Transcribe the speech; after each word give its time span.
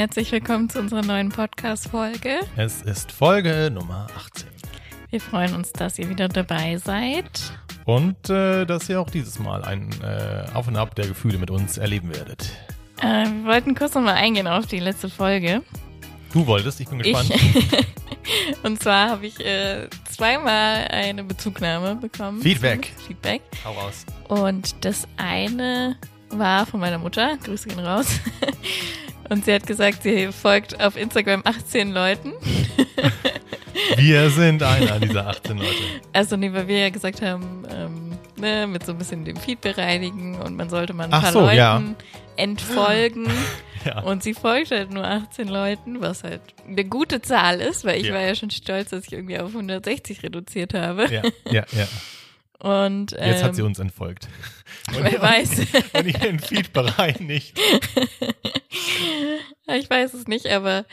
herzlich 0.00 0.32
willkommen 0.32 0.70
zu 0.70 0.78
unserer 0.78 1.02
neuen 1.02 1.28
Podcast-Folge. 1.28 2.40
Es 2.56 2.80
ist 2.80 3.12
Folge 3.12 3.70
Nummer 3.70 4.06
18. 4.16 4.48
Wir 5.10 5.20
freuen 5.20 5.54
uns, 5.54 5.74
dass 5.74 5.98
ihr 5.98 6.08
wieder 6.08 6.26
dabei 6.26 6.78
seid. 6.78 7.52
Und 7.84 8.30
äh, 8.30 8.64
dass 8.64 8.88
ihr 8.88 8.98
auch 8.98 9.10
dieses 9.10 9.38
Mal 9.38 9.62
ein 9.62 9.90
äh, 10.02 10.46
Auf 10.54 10.68
und 10.68 10.76
Ab 10.78 10.94
der 10.94 11.06
Gefühle 11.06 11.36
mit 11.36 11.50
uns 11.50 11.76
erleben 11.76 12.08
werdet. 12.14 12.50
Äh, 13.02 13.26
wir 13.26 13.44
wollten 13.44 13.74
kurz 13.74 13.94
nochmal 13.94 14.14
eingehen 14.14 14.46
auf 14.46 14.64
die 14.64 14.78
letzte 14.78 15.10
Folge. 15.10 15.60
Du 16.32 16.46
wolltest, 16.46 16.80
ich 16.80 16.88
bin 16.88 17.00
gespannt. 17.00 17.30
Ich, 17.34 18.62
und 18.62 18.82
zwar 18.82 19.10
habe 19.10 19.26
ich 19.26 19.38
äh, 19.44 19.86
zweimal 20.10 20.88
eine 20.88 21.24
Bezugnahme 21.24 21.96
bekommen. 21.96 22.40
Feedback. 22.40 22.90
Feedback. 23.06 23.42
Hau 23.66 23.72
raus. 23.72 24.06
Und 24.28 24.82
das 24.82 25.06
eine 25.18 25.98
war 26.30 26.64
von 26.64 26.80
meiner 26.80 26.96
Mutter. 26.96 27.36
Grüße 27.44 27.68
gehen 27.68 27.80
raus. 27.80 28.18
Und 29.30 29.44
sie 29.44 29.54
hat 29.54 29.66
gesagt, 29.66 30.02
sie 30.02 30.30
folgt 30.32 30.80
auf 30.80 30.96
Instagram 30.96 31.40
18 31.44 31.92
Leuten. 31.92 32.32
Wir 33.96 34.28
sind 34.30 34.62
einer 34.62 34.98
dieser 35.00 35.26
18 35.28 35.56
Leute. 35.56 35.70
Also, 36.12 36.36
nee, 36.36 36.52
weil 36.52 36.68
wir 36.68 36.78
ja 36.78 36.90
gesagt 36.90 37.22
haben, 37.22 37.64
ähm, 37.70 38.12
ne, 38.36 38.66
mit 38.66 38.84
so 38.84 38.92
ein 38.92 38.98
bisschen 38.98 39.24
dem 39.24 39.36
Feed 39.36 39.60
bereinigen 39.60 40.36
und 40.40 40.56
man 40.56 40.68
sollte 40.68 40.92
mal 40.92 41.04
ein 41.04 41.12
Ach 41.12 41.22
paar 41.22 41.32
so, 41.32 41.40
Leuten 41.40 41.56
ja. 41.56 41.82
entfolgen. 42.36 43.28
Ja. 43.82 44.00
Und 44.00 44.22
sie 44.22 44.34
folgt 44.34 44.72
halt 44.72 44.90
nur 44.92 45.06
18 45.06 45.48
Leuten, 45.48 46.02
was 46.02 46.22
halt 46.22 46.42
eine 46.68 46.84
gute 46.84 47.22
Zahl 47.22 47.62
ist, 47.62 47.86
weil 47.86 47.98
ich 47.98 48.08
Ja. 48.08 48.12
war 48.12 48.20
ja 48.20 48.34
schon 48.34 48.50
stolz, 48.50 48.90
dass 48.90 49.06
ich 49.06 49.12
irgendwie 49.14 49.38
auf 49.38 49.52
160 49.54 50.22
reduziert 50.22 50.74
habe. 50.74 51.06
Ja, 51.10 51.22
ja, 51.50 51.64
ja. 51.72 51.88
Und 52.58 53.16
ähm, 53.18 53.30
Jetzt 53.30 53.42
hat 53.42 53.56
sie 53.56 53.62
uns 53.62 53.78
entfolgt. 53.78 54.28
wer 54.92 55.22
weiß. 55.22 55.50
Und 55.94 56.06
ihren 56.08 56.38
Feed 56.40 56.74
bereinigt. 56.74 57.58
Ich 59.76 59.88
weiß 59.88 60.14
es 60.14 60.26
nicht, 60.26 60.46
aber 60.46 60.84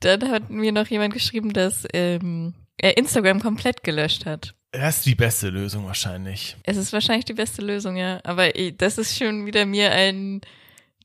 dann 0.00 0.30
hat 0.30 0.50
mir 0.50 0.72
noch 0.72 0.86
jemand 0.88 1.14
geschrieben, 1.14 1.52
dass 1.52 1.86
ähm, 1.92 2.54
er 2.76 2.96
Instagram 2.96 3.40
komplett 3.40 3.82
gelöscht 3.82 4.26
hat. 4.26 4.54
Das 4.72 4.98
ist 4.98 5.06
die 5.06 5.14
beste 5.14 5.50
Lösung 5.50 5.86
wahrscheinlich. 5.86 6.56
Es 6.62 6.76
ist 6.76 6.92
wahrscheinlich 6.92 7.26
die 7.26 7.34
beste 7.34 7.62
Lösung, 7.62 7.96
ja. 7.96 8.20
Aber 8.24 8.56
eh, 8.56 8.72
das 8.72 8.96
ist 8.96 9.16
schon 9.18 9.44
wieder 9.44 9.66
mir 9.66 9.92
ein 9.92 10.40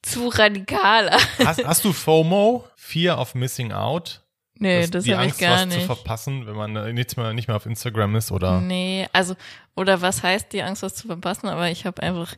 zu 0.02 0.30
radikaler. 0.30 1.18
Hast, 1.40 1.66
hast 1.66 1.86
du 1.86 1.92
FOMO? 1.92 2.66
Fear 2.78 3.20
of 3.20 3.36
Missing 3.36 3.74
Out? 3.74 4.22
Nee, 4.60 4.88
das, 4.88 5.04
die 5.04 5.14
habe 5.14 5.26
ich 5.26 5.32
Angst, 5.32 5.42
gar 5.42 5.58
was 5.58 5.66
nicht. 5.68 5.82
zu 5.82 5.86
verpassen, 5.86 6.48
wenn 6.48 6.56
man 6.56 6.76
äh, 6.76 6.94
nichts 6.94 7.18
mehr, 7.18 7.34
nicht 7.34 7.48
mehr 7.48 7.58
auf 7.58 7.66
Instagram 7.66 8.16
ist 8.16 8.32
oder 8.32 8.62
Nee, 8.62 9.08
also, 9.14 9.36
oder 9.76 10.02
was 10.02 10.24
heißt 10.24 10.52
die 10.54 10.64
Angst, 10.64 10.82
was 10.82 10.96
zu 10.96 11.08
verpassen? 11.08 11.48
Aber 11.48 11.70
ich 11.70 11.86
habe 11.86 12.02
einfach 12.02 12.36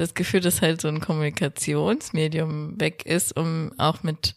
das 0.00 0.14
Gefühl, 0.14 0.40
dass 0.40 0.62
halt 0.62 0.80
so 0.80 0.88
ein 0.88 1.00
Kommunikationsmedium 1.00 2.80
weg 2.80 3.04
ist, 3.06 3.36
um 3.36 3.72
auch 3.78 4.02
mit 4.02 4.34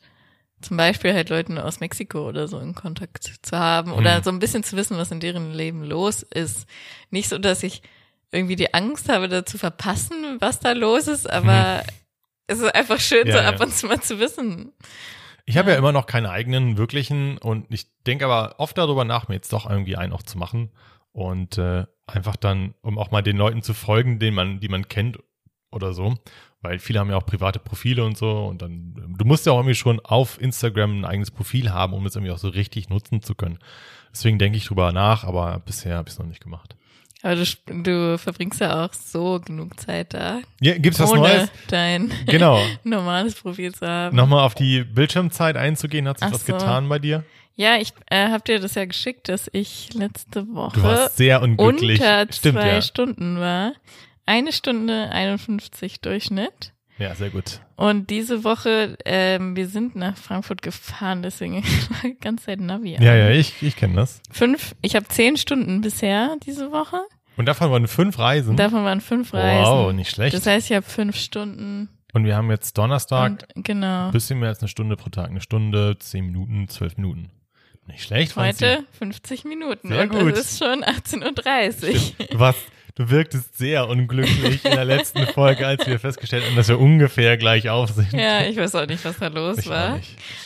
zum 0.62 0.78
Beispiel 0.78 1.14
halt 1.14 1.30
Leuten 1.30 1.58
aus 1.58 1.80
Mexiko 1.82 2.28
oder 2.28 2.48
so 2.48 2.58
in 2.60 2.74
Kontakt 2.74 3.24
zu 3.42 3.58
haben 3.58 3.92
oder 3.92 4.18
Hm. 4.18 4.24
so 4.24 4.30
ein 4.30 4.40
bisschen 4.40 4.64
zu 4.64 4.78
wissen, 4.78 4.98
was 4.98 5.12
in 5.12 5.20
deren 5.20 5.52
Leben 5.52 5.84
los 5.84 6.24
ist. 6.24 6.68
Nicht 7.10 7.28
so, 7.30 7.38
dass 7.38 7.64
ich 7.64 7.82
irgendwie 8.32 8.56
die 8.56 8.74
Angst 8.74 9.10
habe, 9.10 9.28
da 9.28 9.46
zu 9.46 9.58
verpassen, 9.58 10.38
was 10.40 10.60
da 10.60 10.72
los 10.72 11.08
ist, 11.08 11.30
aber 11.30 11.84
es 12.48 12.60
ist 12.60 12.74
einfach 12.74 13.00
schön, 13.00 13.24
Mhm. 13.24 13.30
Ja, 13.30 13.34
so 13.38 13.44
ja. 13.44 13.50
ab 13.50 13.60
und 13.60 13.74
zu 13.74 13.88
mal 13.88 14.02
zu 14.02 14.20
wissen. 14.20 14.72
Ich 15.46 15.58
habe 15.58 15.70
Ja. 15.70 15.74
ja 15.74 15.80
immer 15.80 15.92
noch 15.92 16.06
keine 16.06 16.30
eigenen 16.30 16.78
wirklichen 16.78 17.38
und 17.38 17.66
ich 17.70 17.88
denke 18.08 18.24
aber 18.26 18.56
oft 18.60 18.78
darüber 18.78 19.04
nach, 19.04 19.28
mir 19.28 19.36
jetzt 19.36 19.52
doch 19.52 19.70
irgendwie 19.70 19.98
einen 19.98 20.14
auch 20.14 20.24
zu 20.24 20.38
machen 20.38 20.72
und 21.12 21.58
äh, 21.58 21.86
einfach 22.08 22.38
dann, 22.38 22.74
um 22.82 22.98
auch 22.98 23.12
mal 23.12 23.22
den 23.22 23.36
Leuten 23.38 23.62
zu 23.62 23.74
folgen, 23.74 24.18
den 24.20 24.34
man, 24.34 24.62
die 24.62 24.70
man 24.70 24.88
kennt 24.88 25.20
oder 25.74 25.94
so, 25.94 26.16
weil 26.62 26.80
viele 26.80 27.00
haben 27.00 27.10
ja 27.10 27.18
auch 27.18 27.26
private 27.26 27.60
Profile 27.60 28.04
und 28.06 28.18
so 28.18 28.46
und 28.46 28.62
dann, 28.62 28.94
du 29.18 29.26
musst 29.26 29.46
ja 29.46 29.52
auch 29.52 29.58
irgendwie 29.58 29.76
schon 29.76 30.00
auf 30.00 30.40
Instagram 30.42 31.02
ein 31.02 31.06
eigenes 31.06 31.32
Profil 31.32 31.72
haben, 31.72 31.94
um 31.94 32.06
es 32.06 32.16
irgendwie 32.16 32.32
auch 32.32 32.38
so 32.38 32.50
richtig 32.50 32.90
nutzen 32.90 33.22
zu 33.22 33.36
können. 33.36 33.60
Deswegen 34.12 34.38
denke 34.40 34.58
ich 34.58 34.66
drüber 34.66 34.92
nach, 34.92 35.24
aber 35.24 35.62
bisher 35.66 35.98
habe 35.98 36.08
ich 36.08 36.14
es 36.14 36.20
noch 36.20 36.28
nicht 36.28 36.42
gemacht. 36.44 36.76
Aber 37.26 37.36
du, 37.36 37.46
du 37.84 38.18
verbringst 38.18 38.60
ja 38.60 38.84
auch 38.86 38.92
so 38.94 39.40
genug 39.40 39.80
Zeit 39.80 40.14
da, 40.14 40.40
Ja, 40.60 40.78
gibt's 40.78 41.00
was 41.00 41.10
ohne 41.12 41.22
Neues? 41.22 41.50
dein 41.70 42.12
Genau. 42.28 42.62
normales 42.84 43.36
Profil 43.36 43.74
zu 43.74 43.88
haben. 43.88 44.16
Nochmal 44.16 44.44
auf 44.46 44.56
die 44.56 44.84
Bildschirmzeit 44.84 45.56
einzugehen, 45.56 46.08
hat 46.08 46.20
sich 46.20 46.28
Ach 46.28 46.34
was 46.34 46.46
so. 46.46 46.52
getan 46.54 46.90
bei 46.90 47.00
dir? 47.00 47.24
Ja, 47.56 47.78
ich 47.78 47.94
äh, 48.10 48.30
habe 48.30 48.44
dir 48.44 48.60
das 48.60 48.76
ja 48.76 48.84
geschickt, 48.86 49.30
dass 49.30 49.50
ich 49.54 49.94
letzte 49.94 50.48
Woche 50.54 50.76
Du 50.80 50.84
warst 50.84 51.18
sehr 51.18 51.42
unglücklich. 51.42 52.00
unter 52.02 52.26
Stimmt, 52.34 52.60
zwei 52.60 52.68
ja. 52.74 52.82
Stunden 52.82 53.40
war. 53.40 53.74
Eine 54.26 54.52
Stunde 54.54 55.10
51 55.12 56.02
Durchschnitt. 56.02 56.74
Ja, 57.00 57.16
sehr 57.16 57.32
gut. 57.32 57.60
Und 57.76 58.10
diese 58.10 58.44
Woche, 58.44 58.98
ähm, 59.06 59.56
wir 59.56 59.68
sind 59.68 59.96
nach 59.96 60.16
Frankfurt 60.16 60.62
gefahren, 60.62 61.24
deswegen 61.24 61.64
ganze 62.22 62.46
Zeit 62.46 62.60
Navi. 62.62 62.96
an. 62.96 63.04
Ja, 63.04 63.16
ja, 63.16 63.30
ich, 63.32 63.62
ich 63.62 63.76
kenne 63.76 63.96
das. 63.96 64.22
Fünf, 64.32 64.76
ich 64.82 64.96
habe 64.96 65.08
zehn 65.08 65.36
Stunden 65.38 65.82
bisher 65.82 66.36
diese 66.46 66.72
Woche. 66.72 67.02
Und 67.36 67.48
davon 67.48 67.72
waren 67.72 67.88
fünf 67.88 68.20
Reisen. 68.20 68.56
Davon 68.56 68.84
waren 68.86 69.02
fünf 69.02 69.34
Reisen. 69.34 69.66
Wow, 69.72 69.92
nicht 69.92 70.12
schlecht. 70.12 70.36
Das 70.36 70.46
heißt, 70.46 70.70
ich 70.70 70.76
habe 70.76 70.86
fünf 70.86 71.16
Stunden. 71.18 71.90
und 72.14 72.26
wir 72.26 72.36
haben 72.36 72.52
jetzt 72.52 72.78
Donnerstag 72.78 73.44
Und, 73.56 73.66
genau. 73.66 74.06
ein 74.06 74.12
bisschen 74.12 74.40
mehr 74.40 74.50
als 74.50 74.60
eine 74.60 74.68
Stunde 74.70 74.96
pro 74.96 75.10
Tag. 75.10 75.30
Eine 75.30 75.42
Stunde, 75.42 75.98
zehn 75.98 76.26
Minuten, 76.26 76.68
zwölf 76.70 76.96
Minuten. 76.98 77.32
Nicht 77.88 78.04
schlecht. 78.04 78.36
Heute 78.36 78.86
50 78.98 79.44
Minuten. 79.46 79.90
Sehr 79.90 80.04
und 80.04 80.10
gut. 80.12 80.34
es 80.34 80.52
ist 80.52 80.60
schon 80.60 80.84
18.30 80.86 82.32
Uhr. 82.32 82.40
Warst, 82.40 82.60
du 82.96 83.10
wirktest 83.10 83.58
sehr 83.58 83.88
unglücklich 83.90 84.64
in 84.66 84.72
der 84.72 84.86
letzten 84.86 85.26
Folge, 85.28 85.66
als 85.66 85.86
wir 85.88 86.00
festgestellt 86.00 86.46
haben, 86.46 86.56
dass 86.56 86.68
wir 86.68 86.80
ungefähr 86.80 87.38
gleich 87.38 87.70
auf 87.70 87.92
sind. 87.92 88.14
Ja, 88.14 88.42
ich 88.44 88.58
weiß 88.58 88.76
auch 88.76 88.86
nicht, 88.88 89.04
was 89.06 89.18
da 89.20 89.28
los 89.28 89.58
Ich 89.60 89.70
war. 89.70 90.00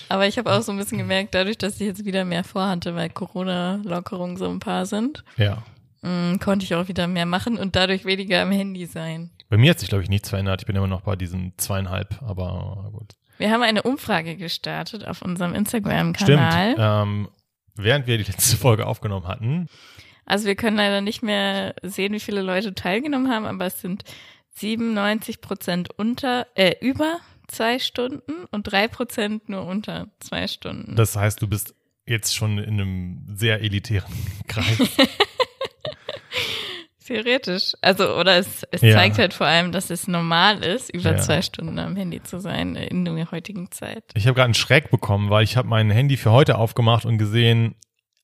Aber 0.10 0.28
ich 0.28 0.38
habe 0.38 0.52
auch 0.52 0.62
so 0.62 0.72
ein 0.72 0.78
bisschen 0.78 0.98
gemerkt, 0.98 1.34
dadurch, 1.36 1.58
dass 1.58 1.76
ich 1.76 1.88
jetzt 1.88 2.06
wieder 2.06 2.24
mehr 2.26 2.44
vorhatte, 2.44 2.96
weil 2.96 3.10
Corona-Lockerungen 3.10 4.38
so 4.38 4.50
ein 4.50 4.60
paar 4.60 4.86
sind, 4.86 5.24
Ja. 5.38 5.64
mh, 6.02 6.38
konnte 6.40 6.66
ich 6.66 6.74
auch 6.76 6.88
wieder 6.88 7.08
mehr 7.08 7.26
machen 7.26 7.58
und 7.58 7.76
dadurch 7.76 8.06
weniger 8.06 8.42
am 8.42 8.52
Handy 8.52 8.86
sein. 8.86 9.32
Bei 9.50 9.58
mir 9.58 9.72
hat 9.72 9.80
sich, 9.80 9.90
glaube 9.90 10.04
ich, 10.04 10.10
nichts 10.10 10.30
verändert. 10.30 10.62
Ich 10.62 10.66
bin 10.68 10.76
immer 10.76 10.88
noch 10.88 11.02
bei 11.02 11.16
diesen 11.16 11.54
zweieinhalb, 11.58 12.22
aber 12.22 12.90
gut. 12.92 13.14
Wir 13.38 13.52
haben 13.52 13.62
eine 13.64 13.84
Umfrage 13.84 14.36
gestartet 14.36 15.06
auf 15.08 15.22
unserem 15.22 15.52
Stimmt. 15.52 15.68
Instagram-Kanal. 15.68 16.76
Ähm, 16.78 17.28
während 17.76 18.08
wir 18.08 18.18
die 18.18 18.24
letzte 18.24 18.58
Folge 18.58 18.86
aufgenommen 18.88 19.28
hatten, 19.28 19.68
Also 20.28 20.46
wir 20.46 20.56
können 20.56 20.78
leider 20.78 21.02
nicht 21.02 21.24
mehr 21.24 21.74
sehen, 21.82 22.14
wie 22.14 22.20
viele 22.20 22.42
Leute 22.42 22.76
teilgenommen 22.76 23.32
haben, 23.32 23.46
aber 23.46 23.66
es 23.66 23.82
sind 23.82 24.04
97 24.56 25.42
Prozent 25.42 25.90
unter, 25.98 26.46
äh, 26.56 26.76
über 26.82 27.20
zwei 27.48 27.80
Stunden 27.80 28.34
und 28.52 28.64
drei 28.64 28.88
Prozent 28.90 29.48
nur 29.50 29.66
unter 29.66 30.08
zwei 30.20 30.48
Stunden. 30.48 30.96
das 30.96 31.16
heißt, 31.16 31.42
du 31.42 31.48
bist 31.48 31.74
jetzt 32.06 32.36
schon 32.36 32.58
in 32.58 32.74
einem 32.80 33.26
sehr 33.34 33.62
elitären 33.62 34.14
Kreis. 34.48 34.78
Theoretisch. 37.06 37.72
Also, 37.82 38.18
oder 38.18 38.36
es, 38.38 38.64
es 38.72 38.82
Ja. 38.82 38.92
zeigt 38.96 39.18
halt 39.18 39.34
vor 39.34 39.48
allem, 39.48 39.72
dass 39.72 39.90
es 39.90 40.10
normal 40.10 40.62
ist, 40.62 40.90
über 40.94 41.12
Ja. 41.12 41.18
zwei 41.18 41.42
Stunden 41.42 41.80
am 41.80 41.96
Handy 41.96 42.22
zu 42.22 42.40
sein 42.42 42.76
in 42.76 43.06
der 43.06 43.32
heutigen 43.32 43.72
Zeit. 43.72 44.04
Ich 44.14 44.26
habe 44.28 44.36
gerade 44.36 44.46
einen 44.46 44.54
Schreck 44.56 44.92
bekommen, 44.92 45.30
weil 45.30 45.46
ich 45.46 45.56
habe 45.56 45.70
mein 45.70 45.90
Handy 45.90 46.18
für 46.18 46.32
heute 46.32 46.58
aufgemacht 46.58 47.06
und 47.06 47.18
gesehen, 47.18 47.76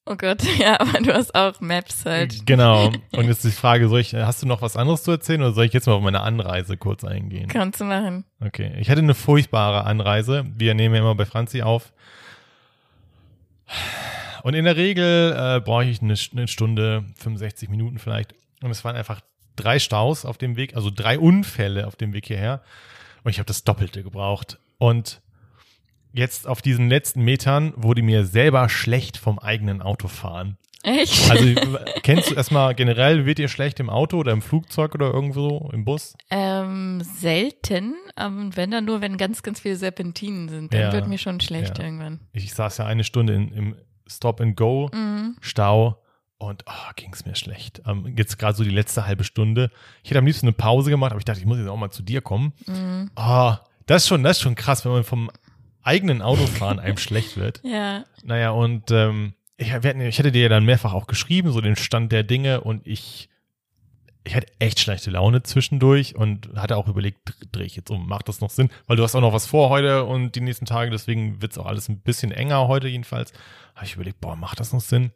Oh 0.06 0.16
Gott, 0.16 0.44
ja, 0.60 0.80
aber 0.80 1.00
du 1.00 1.14
hast 1.14 1.34
auch 1.34 1.62
Maps 1.62 2.06
halt. 2.06 2.46
genau. 2.46 2.92
Und 3.12 3.28
jetzt 3.28 3.44
die 3.46 3.52
Frage, 3.52 3.88
soll 3.88 4.02
ich, 4.02 4.14
hast 4.14 4.42
du 4.42 4.48
noch 4.48 4.62
was 4.62 4.76
anderes 4.76 5.04
zu 5.04 5.12
erzählen 5.12 5.42
oder 5.42 5.54
soll 5.54 5.66
ich 5.66 5.74
jetzt 5.74 5.88
mal 5.88 5.94
auf 5.94 6.02
meine 6.02 6.22
Anreise 6.22 6.78
kurz 6.78 7.04
eingehen? 7.04 7.48
Kannst 7.48 7.80
du 7.80 7.86
machen. 7.86 8.26
Okay, 8.42 8.74
ich 8.80 8.90
hatte 8.90 9.02
eine 9.02 9.14
furchtbare 9.14 9.86
Anreise. 9.86 10.46
Wir 10.56 10.74
nehmen 10.74 10.96
ja 10.96 11.02
immer 11.02 11.16
bei 11.16 11.26
Franzi 11.26 11.62
auf. 11.62 11.94
Und 14.44 14.56
in 14.56 14.66
der 14.66 14.76
Regel 14.76 15.32
äh, 15.32 15.62
brauche 15.62 15.86
ich 15.86 16.02
eine, 16.02 16.16
eine 16.34 16.48
Stunde, 16.50 17.06
65 17.16 17.70
Minuten 17.70 17.98
vielleicht. 17.98 18.36
Und 18.62 18.72
es 18.72 18.84
waren 18.84 18.98
einfach 18.98 19.22
drei 19.56 19.80
Staus 19.80 20.26
auf 20.26 20.38
dem 20.38 20.58
Weg, 20.58 20.76
also 20.76 20.92
drei 20.94 21.18
Unfälle 21.18 21.88
auf 21.88 21.96
dem 21.96 22.12
Weg 22.12 22.28
hierher. 22.28 22.62
Und 23.24 23.32
ich 23.32 23.40
habe 23.40 23.48
das 23.48 23.64
Doppelte 23.64 24.04
gebraucht. 24.04 24.60
Und 24.78 25.22
jetzt 26.14 26.48
auf 26.48 26.62
diesen 26.62 26.90
letzten 26.90 27.22
Metern 27.24 27.74
wurde 27.76 28.02
mir 28.02 28.26
selber 28.26 28.70
schlecht 28.70 29.18
vom 29.18 29.40
eigenen 29.40 29.82
Autofahren. 29.82 30.58
Echt? 30.86 31.32
Also 31.32 31.46
kennst 32.04 32.30
du 32.32 32.36
erstmal 32.36 32.76
generell, 32.76 33.26
wird 33.26 33.38
dir 33.38 33.48
schlecht 33.48 33.80
im 33.80 33.90
Auto 33.90 34.18
oder 34.18 34.32
im 34.34 34.42
Flugzeug 34.42 34.94
oder 34.96 35.14
irgendwo 35.14 35.70
im 35.74 35.86
Bus? 35.86 36.16
ähm, 36.30 37.02
selten, 37.02 37.96
ähm, 38.18 38.52
wenn 38.56 38.70
dann 38.72 38.86
nur, 38.86 39.00
wenn 39.02 39.18
ganz, 39.18 39.44
ganz 39.44 39.62
viele 39.62 39.76
Serpentinen 39.78 40.50
sind, 40.50 40.74
dann 40.74 40.82
Ja, 40.82 40.92
wird 40.94 41.08
mir 41.08 41.18
schon 41.18 41.40
schlecht 41.40 41.78
ja. 41.78 41.86
irgendwann. 41.86 42.20
Ich 42.34 42.54
saß 42.54 42.78
ja 42.80 42.86
eine 42.86 43.04
Stunde 43.06 43.34
in, 43.34 43.52
im 43.54 43.76
Stop 44.08 44.42
and 44.42 44.58
Go 44.58 44.90
Mhm. 44.94 45.38
Stau 45.40 46.02
und 46.38 46.66
oh, 46.68 46.92
ging 46.98 47.14
es 47.14 47.26
mir 47.26 47.36
schlecht. 47.36 47.82
Ähm, 47.88 48.14
jetzt 48.18 48.38
gerade 48.38 48.58
so 48.58 48.66
die 48.66 48.70
letzte 48.70 49.08
halbe 49.08 49.24
Stunde. 49.24 49.72
Ich 50.04 50.10
hätte 50.10 50.20
am 50.20 50.26
liebsten 50.26 50.48
eine 50.48 50.54
Pause 50.54 50.90
gemacht, 50.90 51.12
aber 51.12 51.20
ich 51.20 51.26
dachte, 51.26 51.40
ich 51.40 51.46
muss 51.46 51.58
jetzt 51.58 51.70
auch 51.70 51.78
mal 51.78 51.92
zu 51.92 52.04
dir 52.04 52.20
kommen. 52.22 52.52
Mhm. 52.68 53.10
Ah, 53.16 53.60
das 53.86 54.04
ist 54.04 54.10
schon, 54.10 54.24
das 54.24 54.38
ist 54.38 54.44
schon 54.44 54.56
krass, 54.56 54.84
wenn 54.84 54.92
man 54.92 55.06
vom 55.06 55.32
eigenen 55.84 56.22
Autofahren 56.22 56.80
einem 56.80 56.98
schlecht 56.98 57.38
wird. 57.38 57.62
Ja, 57.64 58.06
Naja, 58.24 58.52
und 58.52 58.92
ähm, 58.92 59.34
ich, 59.58 59.72
hatten, 59.72 60.02
ich 60.02 60.20
hatte 60.20 60.32
dir 60.32 60.44
ja 60.44 60.50
dann 60.50 60.66
mehrfach 60.66 60.94
auch 60.94 61.08
geschrieben, 61.08 61.52
so 61.52 61.62
den 61.62 61.76
Stand 61.76 62.12
der 62.12 62.24
Dinge 62.24 62.62
und 62.62 62.88
ich 62.88 63.30
ich 64.26 64.36
hatte 64.36 64.48
echt 64.60 64.80
schlechte 64.80 65.12
Laune 65.12 65.44
zwischendurch 65.44 66.16
und 66.16 66.50
hatte 66.56 66.78
auch 66.78 66.88
überlegt, 66.88 67.34
drehe 67.52 67.66
ich 67.66 67.76
jetzt 67.76 67.90
um, 67.90 68.08
macht 68.08 68.30
das 68.30 68.40
noch 68.40 68.50
Sinn? 68.50 68.70
Weil 68.88 68.96
du 68.96 69.04
hast 69.04 69.16
auch 69.16 69.22
noch 69.22 69.34
was 69.34 69.48
vor 69.48 69.70
heute 69.70 70.06
und 70.06 70.36
die 70.36 70.42
nächsten 70.42 70.66
Tage, 70.66 70.92
deswegen 70.92 71.42
wird's 71.42 71.58
auch 71.58 71.66
alles 71.66 71.90
ein 71.90 72.00
bisschen 72.00 72.32
enger 72.32 72.68
heute 72.68 72.88
jedenfalls. 72.88 73.34
Habe 73.76 73.86
ich 73.86 73.96
überlegt, 73.96 74.22
boah, 74.22 74.36
macht 74.36 74.60
das 74.60 74.72
noch 74.72 74.82
Sinn? 74.82 75.12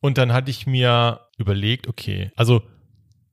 Und 0.00 0.18
dann 0.18 0.32
hatte 0.32 0.50
ich 0.50 0.66
mir 0.66 1.20
überlegt, 1.38 1.88
okay, 1.88 2.30
also 2.36 2.62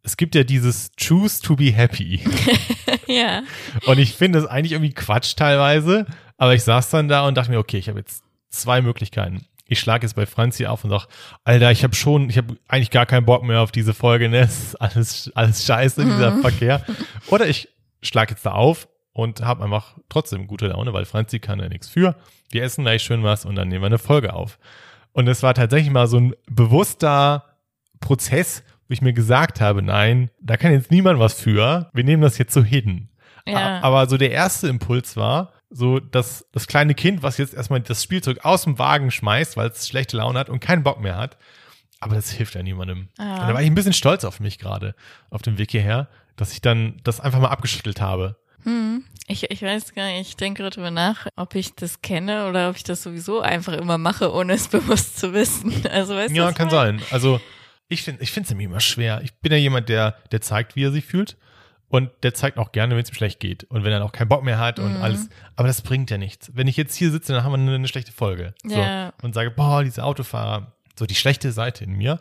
es 0.04 0.16
gibt 0.16 0.36
ja 0.36 0.44
dieses 0.44 0.92
Choose 0.98 1.42
to 1.42 1.56
be 1.56 1.71
happy. 1.71 2.21
ja. 3.07 3.44
Und 3.86 4.00
ich 4.00 4.13
finde 4.13 4.39
es 4.39 4.45
eigentlich 4.45 4.74
irgendwie 4.74 4.94
Quatsch 4.94 5.36
teilweise, 5.36 6.06
aber 6.44 6.56
ich 6.56 6.63
saß 6.63 6.90
dann 6.90 7.07
da 7.07 7.28
und 7.28 7.36
dachte 7.36 7.51
mir, 7.51 7.60
okay, 7.60 7.78
ich 7.78 7.90
habe 7.90 8.00
jetzt 8.00 8.24
zwei 8.50 8.81
Möglichkeiten 8.81 9.45
ich 9.66 9.80
schlage 9.80 10.06
jetzt 10.06 10.16
bei 10.16 10.25
Franzi 10.25 10.66
auf 10.66 10.84
und 10.84 10.90
sag, 10.90 11.07
Alter, 11.44 11.72
ich 11.72 11.84
habe 11.84 11.95
schon, 11.95 12.30
ich 12.30 12.38
habe 12.38 12.57
eigentlich 12.68 12.92
gar 12.92 13.06
keinen 13.06 13.25
Bock 13.25 13.44
mehr 13.44 13.62
auf 13.62 13.72
diese 13.72 13.94
Folge, 13.94 14.30
ne? 14.30 14.42
Es 14.42 14.60
ist 14.60 14.75
alles, 14.75 15.31
alles 15.36 15.66
scheiße, 15.66 16.04
dieser 16.04 16.31
mhm. 16.31 16.42
Verkehr. 16.42 16.86
Oder 17.28 17.48
ich 17.48 17.69
schlage 18.01 18.31
jetzt 18.31 18.45
da 18.45 18.51
auf 18.51 18.88
und 19.13 19.42
habe 19.42 19.63
einfach 19.63 19.98
trotzdem 20.10 20.48
gute 20.48 20.68
Laune, 20.68 20.94
weil 20.94 21.06
Franzi 21.06 21.40
kann 21.40 21.60
ja 21.60 21.69
nichts 21.69 21.90
für. 21.90 22.16
Wir 22.51 22.63
essen 22.63 22.84
gleich 22.84 23.04
schön 23.04 23.24
was 23.24 23.45
und 23.45 23.56
dann 23.56 23.68
nehmen 23.68 23.81
wir 23.81 23.88
eine 23.88 23.98
Folge 24.00 24.34
auf. 24.34 24.60
Und 25.13 25.28
es 25.28 25.44
war 25.44 25.54
tatsächlich 25.54 25.92
mal 25.92 26.07
so 26.07 26.19
ein 26.19 26.34
bewusster 26.50 27.45
Prozess, 28.00 28.63
wo 28.88 28.94
ich 28.94 29.01
mir 29.01 29.13
gesagt 29.13 29.62
habe, 29.62 29.81
nein, 29.81 30.30
da 30.42 30.57
kann 30.57 30.74
jetzt 30.74 30.92
niemand 30.92 31.19
was 31.19 31.40
für. 31.40 31.90
Wir 31.94 32.04
nehmen 32.04 32.22
das 32.22 32.38
jetzt 32.38 32.54
so 32.54 32.63
hin. 32.63 33.10
Ja. 33.48 33.81
Aber 33.81 34.07
so 34.07 34.18
der 34.18 34.31
erste 34.31 34.68
Impuls 34.68 35.16
war, 35.16 35.52
so 35.73 35.99
dass 35.99 36.45
das 36.51 36.67
kleine 36.67 36.93
Kind, 36.93 37.23
was 37.23 37.37
jetzt 37.37 37.53
erstmal 37.53 37.81
das 37.81 38.03
Spielzeug 38.03 38.45
aus 38.45 38.63
dem 38.63 38.79
Wagen 38.79 39.11
schmeißt, 39.11 39.57
weil 39.57 39.69
es 39.69 39.87
schlechte 39.87 40.17
Laune 40.17 40.39
hat 40.39 40.49
und 40.49 40.59
keinen 40.59 40.83
Bock 40.83 41.01
mehr 41.01 41.17
hat. 41.17 41.37
Aber 41.99 42.15
das 42.15 42.31
hilft 42.31 42.55
ja 42.55 42.63
niemandem. 42.63 43.09
Ja. 43.17 43.41
Und 43.41 43.47
da 43.47 43.53
war 43.53 43.61
ich 43.61 43.67
ein 43.67 43.75
bisschen 43.75 43.93
stolz 43.93 44.23
auf 44.23 44.39
mich 44.39 44.59
gerade 44.59 44.93
auf 45.29 45.41
dem 45.41 45.57
Weg 45.57 45.71
hierher, 45.71 46.09
dass 46.35 46.53
ich 46.53 46.61
dann 46.61 46.99
das 47.03 47.19
einfach 47.19 47.39
mal 47.39 47.49
abgeschüttelt 47.49 48.01
habe. 48.01 48.37
Hm. 48.63 49.03
Ich, 49.27 49.49
ich 49.49 49.61
weiß 49.61 49.93
gar 49.93 50.07
nicht, 50.07 50.29
ich 50.29 50.35
denke 50.35 50.69
darüber 50.69 50.91
nach, 50.91 51.27
ob 51.35 51.55
ich 51.55 51.75
das 51.75 52.01
kenne 52.01 52.47
oder 52.47 52.69
ob 52.69 52.75
ich 52.75 52.83
das 52.83 53.03
sowieso 53.03 53.41
einfach 53.41 53.73
immer 53.73 53.97
mache, 53.97 54.33
ohne 54.33 54.53
es 54.53 54.67
bewusst 54.69 55.17
zu 55.17 55.33
wissen. 55.33 55.87
Also 55.87 56.15
weißt 56.15 56.35
Ja, 56.35 56.51
kann 56.51 56.69
sein. 56.69 57.01
Also 57.11 57.41
ich 57.87 58.03
finde 58.03 58.21
ich 58.21 58.31
finde 58.31 58.45
es 58.45 58.49
nämlich 58.51 58.65
immer 58.65 58.79
schwer. 58.79 59.21
Ich 59.23 59.33
bin 59.35 59.51
ja 59.51 59.57
jemand, 59.57 59.89
der, 59.89 60.17
der 60.31 60.41
zeigt, 60.41 60.75
wie 60.75 60.83
er 60.83 60.91
sich 60.91 61.05
fühlt. 61.05 61.37
Und 61.94 62.10
der 62.24 62.34
zeigt 62.34 62.57
auch 62.57 62.72
gerne, 62.72 62.95
wenn 62.95 63.04
es 63.04 63.10
ihm 63.12 63.13
schlecht 63.13 63.40
geht. 63.40 63.66
Und 63.66 63.84
wenn 63.84 63.92
er 63.92 64.04
auch 64.04 64.12
keinen 64.12 64.28
Bock 64.28 64.44
mehr 64.44 64.57
hat 64.57 64.80
und 64.80 64.95
mhm. 64.95 65.04
alles. 65.04 65.30
Aber 65.56 65.68
das 65.68 65.84
bringt 65.84 66.10
ja 66.10 66.18
nichts. 66.18 66.50
Wenn 66.56 66.66
ich 66.66 66.75
jetzt 66.75 66.95
hier 66.95 67.12
sitze, 67.12 67.34
dann 67.34 67.44
haben 67.44 67.51
wir 67.51 67.60
eine, 67.60 67.75
eine 67.75 67.88
schlechte 67.88 68.12
Folge. 68.12 68.56
So, 68.63 68.80
und 69.22 69.36
sage, 69.36 69.51
boah, 69.51 69.84
diese 69.84 70.04
Autofahrer, 70.04 70.74
so 70.98 71.06
die 71.06 71.13
schlechte 71.13 71.51
Seite 71.51 71.84
in 71.84 71.92
mir, 71.92 72.19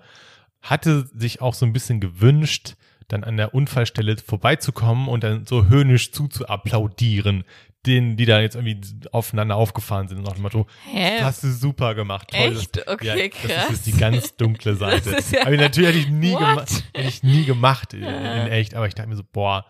hatte 0.60 1.08
sich 1.14 1.40
auch 1.40 1.54
so 1.54 1.64
ein 1.64 1.72
bisschen 1.72 2.00
gewünscht, 2.00 2.74
dann 3.08 3.24
an 3.24 3.38
der 3.38 3.54
Unfallstelle 3.54 4.18
vorbeizukommen 4.18 5.08
und 5.08 5.24
dann 5.24 5.46
so 5.46 5.64
höhnisch 5.64 6.12
zuzuapplaudieren, 6.12 7.44
denen, 7.86 8.16
die 8.16 8.26
da 8.26 8.40
jetzt 8.40 8.54
irgendwie 8.54 8.80
aufeinander 9.10 9.56
aufgefahren 9.56 10.08
sind 10.08 10.18
und 10.18 10.24
nach 10.24 10.34
dem 10.34 10.42
Motto, 10.42 10.66
Hä? 10.90 11.18
das 11.18 11.26
hast 11.26 11.44
du 11.44 11.52
super 11.52 11.94
gemacht. 11.94 12.28
Toll, 12.30 12.56
Echt? 12.56 12.76
Das, 12.76 12.86
okay, 12.86 13.06
ja, 13.18 13.28
krass. 13.28 13.66
Das 13.68 13.70
ist 13.70 13.86
die 13.86 13.92
ganz 13.92 14.36
dunkle 14.36 14.76
Seite. 14.76 15.16
Ja 15.32 15.46
aber 15.46 15.56
natürlich 15.56 15.90
hätte 15.90 15.98
ich 15.98 16.08
nie 16.08 16.32
gemacht, 16.32 16.84
hätte 16.94 17.08
ich 17.08 17.22
nie 17.22 17.44
gemacht 17.44 17.94
in, 17.94 18.02
in, 18.02 18.46
echt, 18.48 18.74
aber 18.74 18.86
ich 18.86 18.94
dachte 18.94 19.08
mir 19.08 19.16
so, 19.16 19.24
boah, 19.32 19.66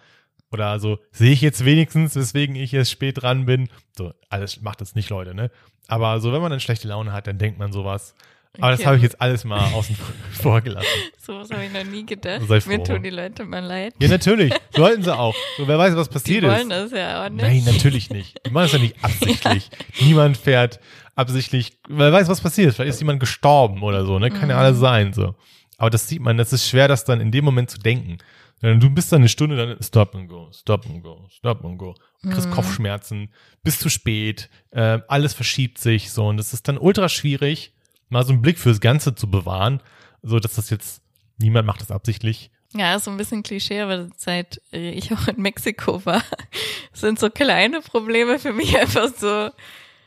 oder 0.50 0.78
so, 0.78 0.98
sehe 1.10 1.32
ich 1.32 1.40
jetzt 1.40 1.64
wenigstens, 1.64 2.14
weswegen 2.14 2.56
ich 2.56 2.72
jetzt 2.72 2.90
spät 2.90 3.22
dran 3.22 3.46
bin. 3.46 3.70
So, 3.96 4.12
alles 4.28 4.60
macht 4.60 4.82
das 4.82 4.94
nicht, 4.94 5.08
Leute, 5.08 5.34
ne? 5.34 5.50
Aber 5.88 6.20
so, 6.20 6.32
wenn 6.32 6.42
man 6.42 6.50
dann 6.50 6.60
schlechte 6.60 6.88
Laune 6.88 7.12
hat, 7.12 7.26
dann 7.26 7.38
denkt 7.38 7.58
man 7.58 7.72
sowas. 7.72 8.14
Aber 8.60 8.72
das 8.72 8.84
habe 8.84 8.96
ich 8.96 9.02
jetzt 9.02 9.18
alles 9.20 9.44
mal 9.44 9.72
außen 9.72 9.96
vor 10.32 10.60
gelassen. 10.62 10.86
So 11.18 11.38
was 11.38 11.50
habe 11.50 11.64
ich 11.64 11.72
noch 11.72 11.84
nie 11.84 12.04
gedacht. 12.04 12.42
Sei 12.46 12.60
froh. 12.60 12.70
Mir 12.70 12.82
tun 12.82 13.02
die 13.02 13.10
Leute 13.10 13.46
mal 13.46 13.64
leid. 13.64 13.94
Ja, 13.98 14.08
natürlich. 14.08 14.52
Sollten 14.76 15.02
sie 15.02 15.16
auch. 15.16 15.34
So, 15.56 15.66
wer 15.66 15.78
weiß, 15.78 15.96
was 15.96 16.08
passiert 16.10 16.42
die 16.42 16.46
ist. 16.46 16.52
Die 16.52 16.58
wollen 16.58 16.68
das 16.68 16.92
ja 16.92 17.24
auch 17.24 17.30
nicht. 17.30 17.42
Nein, 17.42 17.62
natürlich 17.64 18.10
nicht. 18.10 18.38
Die 18.46 18.50
machen 18.50 18.64
das 18.64 18.72
ja 18.72 18.78
nicht 18.78 18.96
absichtlich. 19.02 19.70
Niemand 20.00 20.36
fährt 20.36 20.80
absichtlich. 21.14 21.78
Wer 21.88 22.12
weiß, 22.12 22.28
was 22.28 22.42
passiert 22.42 22.68
ist. 22.68 22.76
Vielleicht 22.76 22.90
ist 22.90 23.00
jemand 23.00 23.20
gestorben 23.20 23.82
oder 23.82 24.04
so. 24.04 24.18
Ne? 24.18 24.30
Kann 24.30 24.44
mhm. 24.44 24.50
ja 24.50 24.58
alles 24.58 24.78
sein. 24.78 25.14
So. 25.14 25.34
Aber 25.78 25.88
das 25.88 26.06
sieht 26.06 26.20
man. 26.20 26.36
Das 26.36 26.52
ist 26.52 26.68
schwer, 26.68 26.88
das 26.88 27.04
dann 27.04 27.22
in 27.22 27.30
dem 27.30 27.46
Moment 27.46 27.70
zu 27.70 27.78
denken. 27.78 28.18
Du 28.60 28.90
bist 28.90 29.10
dann 29.10 29.22
eine 29.22 29.28
Stunde, 29.28 29.56
dann 29.56 29.82
stop 29.82 30.14
and 30.14 30.28
go, 30.28 30.48
stop 30.52 30.86
and 30.86 31.02
go, 31.02 31.26
stop 31.30 31.64
and 31.64 31.78
go. 31.78 31.96
Du 32.22 32.30
kriegst 32.30 32.46
mhm. 32.46 32.52
Kopfschmerzen, 32.52 33.30
bist 33.64 33.80
zu 33.80 33.88
spät, 33.88 34.50
äh, 34.70 35.00
alles 35.08 35.34
verschiebt 35.34 35.78
sich 35.78 36.12
so 36.12 36.28
und 36.28 36.36
das 36.36 36.52
ist 36.52 36.68
dann 36.68 36.78
ultra 36.78 37.08
schwierig 37.08 37.74
mal 38.12 38.24
so 38.24 38.32
einen 38.32 38.42
Blick 38.42 38.58
fürs 38.58 38.80
Ganze 38.80 39.14
zu 39.14 39.28
bewahren, 39.28 39.80
so 40.22 40.38
dass 40.38 40.54
das 40.54 40.70
jetzt 40.70 41.02
niemand 41.38 41.66
macht 41.66 41.80
das 41.80 41.90
absichtlich. 41.90 42.50
Ja, 42.74 42.94
ist 42.94 43.04
so 43.04 43.10
ein 43.10 43.16
bisschen 43.16 43.42
Klischee, 43.42 43.80
aber 43.80 44.08
seit 44.16 44.60
ich 44.70 45.12
auch 45.12 45.28
in 45.28 45.42
Mexiko 45.42 46.04
war, 46.06 46.22
sind 46.92 47.18
so 47.18 47.28
kleine 47.28 47.80
Probleme 47.80 48.38
für 48.38 48.52
mich 48.52 48.78
einfach 48.80 49.08
so 49.16 49.50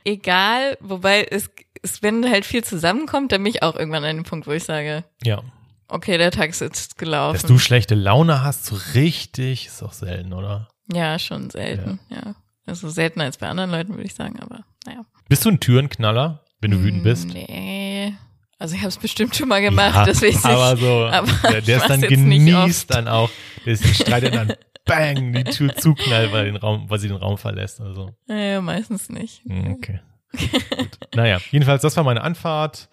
egal, 0.03 0.77
wobei 0.79 1.23
es, 1.23 1.49
es 1.81 2.01
wenn 2.01 2.29
halt 2.29 2.45
viel 2.45 2.63
zusammenkommt, 2.63 3.31
dann 3.31 3.43
bin 3.43 3.51
ich 3.51 3.63
auch 3.63 3.75
irgendwann 3.75 4.03
an 4.03 4.15
dem 4.15 4.25
Punkt, 4.25 4.47
wo 4.47 4.51
ich 4.51 4.63
sage, 4.63 5.03
ja. 5.23 5.41
Okay, 5.87 6.17
der 6.17 6.31
Tag 6.31 6.49
ist 6.49 6.61
jetzt 6.61 6.97
gelaufen. 6.97 7.33
Dass 7.33 7.45
du 7.45 7.59
schlechte 7.59 7.93
Laune 7.93 8.43
hast, 8.43 8.65
so 8.65 8.75
richtig, 8.95 9.67
ist 9.67 9.83
auch 9.83 9.93
selten, 9.93 10.33
oder? 10.33 10.67
Ja, 10.91 11.19
schon 11.19 11.51
selten, 11.51 11.99
ja. 12.09 12.17
ja. 12.17 12.35
Also 12.65 12.89
seltener 12.89 13.25
als 13.25 13.37
bei 13.37 13.47
anderen 13.47 13.69
Leuten, 13.69 13.93
würde 13.93 14.05
ich 14.05 14.15
sagen, 14.15 14.39
aber 14.39 14.63
naja. 14.85 15.05
Bist 15.29 15.45
du 15.45 15.49
ein 15.49 15.59
Türenknaller? 15.59 16.44
Wenn 16.61 16.71
du 16.71 16.83
wütend 16.83 17.03
bist? 17.03 17.27
Nee. 17.33 18.13
Also 18.57 18.75
ich 18.75 18.81
habe 18.81 18.89
es 18.89 18.97
bestimmt 18.97 19.35
schon 19.35 19.49
mal 19.49 19.61
gemacht, 19.61 19.95
ja, 19.95 20.05
deswegen 20.05 20.43
aber 20.43 20.77
so, 20.77 21.05
aber 21.11 21.27
der, 21.51 21.61
der 21.61 21.77
ist 21.77 21.89
dann 21.89 22.01
genießt 22.01 22.93
dann 22.93 23.07
auch, 23.07 23.29
der 23.65 23.75
streitet 23.75 24.33
dann 24.33 24.53
bang 24.85 25.33
die 25.33 25.43
Tür 25.43 25.75
zuknallt, 25.75 26.31
weil 26.31 26.45
den 26.45 26.55
Raum, 26.55 26.89
weil 26.89 26.99
sie 26.99 27.07
den 27.07 27.17
Raum 27.17 27.37
verlässt. 27.37 27.81
Also. 27.81 28.15
Ja, 28.27 28.61
meistens 28.61 29.09
nicht. 29.09 29.43
Hm, 29.45 29.73
okay. 29.73 29.99
Gut. 30.31 30.99
Naja, 31.15 31.39
jedenfalls, 31.51 31.81
das 31.81 31.97
war 31.97 32.03
meine 32.03 32.21
Anfahrt. 32.21 32.89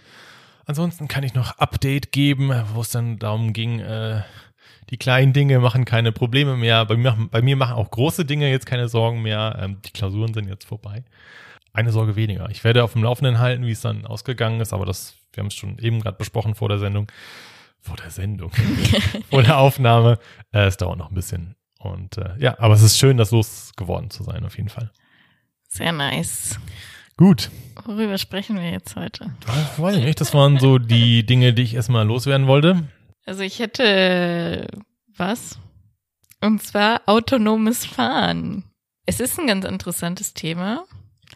Ansonsten 0.65 1.09
kann 1.09 1.25
ich 1.25 1.35
noch 1.35 1.59
Update 1.59 2.13
geben, 2.13 2.53
wo 2.73 2.81
es 2.81 2.91
dann 2.91 3.19
darum 3.19 3.53
ging, 3.53 3.81
äh, 3.81 4.23
die 4.91 4.97
kleinen 4.97 5.33
Dinge 5.33 5.59
machen 5.59 5.85
keine 5.85 6.13
Probleme 6.13 6.57
mehr. 6.57 6.85
Bei 6.87 6.97
mir, 6.97 7.17
bei 7.31 7.43
mir 7.43 7.57
machen 7.57 7.75
auch 7.75 7.91
große 7.91 8.25
Dinge 8.25 8.51
jetzt 8.51 8.67
keine 8.67 8.89
Sorgen 8.89 9.23
mehr. 9.23 9.59
Ähm, 9.61 9.79
die 9.85 9.91
Klausuren 9.91 10.35
sind 10.35 10.49
jetzt 10.49 10.67
vorbei 10.67 11.05
eine 11.73 11.93
Sorge 11.93 12.17
weniger. 12.17 12.49
Ich 12.51 12.65
werde 12.65 12.85
auf 12.85 12.93
dem 12.93 13.03
Laufenden 13.03 13.39
halten, 13.39 13.67
wie 13.67 13.73
es 13.73 13.81
dann 13.81 14.07
ausgegangen 14.07 14.61
ist, 14.61 14.73
aber 14.73 14.87
das, 14.87 15.15
wir 15.33 15.43
haben 15.43 15.49
es 15.49 15.55
schon 15.55 15.79
eben 15.79 16.01
gerade 16.01 16.19
besprochen 16.19 16.55
vor 16.55 16.69
der 16.69 16.79
Sendung. 16.79 17.11
Vor 17.81 17.97
der 17.97 18.11
Sendung. 18.11 18.53
vor 19.31 19.43
der 19.43 19.59
Aufnahme. 19.59 20.19
Äh, 20.53 20.67
es 20.67 20.77
dauert 20.77 20.99
noch 20.99 21.11
ein 21.11 21.15
bisschen. 21.15 21.57
Und 21.79 22.19
äh, 22.19 22.37
ja, 22.39 22.59
aber 22.59 22.75
es 22.75 22.83
ist 22.83 22.99
schön, 22.99 23.17
das 23.17 23.33
losgeworden 23.33 24.11
zu 24.11 24.23
sein, 24.23 24.45
auf 24.45 24.57
jeden 24.57 24.69
Fall. 24.69 24.93
Sehr 25.69 25.93
nice. 25.93 26.61
Gut. 27.17 27.51
Worüber 27.85 28.19
sprechen 28.19 28.57
wir 28.57 28.71
jetzt 28.71 28.95
heute? 28.95 29.35
Ich 29.41 29.79
weiß 29.83 29.97
nicht, 29.97 30.21
das 30.21 30.33
waren 30.35 30.59
so 30.59 30.79
die 30.79 31.25
Dinge, 31.25 31.53
die 31.55 31.63
ich 31.63 31.75
erstmal 31.75 32.07
loswerden 32.07 32.47
wollte. 32.47 32.89
Also 33.25 33.43
ich 33.43 33.59
hätte 33.59 34.67
was? 35.17 35.59
Und 36.41 36.63
zwar 36.63 37.03
autonomes 37.07 37.85
Fahren. 37.87 38.65
Es 39.07 39.21
ist 39.21 39.39
ein 39.39 39.47
ganz 39.47 39.65
interessantes 39.65 40.35
Thema. 40.35 40.85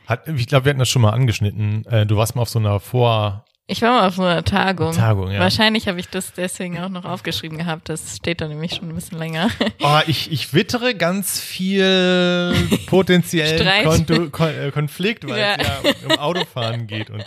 Hat, 0.06 0.28
ich 0.28 0.46
glaube, 0.46 0.64
wir 0.64 0.70
hatten 0.70 0.78
das 0.78 0.88
schon 0.88 1.02
mal 1.02 1.10
angeschnitten. 1.10 1.84
Äh, 1.86 2.06
du 2.06 2.16
warst 2.16 2.36
mal 2.36 2.42
auf 2.42 2.48
so 2.48 2.58
einer 2.58 2.80
Vor... 2.80 3.44
Ich 3.68 3.82
war 3.82 3.90
mal 3.90 4.06
auf 4.06 4.14
so 4.14 4.22
einer 4.22 4.44
Tagung. 4.44 4.92
Tagung, 4.92 5.32
ja. 5.32 5.40
Wahrscheinlich 5.40 5.88
habe 5.88 5.98
ich 5.98 6.08
das 6.08 6.32
deswegen 6.32 6.78
auch 6.78 6.88
noch 6.88 7.04
aufgeschrieben 7.04 7.58
gehabt. 7.58 7.88
Das 7.88 8.16
steht 8.16 8.40
da 8.40 8.46
nämlich 8.46 8.76
schon 8.76 8.88
ein 8.88 8.94
bisschen 8.94 9.18
länger. 9.18 9.50
Oh, 9.82 9.98
ich, 10.06 10.30
ich 10.30 10.54
wittere 10.54 10.94
ganz 10.94 11.40
viel 11.40 12.54
potenziellen 12.86 13.84
Kon 14.06 14.30
Kon 14.30 14.48
äh, 14.50 14.70
Konflikt, 14.70 15.28
weil 15.28 15.40
ja. 15.40 15.56
es 15.56 15.66
ja 15.82 16.06
um 16.06 16.18
Autofahren 16.20 16.86
geht. 16.86 17.10
Und, 17.10 17.24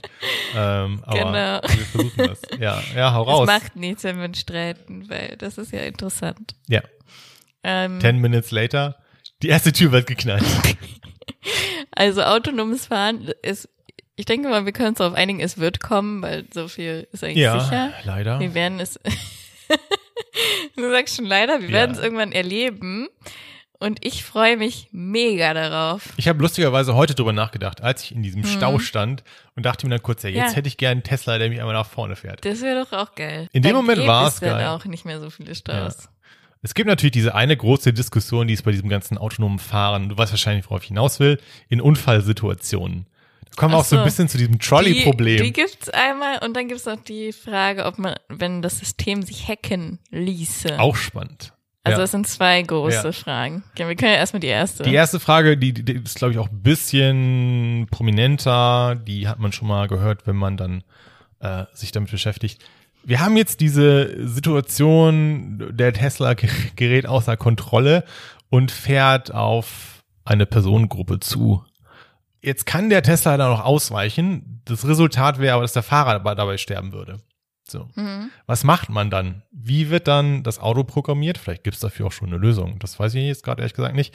ähm, 0.56 1.04
aber 1.04 1.18
genau. 1.18 1.62
wir 1.62 1.86
versuchen 1.86 2.28
das. 2.28 2.42
Ja, 2.58 2.82
ja, 2.96 3.14
hau 3.14 3.24
raus. 3.24 3.50
Es 3.50 3.62
macht 3.62 3.76
nichts, 3.76 4.06
wenn 4.06 4.22
wir 4.22 4.34
streiten, 4.34 5.10
weil 5.10 5.36
das 5.38 5.58
ist 5.58 5.74
ja 5.74 5.82
interessant. 5.82 6.56
Ja. 6.70 6.82
Ähm, 7.64 8.00
Ten 8.00 8.20
minutes 8.20 8.52
later, 8.52 8.96
die 9.42 9.50
erste 9.50 9.74
Tür 9.74 9.92
wird 9.92 10.08
geknallt. 10.08 10.46
Also 11.92 12.22
autonomes 12.24 12.88
Fahren 12.88 13.32
ist, 13.42 13.70
ich 14.16 14.26
denke 14.26 14.50
mal, 14.50 14.66
wir 14.66 14.74
können 14.74 14.90
uns 14.90 14.98
darauf 14.98 15.16
einigen, 15.16 15.40
es 15.40 15.58
wird 15.58 15.80
kommen, 15.80 16.22
weil 16.22 16.46
so 16.54 16.68
viel 16.68 17.08
ist 17.12 17.24
eigentlich 17.24 17.38
ja, 17.38 17.60
sicher. 17.60 17.94
leider. 18.04 18.40
Wir 18.40 18.54
werden 18.54 18.80
es, 18.80 19.00
du 20.76 20.90
sagst 20.92 21.16
schon 21.16 21.26
leider, 21.26 21.62
wir 21.62 21.70
ja. 21.70 21.74
werden 21.74 21.92
es 21.96 22.00
irgendwann 22.00 22.32
erleben. 22.32 23.08
Und 23.82 24.06
ich 24.06 24.26
freue 24.26 24.58
mich 24.58 24.90
mega 24.92 25.54
darauf. 25.54 26.10
Ich 26.18 26.28
habe 26.28 26.42
lustigerweise 26.42 26.96
heute 26.96 27.16
drüber 27.16 27.32
nachgedacht, 27.32 27.82
als 27.82 28.04
ich 28.04 28.12
in 28.12 28.22
diesem 28.22 28.42
mhm. 28.42 28.48
Stau 28.48 28.78
stand 28.78 29.24
und 29.56 29.66
dachte 29.66 29.88
mir 29.88 29.92
dann 29.92 30.04
kurz, 30.04 30.24
ja, 30.24 30.30
jetzt 30.30 30.52
ja. 30.52 30.58
hätte 30.58 30.68
ich 30.68 30.76
gern 30.76 30.92
einen 30.92 31.04
Tesla, 31.04 31.38
der 31.38 31.48
mich 31.48 31.60
einmal 31.60 31.76
nach 31.76 31.86
vorne 31.86 32.18
fährt. 32.18 32.44
Das 32.44 32.62
wäre 32.62 32.84
doch 32.84 32.92
auch 32.92 33.16
geil. 33.16 33.48
In 33.54 33.64
dem 33.64 33.78
Moment 33.78 34.06
war 34.06 34.28
es 34.28 34.42
geil. 34.42 34.68
auch 34.68 34.84
nicht 34.84 35.06
mehr 35.06 35.22
so 35.22 35.30
viele 35.30 35.56
Staus. 35.56 35.98
Ja. 36.04 36.10
Es 36.62 36.74
gibt 36.74 36.88
natürlich 36.88 37.12
diese 37.14 37.36
eine 37.36 37.56
große 37.56 37.94
Diskussion, 37.94 38.48
die 38.48 38.54
ist 38.54 38.64
bei 38.64 38.72
diesem 38.72 38.90
ganzen 38.90 39.18
autonomen 39.18 39.60
Fahren, 39.60 40.10
du 40.10 40.18
weißt 40.18 40.34
wahrscheinlich, 40.34 40.66
worauf 40.70 40.82
ich 40.82 40.90
hinaus 40.90 41.20
will, 41.20 41.40
in 41.70 41.80
Unfallsituationen. 41.80 43.06
Kommen 43.56 43.74
wir 43.74 43.78
auch 43.78 43.86
so 43.86 43.98
ein 43.98 44.04
bisschen 44.04 44.30
zu 44.30 44.38
diesem 44.38 44.54
Die, 44.54 44.66
Trolley-Problem. 44.66 45.44
die 45.44 45.52
gibt's 45.54 45.90
einmal 45.90 46.40
und 46.46 46.56
dann 46.56 46.68
gibt's 46.68 46.86
noch 46.86 47.02
die 47.02 47.34
Frage, 47.34 47.86
ob 47.86 47.98
man, 47.98 48.16
wenn 48.30 48.62
das 48.62 48.80
System 48.80 49.22
sich 49.24 49.48
hacken 49.48 50.00
ließe. 50.12 50.80
Auch 50.80 50.96
spannend. 50.96 51.54
Also 51.84 51.98
ja. 52.00 52.04
das 52.04 52.12
sind 52.12 52.28
zwei 52.28 52.62
große 52.62 53.08
Ja. 53.08 53.12
Fragen. 53.12 53.64
Wir 53.76 53.86
können 53.96 54.12
ja 54.12 54.18
erstmal 54.18 54.42
die 54.42 54.48
erste. 54.48 54.84
Die 54.84 54.94
erste 54.94 55.20
Frage, 55.20 55.58
die, 55.58 55.74
die 55.74 55.94
ist, 55.94 56.16
glaube 56.16 56.34
ich, 56.34 56.40
auch 56.40 56.50
ein 56.50 56.62
bisschen 56.62 57.88
prominenter. 57.90 58.96
Die 58.96 59.28
hat 59.28 59.40
man 59.40 59.52
schon 59.52 59.68
mal 59.68 59.88
gehört, 59.88 60.28
wenn 60.28 60.36
man 60.36 60.58
dann 60.58 60.84
äh, 61.40 61.66
sich 61.74 61.92
damit 61.92 62.12
beschäftigt. 62.12 62.62
Wir 63.04 63.20
haben 63.22 63.38
jetzt 63.38 63.60
diese 63.62 64.28
Situation, 64.28 65.76
der 65.76 65.94
Tesla 65.94 66.34
ge- 66.34 66.50
gerät 66.76 67.06
außer 67.06 67.38
Kontrolle 67.38 68.04
und 68.50 68.72
fährt 68.72 69.34
auf 69.34 70.04
eine 70.26 70.46
Personengruppe 70.46 71.20
zu. 71.20 71.64
Jetzt 72.42 72.66
kann 72.66 72.90
der 72.90 73.04
Tesla 73.04 73.36
da 73.38 73.50
noch 73.50 73.64
ausweichen. 73.66 74.62
Das 74.66 74.88
Resultat 74.88 75.40
wäre 75.40 75.56
aber, 75.56 75.64
dass 75.64 75.74
der 75.74 75.84
Fahrer 75.84 76.14
dabei, 76.14 76.36
dabei 76.36 76.58
sterben 76.58 76.94
würde. 76.94 77.18
So. 77.68 77.88
Mhm. 77.96 78.30
Was 78.46 78.64
macht 78.64 78.90
man 78.90 79.10
dann? 79.10 79.44
Wie 79.52 79.90
wird 79.90 80.08
dann 80.08 80.44
das 80.44 80.60
Auto 80.60 80.84
programmiert? 80.84 81.38
Vielleicht 81.38 81.64
gibt 81.64 81.76
es 81.76 81.82
dafür 81.82 82.08
auch 82.08 82.12
schon 82.12 82.30
eine 82.30 82.38
Lösung. 82.38 82.80
Das 82.80 83.00
weiß 83.00 83.14
ich 83.16 83.24
jetzt 83.26 83.44
gerade 83.44 83.62
ehrlich 83.62 83.74
gesagt 83.74 83.96
nicht. 83.96 84.14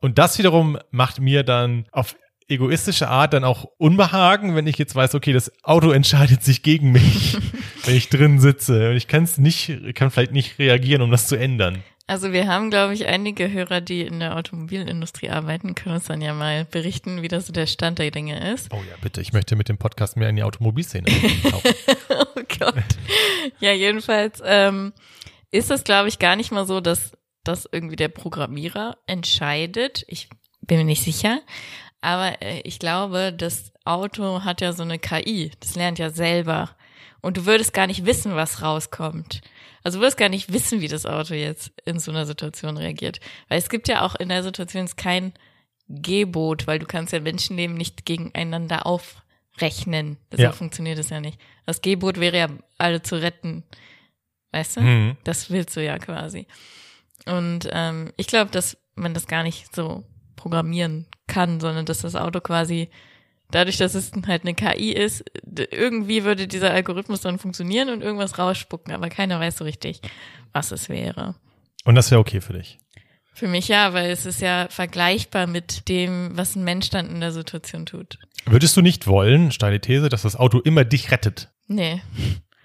Und 0.00 0.18
das 0.18 0.38
wiederum 0.38 0.78
macht 0.90 1.20
mir 1.20 1.42
dann 1.42 1.86
auf 1.92 2.14
egoistische 2.50 3.08
Art 3.08 3.32
dann 3.32 3.44
auch 3.44 3.64
Unbehagen, 3.78 4.54
wenn 4.54 4.66
ich 4.66 4.78
jetzt 4.78 4.94
weiß, 4.94 5.14
okay, 5.14 5.32
das 5.32 5.52
Auto 5.62 5.90
entscheidet 5.90 6.42
sich 6.42 6.62
gegen 6.62 6.92
mich, 6.92 7.36
wenn 7.84 7.94
ich 7.94 8.08
drin 8.08 8.38
sitze. 8.38 8.90
Und 8.90 8.96
ich 8.96 9.08
kann 9.08 9.24
es 9.24 9.38
nicht, 9.38 9.94
kann 9.94 10.10
vielleicht 10.10 10.32
nicht 10.32 10.58
reagieren, 10.58 11.02
um 11.02 11.10
das 11.10 11.26
zu 11.28 11.36
ändern. 11.36 11.82
Also 12.06 12.32
wir 12.32 12.48
haben, 12.48 12.70
glaube 12.70 12.92
ich, 12.92 13.06
einige 13.06 13.52
Hörer, 13.52 13.80
die 13.80 14.02
in 14.02 14.18
der 14.18 14.36
Automobilindustrie 14.36 15.30
arbeiten, 15.30 15.76
können 15.76 15.94
uns 15.94 16.06
dann 16.06 16.20
ja 16.20 16.34
mal 16.34 16.64
berichten, 16.64 17.22
wie 17.22 17.28
das 17.28 17.46
so 17.46 17.52
der 17.52 17.66
Stand 17.66 18.00
der 18.00 18.10
Dinge 18.10 18.52
ist. 18.52 18.68
Oh 18.72 18.82
ja, 18.88 18.96
bitte, 19.00 19.20
ich 19.20 19.32
möchte 19.32 19.54
mit 19.54 19.68
dem 19.68 19.78
Podcast 19.78 20.16
mehr 20.16 20.28
in 20.28 20.36
die 20.36 20.42
Automobilszene. 20.42 21.06
Oh 22.36 22.42
Gott. 22.58 22.74
Ja, 23.60 23.72
jedenfalls 23.72 24.42
ähm, 24.44 24.92
ist 25.50 25.70
es, 25.70 25.84
glaube 25.84 26.08
ich, 26.08 26.18
gar 26.18 26.36
nicht 26.36 26.50
mal 26.50 26.66
so, 26.66 26.80
dass 26.80 27.12
dass 27.44 27.68
irgendwie 27.70 27.96
der 27.96 28.08
Programmierer 28.08 28.98
entscheidet. 29.06 30.04
Ich 30.08 30.28
bin 30.60 30.78
mir 30.78 30.84
nicht 30.84 31.02
sicher. 31.02 31.40
Aber 32.00 32.40
äh, 32.42 32.60
ich 32.60 32.78
glaube, 32.78 33.32
das 33.32 33.72
Auto 33.84 34.42
hat 34.44 34.60
ja 34.60 34.72
so 34.72 34.82
eine 34.82 34.98
KI. 34.98 35.50
Das 35.60 35.74
lernt 35.74 35.98
ja 35.98 36.10
selber. 36.10 36.70
Und 37.20 37.36
du 37.36 37.46
würdest 37.46 37.74
gar 37.74 37.86
nicht 37.86 38.06
wissen, 38.06 38.34
was 38.34 38.62
rauskommt. 38.62 39.42
Also 39.82 39.98
du 39.98 40.02
würdest 40.02 40.16
gar 40.16 40.28
nicht 40.28 40.52
wissen, 40.52 40.80
wie 40.80 40.88
das 40.88 41.06
Auto 41.06 41.34
jetzt 41.34 41.72
in 41.84 41.98
so 41.98 42.10
einer 42.10 42.26
Situation 42.26 42.76
reagiert. 42.76 43.20
Weil 43.48 43.58
es 43.58 43.68
gibt 43.68 43.88
ja 43.88 44.02
auch 44.02 44.14
in 44.14 44.28
der 44.30 44.42
Situation 44.42 44.88
kein 44.96 45.32
Gebot, 45.88 46.66
weil 46.66 46.78
du 46.78 46.86
kannst 46.86 47.12
ja 47.12 47.20
Menschenleben 47.20 47.76
nicht 47.76 48.06
gegeneinander 48.06 48.86
aufrechnen. 48.86 50.16
So 50.32 50.42
Ja. 50.42 50.52
funktioniert 50.52 50.98
es 50.98 51.10
ja 51.10 51.20
nicht. 51.20 51.38
Das 51.66 51.82
Gebot 51.82 52.18
wäre 52.20 52.38
ja, 52.38 52.48
alle 52.78 53.02
zu 53.02 53.16
retten. 53.20 53.64
Weißt 54.52 54.76
du? 54.76 54.80
Mhm. 54.80 55.16
Das 55.24 55.50
willst 55.50 55.76
du 55.76 55.84
ja 55.84 55.98
quasi. 55.98 56.46
Und 57.26 57.68
ähm, 57.70 58.12
ich 58.16 58.26
glaube, 58.28 58.50
dass 58.50 58.78
man 58.94 59.14
das 59.14 59.26
gar 59.26 59.42
nicht 59.42 59.74
so 59.74 60.04
programmieren 60.36 61.06
kann, 61.30 61.60
sondern 61.60 61.86
dass 61.86 62.00
das 62.00 62.16
Auto 62.16 62.40
quasi, 62.40 62.90
dadurch, 63.50 63.78
dass 63.78 63.94
es 63.94 64.12
halt 64.26 64.42
eine 64.42 64.54
KI 64.54 64.92
ist, 64.92 65.24
irgendwie 65.42 66.24
würde 66.24 66.46
dieser 66.46 66.72
Algorithmus 66.72 67.22
dann 67.22 67.38
funktionieren 67.38 67.88
und 67.88 68.02
irgendwas 68.02 68.38
rausspucken, 68.38 68.92
aber 68.92 69.08
keiner 69.08 69.40
weiß 69.40 69.56
so 69.56 69.64
richtig, 69.64 70.02
was 70.52 70.72
es 70.72 70.88
wäre. 70.88 71.34
Und 71.84 71.94
das 71.94 72.10
wäre 72.10 72.20
okay 72.20 72.40
für 72.40 72.52
dich. 72.52 72.78
Für 73.32 73.48
mich 73.48 73.68
ja, 73.68 73.94
weil 73.94 74.10
es 74.10 74.26
ist 74.26 74.42
ja 74.42 74.66
vergleichbar 74.68 75.46
mit 75.46 75.88
dem, 75.88 76.36
was 76.36 76.56
ein 76.56 76.64
Mensch 76.64 76.90
dann 76.90 77.08
in 77.08 77.20
der 77.20 77.32
Situation 77.32 77.86
tut. 77.86 78.18
Würdest 78.44 78.76
du 78.76 78.82
nicht 78.82 79.06
wollen, 79.06 79.52
steile 79.52 79.80
These, 79.80 80.08
dass 80.08 80.22
das 80.22 80.36
Auto 80.36 80.58
immer 80.60 80.84
dich 80.84 81.10
rettet? 81.10 81.48
Nee. 81.66 82.02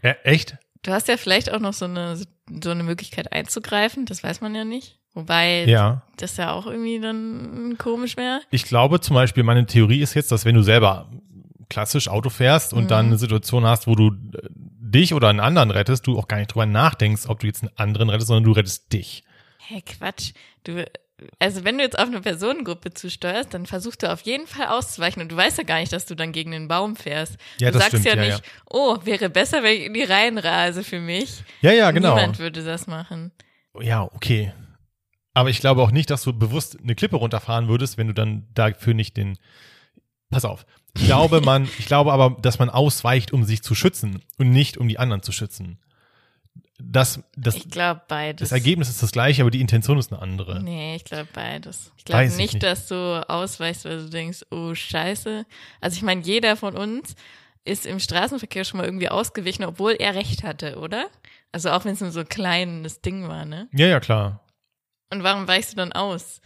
Ja, 0.04 0.12
echt? 0.24 0.58
Du 0.84 0.92
hast 0.92 1.08
ja 1.08 1.18
vielleicht 1.18 1.52
auch 1.52 1.60
noch 1.60 1.74
so 1.74 1.86
eine, 1.86 2.18
so 2.18 2.72
eine 2.72 2.84
Möglichkeit 2.84 3.32
einzugreifen, 3.32 4.06
das 4.06 4.24
weiß 4.24 4.42
man 4.42 4.54
ja 4.54 4.66
nicht. 4.66 5.00
Wobei 5.16 5.66
Ja. 5.66 6.04
das 6.18 6.38
ja 6.38 6.52
auch 6.52 6.68
irgendwie 6.68 7.00
dann 7.00 7.76
komisch 7.80 8.18
wäre. 8.18 8.42
Ich 8.52 8.66
glaube 8.66 9.00
zum 9.00 9.16
Beispiel, 9.16 9.44
meine 9.44 9.66
Theorie 9.66 10.02
ist 10.02 10.14
jetzt, 10.14 10.32
dass 10.32 10.46
wenn 10.46 10.56
du 10.56 10.62
selber 10.62 11.10
klassisch 11.70 12.08
Auto 12.10 12.30
fährst 12.30 12.74
und 12.74 12.92
dann 12.92 13.08
eine 13.08 13.18
Situation 13.18 13.66
hast, 13.66 13.88
wo 13.88 13.96
du 13.96 14.10
äh, 14.10 14.48
dich 14.52 15.14
oder 15.14 15.30
einen 15.30 15.40
anderen 15.40 15.72
rettest, 15.72 16.06
du 16.06 16.18
auch 16.20 16.28
gar 16.28 16.38
nicht 16.38 16.54
drüber 16.54 16.66
nachdenkst, 16.68 17.28
ob 17.28 17.40
du 17.40 17.48
jetzt 17.48 17.64
einen 17.64 17.72
anderen 17.76 18.10
rettest, 18.10 18.28
sondern 18.28 18.44
du 18.44 18.52
rettest 18.52 18.94
dich. 18.94 19.24
Hä, 19.58 19.82
Quatsch. 19.82 20.34
Du, 20.64 20.86
also 21.40 21.64
wenn 21.64 21.78
du 21.78 21.84
jetzt 21.84 21.98
auf 21.98 22.08
eine 22.08 22.22
Personengruppe 22.22 22.94
zusteuerst, 22.94 23.54
dann 23.54 23.66
versuchst 23.66 24.04
du 24.04 24.12
auf 24.12 24.22
jeden 24.22 24.48
Fall 24.48 24.68
auszuweichen 24.68 25.22
und 25.22 25.32
du 25.32 25.38
weißt 25.38 25.58
ja 25.58 25.64
gar 25.64 25.80
nicht, 25.80 25.94
dass 25.94 26.06
du 26.06 26.14
dann 26.16 26.34
gegen 26.34 26.52
den 26.52 26.68
Baum 26.68 26.96
fährst. 26.98 27.38
Ja, 27.60 27.72
du 27.72 27.80
das 27.80 27.84
sagst 27.90 28.02
stimmt, 28.02 28.06
ja 28.18 28.24
ja, 28.24 28.34
nicht, 28.36 28.44
oh, 28.70 28.98
wäre 29.06 29.30
besser, 29.30 29.64
wenn 29.64 29.78
ich 29.78 29.86
in 29.86 29.94
die 29.94 30.04
Reihen 30.04 30.38
rase 30.38 30.84
für 30.84 31.00
mich. 31.00 31.44
Ja, 31.62 31.72
ja, 31.72 31.92
genau. 31.92 32.16
Niemand 32.16 32.38
würde 32.40 32.64
das 32.64 32.86
machen. 32.86 33.32
Ja, 33.80 34.04
okay. 34.04 34.54
Aber 35.36 35.50
ich 35.50 35.60
glaube 35.60 35.84
auch 35.84 35.92
nicht, 35.92 36.10
dass 36.10 36.24
du 36.24 36.34
bewusst 36.34 36.80
eine 36.82 36.96
Klippe 36.96 37.18
runterfahren 37.18 37.68
würdest, 37.68 37.98
wenn 37.98 38.08
du 38.08 38.14
dann 38.14 38.48
dafür 38.54 38.94
nicht 38.96 39.18
den. 39.18 39.38
Pass 40.32 40.46
auf. 40.46 40.66
Ich 40.98 41.06
glaube, 41.06 41.42
man, 41.42 41.66
ich 41.78 41.86
glaube 41.86 42.14
aber, 42.14 42.38
dass 42.42 42.58
man 42.58 42.70
ausweicht, 42.70 43.34
um 43.34 43.44
sich 43.44 43.62
zu 43.62 43.76
schützen 43.76 44.24
und 44.38 44.50
nicht 44.50 44.78
um 44.78 44.88
die 44.88 44.98
anderen 44.98 45.22
zu 45.22 45.34
schützen. 45.34 45.78
Das, 46.78 47.22
das, 47.36 47.56
Ich 47.56 47.70
glaube 47.70 48.02
beides. 48.08 48.50
das 48.50 48.52
Ergebnis 48.54 48.90
ist 48.90 49.04
das 49.04 49.12
gleiche, 49.12 49.42
aber 49.42 49.52
die 49.52 49.62
Intention 49.62 49.98
ist 49.98 50.12
eine 50.12 50.22
andere. 50.22 50.62
Nee, 50.64 50.96
ich 50.96 51.04
glaube 51.04 51.28
beides. 51.34 51.92
Ich 51.98 52.06
glaube 52.06 52.28
nicht, 52.28 52.38
nicht. 52.38 52.64
dass 52.64 52.88
du 52.88 53.30
ausweichst, 53.30 53.86
weil 53.86 54.04
du 54.04 54.10
denkst, 54.10 54.46
oh 54.52 54.74
scheiße. 54.74 55.46
Also 55.82 55.98
ich 55.98 56.02
meine, 56.02 56.22
jeder 56.22 56.56
von 56.56 56.76
uns 56.76 57.16
ist 57.66 57.86
im 57.86 58.00
Straßenverkehr 58.00 58.64
schon 58.64 58.78
mal 58.78 58.86
irgendwie 58.86 59.10
ausgewichen, 59.10 59.66
obwohl 59.66 59.94
er 59.94 60.16
recht 60.16 60.44
hatte, 60.44 60.78
oder? 60.80 61.08
Also 61.52 61.72
auch 61.72 61.84
wenn 61.84 61.94
es 61.94 62.02
nur 62.02 62.12
so 62.12 62.22
ein 62.22 62.30
kleines 62.30 63.02
Ding 63.02 63.28
war, 63.28 63.44
ne? 63.46 63.68
Ja, 63.74 63.88
ja, 63.88 64.00
klar. 64.00 64.45
Und 65.12 65.24
warum 65.24 65.48
weichst 65.48 65.74
du 65.74 65.78
dann 65.78 65.92
aus? 65.94 66.42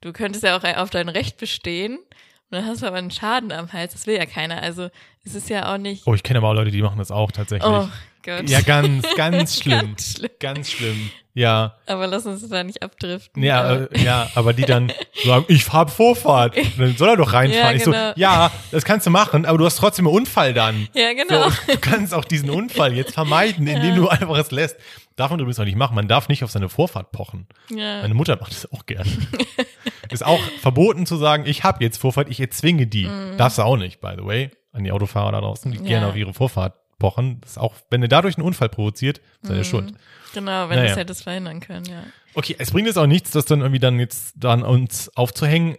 Du 0.00 0.12
könntest 0.12 0.42
ja 0.44 0.56
auch 0.56 0.64
auf 0.64 0.90
dein 0.90 1.08
Recht 1.08 1.36
bestehen 1.38 1.96
und 1.96 2.02
dann 2.50 2.66
hast 2.66 2.82
du 2.82 2.86
aber 2.86 2.96
einen 2.96 3.10
Schaden 3.10 3.52
am 3.52 3.72
Hals. 3.72 3.92
Das 3.92 4.06
will 4.06 4.16
ja 4.16 4.26
keiner. 4.26 4.62
Also 4.62 4.88
es 5.24 5.34
ist 5.34 5.48
ja 5.48 5.72
auch 5.72 5.78
nicht. 5.78 6.02
Oh, 6.06 6.14
ich 6.14 6.22
kenne 6.22 6.38
aber 6.38 6.48
auch 6.48 6.54
Leute, 6.54 6.70
die 6.70 6.82
machen 6.82 6.98
das 6.98 7.10
auch 7.10 7.30
tatsächlich. 7.30 7.70
Oh 7.70 7.88
Gott. 8.24 8.48
Ja, 8.48 8.60
ganz, 8.60 9.06
ganz 9.16 9.60
schlimm. 9.60 9.80
Ganz 9.94 10.16
schlimm. 10.16 10.30
Ganz 10.40 10.70
schlimm. 10.70 11.10
Ja, 11.34 11.78
Aber 11.86 12.06
lass 12.08 12.26
uns 12.26 12.46
da 12.50 12.62
nicht 12.62 12.82
abdriften. 12.82 13.42
ja, 13.42 13.62
Aber- 13.62 13.90
äh, 13.92 14.04
ja, 14.04 14.28
aber 14.34 14.52
die 14.52 14.64
dann 14.66 14.92
sagen, 15.24 15.46
ich 15.48 15.66
hab 15.72 15.90
Vorfahrt. 15.90 16.56
Und 16.58 16.72
dann 16.78 16.96
soll 16.98 17.08
er 17.08 17.16
doch 17.16 17.32
reinfahren. 17.32 17.70
Ja, 17.70 17.72
Ich 17.74 17.84
so, 17.84 17.90
genau. 17.92 18.12
ja, 18.16 18.50
das 18.70 18.84
kannst 18.84 19.06
du 19.06 19.10
machen, 19.10 19.46
aber 19.46 19.56
du 19.56 19.64
hast 19.64 19.76
trotzdem 19.76 20.06
einen 20.06 20.14
Unfall 20.16 20.52
dann. 20.52 20.88
ja, 20.92 21.14
genau. 21.14 21.48
So, 21.48 21.56
du 21.72 21.78
kannst 21.78 22.12
auch 22.12 22.26
diesen 22.26 22.50
Unfall 22.50 22.92
jetzt 22.94 23.14
vermeiden, 23.14 23.66
indem 23.66 23.96
du 23.96 24.08
einfach 24.08 24.36
es 24.36 24.50
lässt. 24.50 24.76
Darf 25.16 25.30
man 25.30 25.38
übrigens 25.40 25.58
auch 25.60 25.64
nicht 25.64 25.76
machen. 25.76 25.94
Man 25.94 26.08
darf 26.08 26.28
nicht 26.28 26.42
auf 26.44 26.50
seine 26.50 26.68
Vorfahrt 26.68 27.12
pochen. 27.12 27.46
Ja. 27.70 28.02
Meine 28.02 28.14
Mutter 28.14 28.36
macht 28.40 28.52
das 28.52 28.70
auch 28.72 28.86
gern. 28.86 29.06
Ist 30.10 30.24
auch 30.24 30.40
verboten 30.60 31.06
zu 31.06 31.16
sagen, 31.16 31.44
ich 31.46 31.64
habe 31.64 31.82
jetzt 31.82 31.98
Vorfahrt, 31.98 32.28
ich 32.28 32.38
erzwinge 32.40 32.86
die. 32.86 33.08
Darfst 33.38 33.58
du 33.58 33.62
auch 33.62 33.76
nicht, 33.76 34.00
by 34.00 34.12
the 34.18 34.24
way, 34.24 34.50
an 34.72 34.84
die 34.84 34.92
Autofahrer 34.92 35.32
da 35.32 35.40
draußen, 35.40 35.70
die 35.72 35.78
Mhm. 35.78 35.84
Ja. 35.84 35.88
gerne 35.90 36.06
auf 36.08 36.16
ihre 36.16 36.34
Vorfahrt 36.34 36.74
pochen. 36.98 37.40
Das 37.40 37.52
ist 37.52 37.58
auch, 37.58 37.74
wenn 37.90 38.00
du 38.02 38.08
dadurch 38.08 38.36
einen 38.36 38.46
Unfall 38.46 38.68
provoziert, 38.68 39.18
ist 39.18 39.44
Mhm. 39.44 39.48
deine 39.48 39.64
Schuld. 39.64 39.94
Genau, 40.34 40.68
wenn 40.68 40.76
Naja. 40.76 40.82
du 40.86 40.90
es 40.92 40.96
hättest 40.96 41.22
verhindern 41.24 41.60
können, 41.60 41.84
ja. 41.86 42.02
Okay, 42.34 42.56
es 42.58 42.70
bringt 42.70 42.86
jetzt 42.86 42.96
auch 42.98 43.06
nichts, 43.06 43.30
das 43.32 43.44
dann 43.44 43.60
irgendwie 43.60 43.80
dann 43.80 43.98
jetzt 43.98 44.34
dann 44.36 44.62
uns 44.62 45.14
aufzuhängen. 45.16 45.76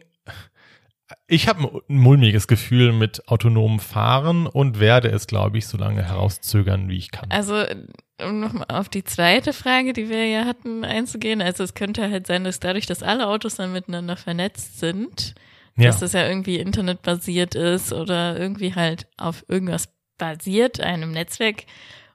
Ich 1.28 1.48
habe 1.48 1.82
ein 1.90 1.98
mulmiges 1.98 2.48
Gefühl 2.48 2.94
mit 2.94 3.28
autonomem 3.28 3.80
Fahren 3.80 4.48
und 4.48 4.80
werde 4.80 5.10
es, 5.10 5.28
glaube 5.28 5.58
ich, 5.58 5.68
so 5.68 5.78
lange 5.78 6.04
herauszögern, 6.04 6.90
wie 6.90 6.98
ich 6.98 7.12
kann. 7.12 7.30
Also, 7.32 7.64
um 8.22 8.40
nochmal 8.40 8.68
auf 8.70 8.90
die 8.90 9.04
zweite 9.04 9.54
Frage, 9.54 9.94
die 9.94 10.10
wir 10.10 10.28
ja 10.28 10.46
hatten, 10.46 10.84
einzugehen. 10.84 11.42
Also 11.42 11.64
es 11.64 11.74
könnte 11.74 12.10
halt 12.10 12.28
sein, 12.28 12.44
dass 12.44 12.60
dadurch, 12.60 12.86
dass 12.86 13.04
alle 13.04 13.28
Autos 13.28 13.56
dann 13.56 13.74
miteinander 13.74 14.16
vernetzt 14.16 14.80
sind, 14.80 15.36
ja. 15.76 15.88
dass 15.88 16.00
das 16.00 16.14
ja 16.14 16.28
irgendwie 16.28 16.58
internetbasiert 16.58 17.56
ist 17.56 17.94
oder 17.94 18.38
irgendwie 18.40 18.76
halt 18.76 19.08
auf 19.18 19.46
irgendwas 19.48 19.90
basiert, 20.18 20.80
einem 20.80 21.12
Netzwerk. 21.12 21.66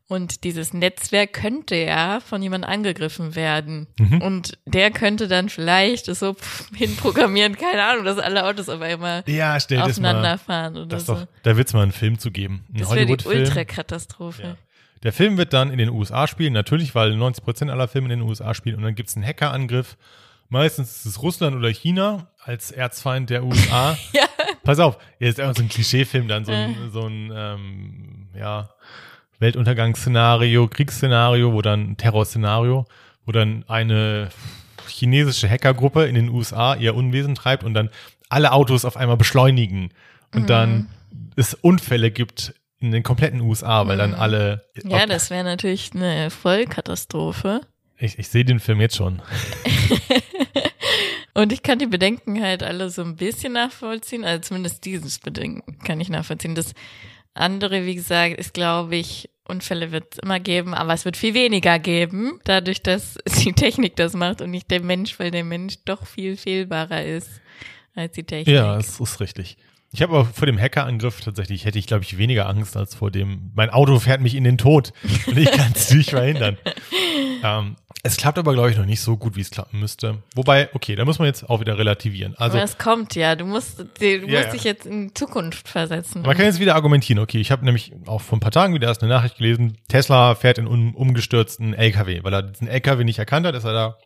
Und 0.09 0.45
dieses 0.45 0.73
Netzwerk 0.73 1.35
könnte 1.35 1.77
ja 1.77 2.21
von 2.21 2.43
jemand 2.43 2.65
angegriffen 2.65 3.35
werden. 3.37 3.89
Mhm. 3.99 4.23
Und 4.23 4.59
der 4.65 4.91
könnte 4.91 5.29
dann 5.29 5.51
vielleicht 5.51 6.09
es 6.09 6.21
so 6.21 6.35
hinprogrammieren, 6.75 7.57
keine 7.59 7.83
Ahnung, 7.85 8.07
dass 8.07 8.19
alle 8.19 8.47
Autos 8.47 8.71
auf 8.71 8.81
einmal 8.81 9.23
ja, 9.27 9.57
aufeinander 9.57 10.23
mal. 10.23 10.39
fahren 10.39 10.77
oder 10.79 10.87
Das 10.87 11.05
so. 11.05 11.15
doch, 11.15 11.27
da 11.43 11.59
wird's 11.59 11.75
mal 11.75 11.83
einen 11.83 11.93
Film 11.93 12.19
zu 12.19 12.31
geben. 12.31 12.65
Ein 12.73 12.81
das 12.81 12.91
wäre 12.95 13.05
die. 13.05 13.27
Ultrakatastrophe. 13.27 14.43
Ja. 14.43 14.57
Der 15.03 15.13
Film 15.13 15.37
wird 15.37 15.53
dann 15.53 15.71
in 15.71 15.79
den 15.79 15.91
USA 15.91 16.27
spielen, 16.27 16.55
natürlich, 16.55 16.95
weil 16.95 17.13
90% 17.13 17.71
aller 17.71 17.87
Filme 17.87 18.11
in 18.11 18.21
den 18.21 18.29
USA 18.29 18.55
spielen 18.55 18.77
und 18.77 18.83
dann 18.83 18.95
gibt's 18.95 19.15
einen 19.15 19.27
Hackerangriff. 19.27 19.99
Meistens 20.49 20.97
ist 20.97 21.05
es 21.05 21.23
Russland 21.23 21.55
oder 21.55 21.69
China 21.69 22.29
als 22.43 22.71
Erzfeind 22.71 23.29
der 23.29 23.45
USA. 23.45 23.97
Ja. 24.13 24.25
Pass 24.65 24.79
auf, 24.81 24.99
hier 25.19 25.29
ist 25.29 25.39
einfach 25.41 25.57
so 25.57 25.63
ein 25.63 25.69
Klischeefilm, 25.69 26.29
dann 26.29 26.45
so 26.45 26.53
ein, 26.53 26.91
so 26.91 27.07
ein 27.07 27.31
ähm, 27.35 28.29
ja, 28.35 28.71
Weltuntergangsszenario, 29.39 30.69
Kriegsszenario, 30.69 31.53
wo 31.53 31.63
dann 31.63 31.93
ein 31.93 31.97
Terrorszenario, 31.97 32.87
wo 33.25 33.33
dann 33.33 33.65
eine 33.69 34.31
chinesische 34.89 35.49
Hackergruppe 35.49 36.07
in 36.07 36.15
den 36.15 36.29
USA 36.31 36.75
ihr 36.75 36.95
Unwesen 36.95 37.35
treibt 37.35 37.65
und 37.65 37.75
dann 37.75 37.91
alle 38.29 38.53
Autos 38.53 38.85
auf 38.85 38.97
einmal 38.97 39.17
beschleunigen 39.17 39.91
und 40.35 40.43
Mhm. 40.43 40.47
dann 40.47 40.89
es 41.37 41.55
Unfälle 41.55 42.11
gibt 42.11 42.55
in 42.81 42.91
den 42.93 43.03
kompletten 43.03 43.41
USA, 43.41 43.87
weil 43.87 43.99
dann 43.99 44.11
Mhm. 44.11 44.17
alle. 44.21 44.65
Ja, 44.85 45.07
das 45.07 45.31
wäre 45.31 45.45
natürlich 45.45 45.91
eine 45.95 46.31
Vollkatastrophe. 46.31 47.61
ich, 47.99 48.19
ich 48.19 48.29
sehe 48.29 48.45
den 48.45 48.61
Film 48.61 48.81
jetzt 48.81 48.97
schon. 48.97 49.21
Und 51.35 51.53
ich 51.53 51.63
kann 51.63 51.79
die 51.79 51.87
Bedenken 51.87 52.43
halt 52.43 52.63
alle 52.65 52.91
so 52.91 53.03
ein 53.03 53.15
bisschen 53.17 53.53
nachvollziehen, 53.53 54.25
also 54.25 54.41
zumindest 54.41 54.85
dieses 54.85 55.19
Bedenken 55.21 55.79
kann 55.81 56.01
ich 56.01 56.09
nachvollziehen. 56.09 56.55
Das 56.57 56.73
andere, 57.39 57.85
wie 57.87 57.95
gesagt, 57.95 58.39
ist, 58.39 58.55
glaube 58.55 58.97
ich, 58.97 59.31
Unfälle 59.45 59.93
wird 59.93 60.13
es 60.13 60.19
immer 60.19 60.41
geben, 60.41 60.75
aber 60.75 60.93
es 60.93 61.07
wird 61.07 61.17
viel 61.17 61.33
weniger 61.33 61.79
geben, 61.79 62.39
dadurch, 62.45 62.83
dass 62.83 63.19
die 63.45 63.53
Technik 63.53 63.97
das 63.97 64.15
macht 64.15 64.43
und 64.43 64.51
nicht 64.51 64.71
der 64.71 64.83
Mensch, 64.83 65.19
weil 65.19 65.31
der 65.31 65.45
Mensch 65.45 65.77
doch 65.85 66.07
viel 66.07 66.37
fehlbarer 66.37 67.05
ist 67.05 67.41
als 67.95 68.13
die 68.13 68.25
Technik. 68.25 68.55
Ja, 68.55 68.77
das 68.77 69.01
ist 69.01 69.21
richtig. 69.21 69.57
Ich 69.91 70.03
habe 70.03 70.15
aber 70.15 70.27
vor 70.27 70.45
dem 70.45 70.61
Hackerangriff 70.61 71.23
tatsächlich, 71.23 71.65
hätte 71.65 71.79
ich, 71.79 71.87
glaube 71.87 72.05
ich, 72.05 72.19
weniger 72.19 72.47
Angst 72.47 72.77
als 72.77 72.95
vor 72.95 73.11
dem, 73.11 73.53
mein 73.55 73.71
Auto 73.71 73.99
fährt 73.99 74.21
mich 74.21 74.35
in 74.35 74.45
den 74.45 74.59
Tod 74.59 74.93
und 75.27 75.39
ich 75.39 75.51
kann 75.51 75.73
es 75.75 75.91
nicht 75.93 76.11
verhindern. 76.11 76.59
ähm, 77.43 77.77
es 78.03 78.17
klappt 78.17 78.39
aber, 78.39 78.53
glaube 78.53 78.71
ich, 78.71 78.77
noch 78.77 78.85
nicht 78.85 79.01
so 79.01 79.17
gut, 79.17 79.37
wie 79.37 79.41
es 79.41 79.51
klappen 79.51 79.81
müsste. 79.81 80.23
Wobei, 80.35 80.69
okay, 80.73 80.95
da 80.95 81.05
muss 81.05 81.19
man 81.19 81.27
jetzt 81.27 81.49
auch 81.49 81.61
wieder 81.61 81.77
relativieren. 81.79 82.35
Also 82.39 82.57
aber 82.57 82.65
es 82.65 82.79
kommt 82.79 83.15
ja, 83.15 83.35
du 83.35 83.45
musst, 83.45 83.79
du 83.79 83.85
musst 83.85 84.29
ja. 84.29 84.51
dich 84.51 84.65
jetzt 84.65 84.87
in 84.87 85.15
Zukunft 85.15 85.69
versetzen. 85.69 86.23
man 86.23 86.37
kann 86.37 86.47
jetzt 86.47 86.61
wieder 86.61 86.75
argumentieren. 86.75 87.21
Okay, 87.21 87.41
ich 87.41 87.51
habe 87.51 87.65
nämlich 87.65 87.93
auch 88.07 88.21
vor 88.21 88.39
ein 88.39 88.41
paar 88.41 88.53
Tagen 88.53 88.75
wieder 88.75 88.89
erst 88.89 89.03
eine 89.03 89.13
Nachricht 89.13 89.39
gelesen, 89.39 89.79
Tesla 89.89 90.35
fährt 90.37 90.59
in 90.59 90.67
um, 90.67 90.95
umgestürzten 90.95 91.75
LKW, 91.75 92.23
weil 92.23 92.33
er 92.33 92.43
diesen 92.43 92.69
LKW 92.69 93.05
nicht 93.05 93.19
erkannt 93.19 93.47
hat, 93.47 93.55
ist 93.55 93.65
er 93.65 93.73
da 93.73 93.99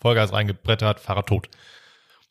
Vollgas 0.00 0.32
reingebrettert, 0.32 1.00
Fahrer 1.00 1.24
tot. 1.24 1.48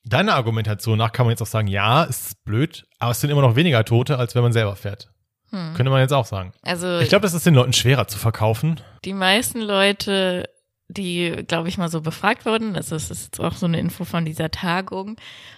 Deiner 0.04 0.36
Argumentation 0.36 0.98
nach 0.98 1.12
kann 1.12 1.26
man 1.26 1.32
jetzt 1.32 1.42
auch 1.42 1.48
sagen, 1.48 1.68
ja, 1.68 2.04
es 2.04 2.28
ist 2.28 2.46
blöd, 2.46 2.86
aber 3.00 3.12
es 3.12 3.22
sind 3.22 3.32
immer 3.32 3.42
noch 3.42 3.56
weniger 3.56 3.84
Tote, 3.86 4.20
als 4.20 4.36
wenn 4.36 4.44
man 4.44 4.54
selber 4.54 4.76
fährt. 4.76 5.10
Hm. 5.56 5.74
Könnte 5.76 5.90
man 5.92 6.02
jetzt 6.02 6.14
auch 6.14 6.26
sagen. 6.26 6.54
Also 6.64 7.00
Ich 7.00 7.10
glaube, 7.10 7.24
das 7.24 7.34
ist 7.34 7.46
den 7.46 7.56
Leuten 7.56 7.74
schwerer 7.74 8.08
zu 8.08 8.18
verkaufen. 8.18 8.80
die 9.06 9.14
meisten 9.14 9.62
Leute, 9.62 10.50
die, 10.88 11.32
glaube 11.48 11.68
ich, 11.70 11.78
mal 11.78 11.90
so 11.90 12.02
befragt 12.02 12.46
wurden, 12.46 12.76
also 12.76 12.96
das 12.96 13.10
ist 13.10 13.24
jetzt 13.26 13.40
auch 13.40 13.54
so 13.54 13.66
eine 13.66 13.80
Info 13.80 14.04
von 14.06 14.26
dieser 14.26 14.52
Tagung, 14.52 15.16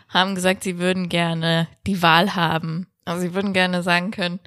haben 0.10 0.36
gesagt, 0.36 0.64
sie 0.64 0.78
würden 0.80 1.10
gerne 1.10 1.68
die 1.86 2.02
Wahl 2.02 2.36
haben. 2.36 2.88
Also 3.06 3.22
sie 3.22 3.34
würden 3.34 3.54
gerne 3.54 3.84
sagen 3.84 4.12
können, 4.12 4.40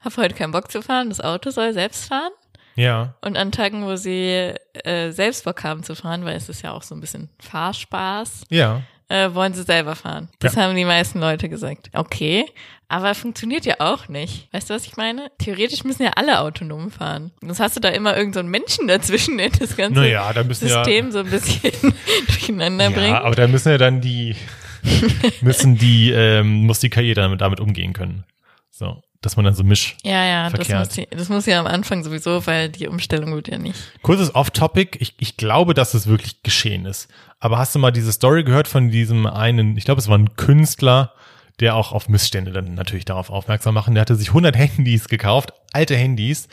hab 0.00 0.16
heute 0.16 0.34
keinen 0.34 0.52
Bock 0.52 0.70
zu 0.70 0.82
fahren, 0.82 1.08
das 1.08 1.20
Auto 1.20 1.50
soll 1.50 1.72
selbst 1.72 2.06
fahren. 2.08 2.30
Ja. 2.76 3.14
Und 3.22 3.36
an 3.36 3.50
Tagen, 3.50 3.84
wo 3.84 3.96
sie 3.96 4.54
äh, 4.84 5.10
selbst 5.10 5.44
Bock 5.44 5.64
haben 5.64 5.82
zu 5.82 5.96
fahren, 5.96 6.24
weil 6.24 6.36
es 6.36 6.48
ist 6.48 6.62
ja 6.62 6.70
auch 6.72 6.82
so 6.84 6.94
ein 6.94 7.00
bisschen 7.00 7.28
Fahrspaß, 7.40 8.44
Ja. 8.50 8.82
Äh, 9.08 9.34
wollen 9.34 9.54
sie 9.54 9.62
selber 9.62 9.96
fahren. 9.96 10.28
Das 10.38 10.56
haben 10.56 10.76
die 10.76 10.84
meisten 10.84 11.20
Leute 11.20 11.48
gesagt. 11.48 11.90
Okay, 11.94 12.44
aber 12.88 13.14
funktioniert 13.14 13.66
ja 13.66 13.76
auch 13.80 14.08
nicht. 14.08 14.48
Weißt 14.52 14.70
du, 14.70 14.74
was 14.74 14.86
ich 14.86 14.96
meine? 14.96 15.30
Theoretisch 15.38 15.84
müssen 15.84 16.04
ja 16.04 16.12
alle 16.16 16.40
autonom 16.40 16.90
fahren. 16.90 17.32
Sonst 17.42 17.60
hast 17.60 17.76
du 17.76 17.80
da 17.80 17.90
immer 17.90 18.16
irgendeinen 18.16 18.32
so 18.32 18.40
einen 18.40 18.50
Menschen 18.50 18.88
dazwischen, 18.88 19.36
der 19.38 19.50
das 19.50 19.76
ganze 19.76 20.00
Naja, 20.00 20.32
System 20.50 21.10
so 21.10 21.20
ein 21.20 21.30
bisschen 21.30 21.72
durcheinander 22.26 22.84
ja, 22.84 22.90
bringt. 22.90 23.08
ja, 23.08 23.22
aber 23.22 23.34
da 23.34 23.46
müssen 23.46 23.70
ja 23.70 23.78
dann 23.78 24.00
die, 24.00 24.36
müssen 25.42 25.76
die, 25.76 26.10
ähm, 26.12 26.66
muss 26.66 26.80
die 26.80 26.90
KI 26.90 27.12
damit, 27.14 27.40
damit 27.40 27.60
umgehen 27.60 27.92
können. 27.92 28.24
So, 28.70 29.02
dass 29.20 29.36
man 29.36 29.44
dann 29.44 29.54
so 29.54 29.64
misch. 29.64 29.96
Ja, 30.04 30.24
ja, 30.24 30.44
das 30.44 30.66
Verkehrt. 30.66 30.78
muss, 30.78 30.88
die, 30.90 31.08
das 31.10 31.28
muss 31.28 31.46
ja 31.46 31.58
am 31.58 31.66
Anfang 31.66 32.04
sowieso, 32.04 32.46
weil 32.46 32.68
die 32.68 32.86
Umstellung 32.86 33.34
wird 33.34 33.48
ja 33.48 33.58
nicht. 33.58 33.78
Kurzes 34.02 34.34
Off-Topic. 34.34 34.98
Ich, 35.00 35.14
ich 35.18 35.36
glaube, 35.36 35.74
dass 35.74 35.94
es 35.94 36.06
wirklich 36.06 36.42
geschehen 36.42 36.86
ist. 36.86 37.08
Aber 37.40 37.58
hast 37.58 37.74
du 37.74 37.78
mal 37.78 37.90
diese 37.90 38.12
Story 38.12 38.44
gehört 38.44 38.68
von 38.68 38.90
diesem 38.90 39.26
einen, 39.26 39.76
ich 39.76 39.84
glaube, 39.84 40.00
es 40.00 40.08
war 40.08 40.16
ein 40.16 40.36
Künstler, 40.36 41.14
der 41.58 41.74
auch 41.74 41.90
auf 41.92 42.08
Missstände 42.08 42.52
dann 42.52 42.74
natürlich 42.74 43.04
darauf 43.04 43.30
aufmerksam 43.30 43.74
machen. 43.74 43.94
Der 43.94 44.02
hatte 44.02 44.14
sich 44.14 44.28
100 44.28 44.56
Handys 44.56 45.08
gekauft, 45.08 45.52
alte 45.72 45.96
Handys, 45.96 46.48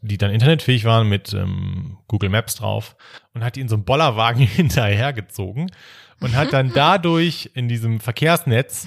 die 0.00 0.18
dann 0.18 0.30
internetfähig 0.30 0.84
waren 0.84 1.08
mit 1.08 1.32
ähm, 1.34 1.98
Google 2.06 2.30
Maps 2.30 2.54
drauf 2.54 2.94
und 3.34 3.42
hat 3.42 3.56
die 3.56 3.60
in 3.60 3.68
so 3.68 3.74
einem 3.74 3.84
Bollerwagen 3.84 4.42
hinterhergezogen 4.46 5.72
und 6.20 6.34
hat 6.36 6.52
dann 6.52 6.72
dadurch 6.74 7.50
in 7.54 7.68
diesem 7.68 8.00
Verkehrsnetz 8.00 8.86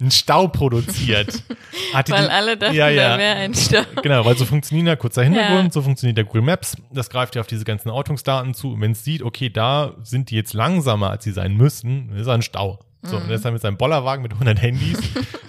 einen 0.00 0.10
Stau 0.10 0.48
produziert. 0.48 1.42
Hat 1.94 2.08
die 2.08 2.12
Weil 2.12 2.22
den- 2.22 2.30
alle 2.30 2.56
dachten, 2.56 2.74
ja, 2.74 2.88
ja. 2.88 3.10
da 3.10 3.18
wäre 3.18 3.36
ein 3.36 3.54
Stau. 3.54 3.82
Genau, 4.02 4.24
weil 4.24 4.36
so 4.36 4.44
funktioniert 4.44 4.88
ja 4.88 4.96
kurzer 4.96 5.22
Hintergrund, 5.22 5.64
Ja. 5.66 5.70
so 5.72 5.82
funktioniert 5.82 6.16
der 6.16 6.24
Google 6.24 6.42
Maps. 6.42 6.76
Das 6.92 7.08
greift 7.10 7.34
ja 7.36 7.40
auf 7.40 7.46
diese 7.46 7.64
ganzen 7.64 7.88
Ortungsdaten 7.90 8.54
zu. 8.54 8.72
Und 8.72 8.80
wenn 8.80 8.92
es 8.92 9.04
sieht, 9.04 9.22
okay, 9.22 9.48
da 9.50 9.94
sind 10.02 10.30
die 10.30 10.34
jetzt 10.36 10.54
langsamer, 10.54 11.10
als 11.10 11.22
sie 11.24 11.32
sein 11.32 11.56
müssten, 11.56 12.08
dann 12.08 12.18
ist 12.18 12.26
er 12.26 12.34
ein 12.34 12.42
Stau. 12.42 12.80
So, 13.02 13.16
und 13.16 13.28
er 13.28 13.34
ist 13.34 13.44
dann 13.44 13.52
mit 13.52 13.62
seinem 13.62 13.76
Bollerwagen 13.76 14.22
mit 14.22 14.32
100 14.32 14.62
Handys, 14.62 14.98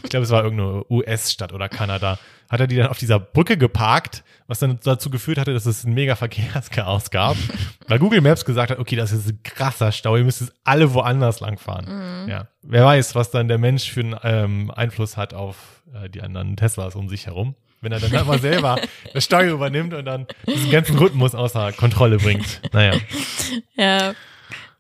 ich 0.04 0.10
glaube, 0.10 0.24
es 0.24 0.32
war 0.32 0.44
irgendeine 0.44 0.84
US-Stadt 0.90 1.54
oder 1.54 1.70
Kanada, 1.70 2.18
hat 2.50 2.60
er 2.60 2.68
die 2.68 2.76
dann 2.76 2.88
auf 2.88 2.98
dieser 2.98 3.20
Brücke 3.20 3.58
geparkt, 3.58 4.24
was 4.48 4.60
dann 4.60 4.80
dazu 4.84 5.10
geführt 5.10 5.38
hatte, 5.38 5.54
dass 5.54 5.66
es 5.66 5.84
ein 5.84 5.94
mega 5.94 6.16
Verkehrschaos 6.16 7.12
gab, 7.12 7.38
weil 7.88 8.00
Google 8.00 8.22
Maps 8.22 8.44
gesagt 8.46 8.72
hat, 8.72 8.80
okay, 8.80 8.96
das 8.96 9.12
ist 9.12 9.30
ein 9.30 9.40
krasser 9.44 9.92
Stau, 9.92 10.18
ihr 10.18 10.24
müsst 10.24 10.42
jetzt 10.42 10.54
alle 10.64 10.94
woanders 10.94 11.40
langfahren. 11.40 12.28
Ja, 12.28 12.48
wer 12.64 12.86
weiß, 12.86 13.16
was 13.16 13.32
dann 13.32 13.48
der 13.48 13.58
Mensch 13.60 13.92
für 13.92 14.02
einen 14.02 14.16
ähm, 14.24 14.72
Einfluss 14.72 15.16
hat 15.18 15.34
auf 15.34 15.84
äh, 15.94 16.10
die 16.10 16.22
anderen 16.22 16.56
Teslas 16.56 16.96
um 16.96 17.10
sich 17.10 17.28
herum. 17.28 17.56
Wenn 17.82 17.92
er 17.92 18.00
dann 18.00 18.26
mal 18.26 18.40
selber 18.40 18.80
das 19.14 19.26
Steuer 19.26 19.54
übernimmt 19.54 19.94
und 19.94 20.06
dann 20.06 20.26
diesen 20.48 20.72
ganzen 20.72 20.98
Rhythmus 20.98 21.36
außer 21.36 21.74
Kontrolle 21.74 22.18
bringt. 22.18 22.62
Naja. 22.72 22.94
Ja, 23.76 24.14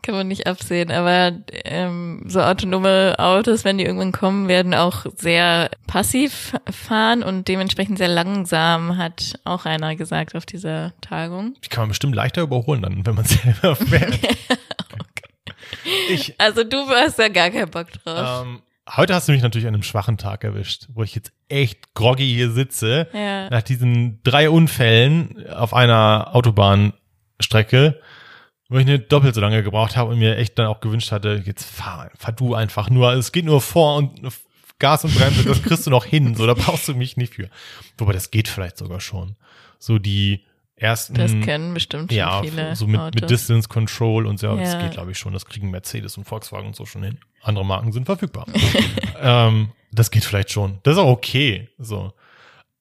kann 0.04 0.14
man 0.16 0.28
nicht 0.28 0.46
absehen. 0.46 0.92
Aber 0.92 1.32
ähm, 1.66 2.24
so 2.28 2.42
autonome 2.42 3.16
Autos, 3.18 3.66
wenn 3.66 3.78
die 3.80 3.86
irgendwann 3.86 4.12
kommen, 4.12 4.48
werden 4.48 4.74
auch 4.76 5.06
sehr 5.16 5.72
passiv 5.88 6.54
fahren 6.70 7.24
und 7.24 7.48
dementsprechend 7.48 7.98
sehr 7.98 8.10
langsam, 8.10 8.98
hat 8.98 9.34
auch 9.46 9.66
einer 9.66 9.96
gesagt 9.96 10.36
auf 10.36 10.46
dieser 10.46 10.94
Tagung. 11.02 11.56
Die 11.64 11.70
kann 11.70 11.84
man 11.84 11.90
bestimmt 11.90 12.14
leichter 12.16 12.42
überholen 12.44 12.82
dann, 12.84 13.06
wenn 13.06 13.16
man 13.16 13.26
selber 13.26 13.76
fährt. 13.76 14.20
Ich, 16.10 16.36
Also 16.40 16.64
du 16.64 16.78
hast 16.90 17.20
da 17.20 17.28
gar 17.30 17.50
keinen 17.50 17.70
Bock 17.70 17.88
drauf. 17.92 18.46
ähm, 18.46 18.62
heute 18.96 19.14
hast 19.14 19.28
du 19.28 19.32
mich 19.32 19.42
natürlich 19.42 19.68
an 19.68 19.74
einem 19.74 19.84
schwachen 19.84 20.18
Tag 20.18 20.44
erwischt, 20.44 20.88
wo 20.94 21.04
ich 21.04 21.16
jetzt 21.16 21.34
echt 21.50 21.94
groggy 21.94 22.26
hier 22.32 22.52
sitze. 22.52 23.08
Ja. 23.14 23.50
Nach 23.50 23.62
diesen 23.64 24.22
drei 24.24 24.50
Unfällen 24.50 25.46
auf 25.50 25.74
einer 25.74 26.30
Autobahnstrecke, 26.34 28.00
wo 28.74 28.80
ich 28.80 28.86
nicht 28.88 29.12
doppelt 29.12 29.36
so 29.36 29.42
lange 29.42 29.62
gebraucht 29.62 29.96
habe 29.96 30.12
und 30.12 30.20
mir 30.20 30.36
echt 30.38 30.58
dann 30.58 30.66
auch 30.66 30.80
gewünscht 30.80 31.12
hatte, 31.12 31.44
jetzt 31.46 31.64
fahr, 31.64 32.10
fahr 32.18 32.34
du 32.34 32.56
einfach 32.56 32.90
nur. 32.90 33.14
Es 33.14 33.32
geht 33.32 33.46
nur 33.46 33.62
vor 33.62 33.98
und 33.98 34.20
Gas 34.80 35.06
und 35.06 35.14
Bremse, 35.16 35.44
das 35.46 35.62
kriegst 35.62 35.86
du 35.86 35.92
noch 35.92 36.06
hin. 36.06 36.34
So, 36.36 36.48
da 36.48 36.56
brauchst 36.56 36.88
du 36.88 36.96
mich 36.96 37.16
nicht 37.16 37.36
für. 37.36 37.50
Wobei 38.00 38.14
das 38.14 38.32
geht 38.32 38.48
vielleicht 38.48 38.78
sogar 38.78 39.00
schon. 39.00 39.36
So 39.78 40.00
die 40.00 40.44
ersten. 40.76 41.14
Das 41.14 41.32
können 41.46 41.76
bestimmt 41.76 42.12
schon 42.12 42.18
ja, 42.18 42.42
viele 42.42 42.76
so 42.76 42.88
mit, 42.88 43.00
Autos. 43.00 43.22
mit 43.22 43.30
Distance 43.30 43.70
Control 43.70 44.26
und 44.26 44.40
so, 44.40 44.58
das 44.58 44.74
Ja. 44.74 44.82
geht, 44.82 44.92
glaube 44.94 45.12
ich, 45.12 45.20
schon. 45.20 45.34
Das 45.34 45.46
kriegen 45.46 45.70
Mercedes 45.70 46.18
und 46.18 46.24
Volkswagen 46.24 46.66
und 46.68 46.76
so 46.76 46.88
schon 46.88 47.04
hin. 47.04 47.20
Andere 47.44 47.66
Marken 47.66 47.92
sind 47.92 48.06
verfügbar. 48.06 48.48
ähm, 49.22 49.70
das 49.92 50.10
geht 50.10 50.26
vielleicht 50.26 50.52
schon. 50.52 50.80
Das 50.82 50.94
ist 50.94 51.00
auch 51.00 51.12
okay. 51.12 51.70
So. 51.78 52.12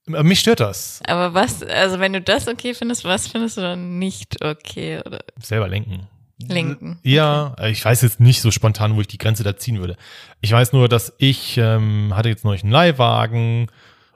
Mich 0.07 0.41
stört 0.41 0.61
das. 0.61 1.01
Aber 1.07 1.33
was, 1.35 1.63
also 1.63 2.01
wenn 2.01 2.13
du 2.13 2.21
das 2.21 2.49
okay 2.49 2.75
findest, 2.75 3.05
was 3.05 3.29
findest 3.29 3.57
du 3.57 3.61
dann 3.61 3.99
nicht 3.99 4.45
okay? 4.45 5.01
Oder 5.07 5.21
Selber 5.41 5.69
lenken. 5.69 6.09
lenken? 6.49 6.99
Ja, 7.05 7.55
ich 7.65 7.85
weiß 7.85 8.03
jetzt 8.03 8.19
nicht 8.19 8.41
so 8.41 8.51
spontan, 8.51 8.97
wo 8.97 9.01
ich 9.01 9.07
die 9.07 9.19
Grenze 9.19 9.45
da 9.45 9.57
ziehen 9.57 9.79
würde. 9.79 9.97
Ich 10.41 10.51
weiß 10.51 10.73
nur, 10.73 10.89
dass 10.89 11.13
ich 11.19 11.57
ähm, 11.57 12.13
hatte 12.17 12.29
jetzt 12.29 12.45
neulich 12.45 12.65
einen 12.65 12.73
Leihwagen 12.73 13.69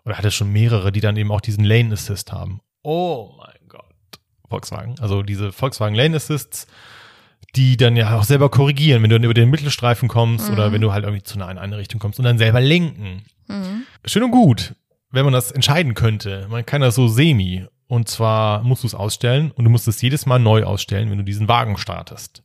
oder 0.05 0.19
hatte 0.19 0.33
schon 0.33 0.53
mehrere, 0.53 0.91
die 0.91 1.01
dann 1.01 1.17
eben 1.17 1.31
auch 1.31 1.41
diesen 1.41 1.65
Lane 1.65 1.93
Assist 1.93 2.33
haben. 2.33 2.61
Oh 2.83 3.33
mein 3.39 3.69
Gott. 3.69 3.85
Volkswagen. 4.49 4.97
Also 5.01 5.23
diese 5.23 5.53
Volkswagen 5.53 5.95
Lane 5.95 6.17
Assists, 6.17 6.67
die 7.55 7.77
dann 7.77 7.97
ja 7.97 8.17
auch 8.19 8.25
selber 8.25 8.49
korrigieren, 8.51 9.03
wenn 9.03 9.11
du 9.11 9.17
dann 9.17 9.25
über 9.25 9.35
den 9.35 9.51
Mittelstreifen 9.51 10.09
kommst 10.09 10.51
oder 10.51 10.73
wenn 10.73 10.81
du 10.81 10.93
halt 10.93 11.05
irgendwie 11.05 11.23
zu 11.23 11.39
nah 11.39 11.51
in 11.51 11.59
eine 11.59 11.79
Richtung 11.79 12.01
kommst 12.01 12.19
und 12.19 12.25
dann 12.25 12.39
selber 12.39 12.61
lenken. 12.61 13.23
Mhm. 13.47 13.85
Schön 14.05 14.25
und 14.25 14.31
gut, 14.33 14.75
wenn 15.11 15.25
man 15.25 15.33
das 15.33 15.51
entscheiden 15.51 15.95
könnte. 15.95 16.47
Man 16.51 16.67
kann 16.67 16.81
das 16.81 16.95
so 16.95 17.09
semi. 17.09 17.67
Und 17.89 18.09
zwar 18.09 18.63
musst 18.63 18.83
du 18.83 18.89
es 18.89 18.95
ausstellen 18.95 19.53
und 19.53 19.65
du 19.65 19.71
musst 19.71 19.87
es 19.87 20.03
jedes 20.03 20.27
Mal 20.27 20.41
neu 20.41 20.65
ausstellen, 20.65 21.11
wenn 21.11 21.19
du 21.19 21.25
diesen 21.25 21.47
Wagen 21.47 21.79
startest. 21.79 22.43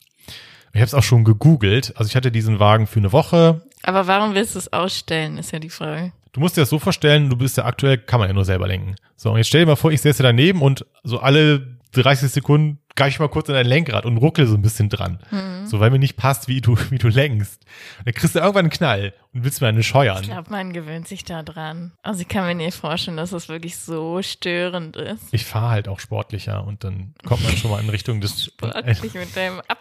Ich 0.74 0.80
habe 0.80 0.86
es 0.86 0.94
auch 0.94 1.04
schon 1.04 1.24
gegoogelt. 1.24 1.94
Also 1.96 2.10
ich 2.10 2.16
hatte 2.16 2.32
diesen 2.32 2.60
Wagen 2.60 2.88
für 2.88 3.00
eine 3.00 3.12
Woche. 3.12 3.62
Aber 3.84 4.08
warum 4.08 4.36
willst 4.36 4.56
du 4.56 4.60
es 4.60 4.72
ausstellen, 4.72 5.38
ist 5.38 5.52
ja 5.52 5.60
die 5.60 5.70
Frage. 5.70 6.14
Du 6.32 6.40
musst 6.40 6.56
dir 6.56 6.62
das 6.62 6.70
so 6.70 6.80
vorstellen, 6.80 7.30
du 7.30 7.36
bist 7.36 7.58
ja 7.58 7.66
aktuell, 7.66 7.98
kann 7.98 8.20
man 8.20 8.30
ja 8.30 8.34
nur 8.34 8.46
selber 8.46 8.68
lenken. 8.68 8.96
So, 9.18 9.32
und 9.32 9.38
jetzt 9.38 9.48
stell 9.48 9.62
dir 9.62 9.68
mal 9.68 9.76
vor, 9.76 9.92
ich 9.92 10.02
sitze 10.02 10.24
daneben 10.24 10.62
und 10.62 10.86
so 11.04 11.20
alle 11.20 11.78
30 11.92 12.32
Sekunden 12.32 12.80
greife 13.02 13.10
ich 13.16 13.20
mal 13.20 13.30
kurz 13.30 13.50
in 13.50 13.56
dein 13.56 13.66
Lenkrad 13.66 14.06
und 14.06 14.18
ruckel 14.18 14.46
so 14.46 14.54
ein 14.54 14.62
bisschen 14.62 14.88
dran. 14.88 15.18
So, 15.66 15.80
weil 15.80 15.90
mir 15.90 15.98
nicht 15.98 16.18
passt, 16.18 16.48
wie 16.48 16.62
du, 16.62 16.78
wie 16.92 17.00
du 17.00 17.08
lenkst. 17.08 17.66
Dann 18.06 18.14
kriegst 18.14 18.36
du 18.36 18.40
irgendwann 18.40 18.66
einen 18.66 18.70
Knall 18.70 19.16
und 19.34 19.44
willst 19.44 19.60
mir 19.60 19.70
eine 19.70 19.82
scheuern. 19.82 20.22
Ich 20.22 20.30
glaube, 20.30 20.52
man 20.52 20.72
gewöhnt 20.72 21.08
sich 21.08 21.24
da 21.26 21.42
dran. 21.42 21.94
Also 22.04 22.22
ich 22.22 22.28
kann 22.28 22.46
mir 22.46 22.54
nicht 22.54 22.78
vorstellen, 22.78 23.18
dass 23.18 23.32
das 23.32 23.50
wirklich 23.50 23.78
so 23.78 24.22
störend 24.22 24.98
ist. 24.98 25.34
Ich 25.34 25.46
fahre 25.46 25.70
halt 25.72 25.88
auch 25.88 26.00
sportlicher 26.00 26.64
und 26.64 26.84
dann 26.84 27.16
kommt 27.26 27.44
man 27.44 27.58
schon 27.58 27.72
mal 27.72 27.82
in 27.82 27.90
Richtung 27.90 28.22
des. 28.22 28.46
Sportlich 28.46 29.16
mit 29.16 29.36
deinem 29.36 29.62
Ab. 29.68 29.80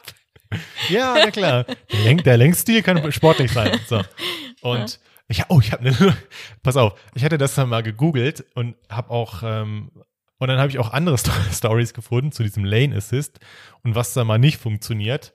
Ja, 0.88 1.14
na 1.22 1.30
klar. 1.30 1.64
Der, 1.64 2.00
Lenk, 2.04 2.24
der 2.24 2.38
Lenkstil 2.38 2.82
kann 2.82 3.12
sportlich 3.12 3.52
sein. 3.52 3.78
So. 3.86 4.00
Und 4.62 4.98
Ich, 5.28 5.44
oh, 5.48 5.60
ich 5.60 5.72
habe 5.72 5.86
eine, 5.86 6.16
pass 6.62 6.78
auf, 6.78 6.98
ich 7.14 7.22
hatte 7.22 7.36
das 7.36 7.54
dann 7.54 7.68
mal 7.68 7.82
gegoogelt 7.82 8.46
und 8.54 8.76
habe 8.88 9.10
auch, 9.10 9.42
ähm, 9.44 9.90
und 10.40 10.48
dann 10.48 10.58
habe 10.58 10.70
ich 10.70 10.78
auch 10.78 10.92
andere 10.92 11.16
Stories 11.52 11.94
gefunden 11.94 12.32
zu 12.32 12.42
diesem 12.42 12.64
Lane 12.64 12.96
Assist 12.96 13.38
und 13.84 13.94
was 13.94 14.14
da 14.14 14.24
mal 14.24 14.38
nicht 14.38 14.58
funktioniert. 14.58 15.32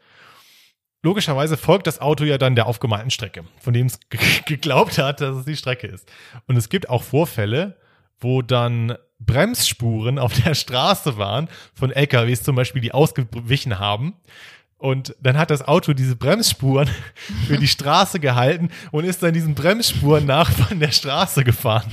Logischerweise 1.03 1.55
folgt 1.55 1.85
das 1.85 2.01
Auto 2.01 2.23
ja 2.23 2.39
dann 2.39 2.55
der 2.55 2.65
aufgemalten 2.65 3.11
Strecke, 3.11 3.45
von 3.61 3.73
dem 3.73 3.85
es 3.85 3.99
geglaubt 4.45 4.97
hat, 4.97 5.21
dass 5.21 5.37
es 5.37 5.45
die 5.45 5.55
Strecke 5.55 5.87
ist. 5.87 6.11
Und 6.47 6.57
es 6.57 6.67
gibt 6.67 6.89
auch 6.89 7.03
Vorfälle, 7.03 7.77
wo 8.19 8.41
dann 8.41 8.97
Bremsspuren 9.19 10.17
auf 10.17 10.33
der 10.41 10.55
Straße 10.55 11.17
waren 11.17 11.47
von 11.75 11.91
LKWs 11.91 12.41
zum 12.41 12.55
Beispiel, 12.55 12.81
die 12.81 12.91
ausgewichen 12.91 13.77
haben. 13.77 14.15
Und 14.77 15.15
dann 15.21 15.37
hat 15.37 15.51
das 15.51 15.61
Auto 15.61 15.93
diese 15.93 16.15
Bremsspuren 16.15 16.89
für 17.47 17.57
die 17.57 17.67
Straße 17.67 18.19
gehalten 18.19 18.69
und 18.91 19.05
ist 19.05 19.21
dann 19.21 19.33
diesen 19.33 19.53
Bremsspuren 19.53 20.25
nach 20.25 20.51
von 20.51 20.79
der 20.79 20.91
Straße 20.91 21.43
gefahren. 21.43 21.91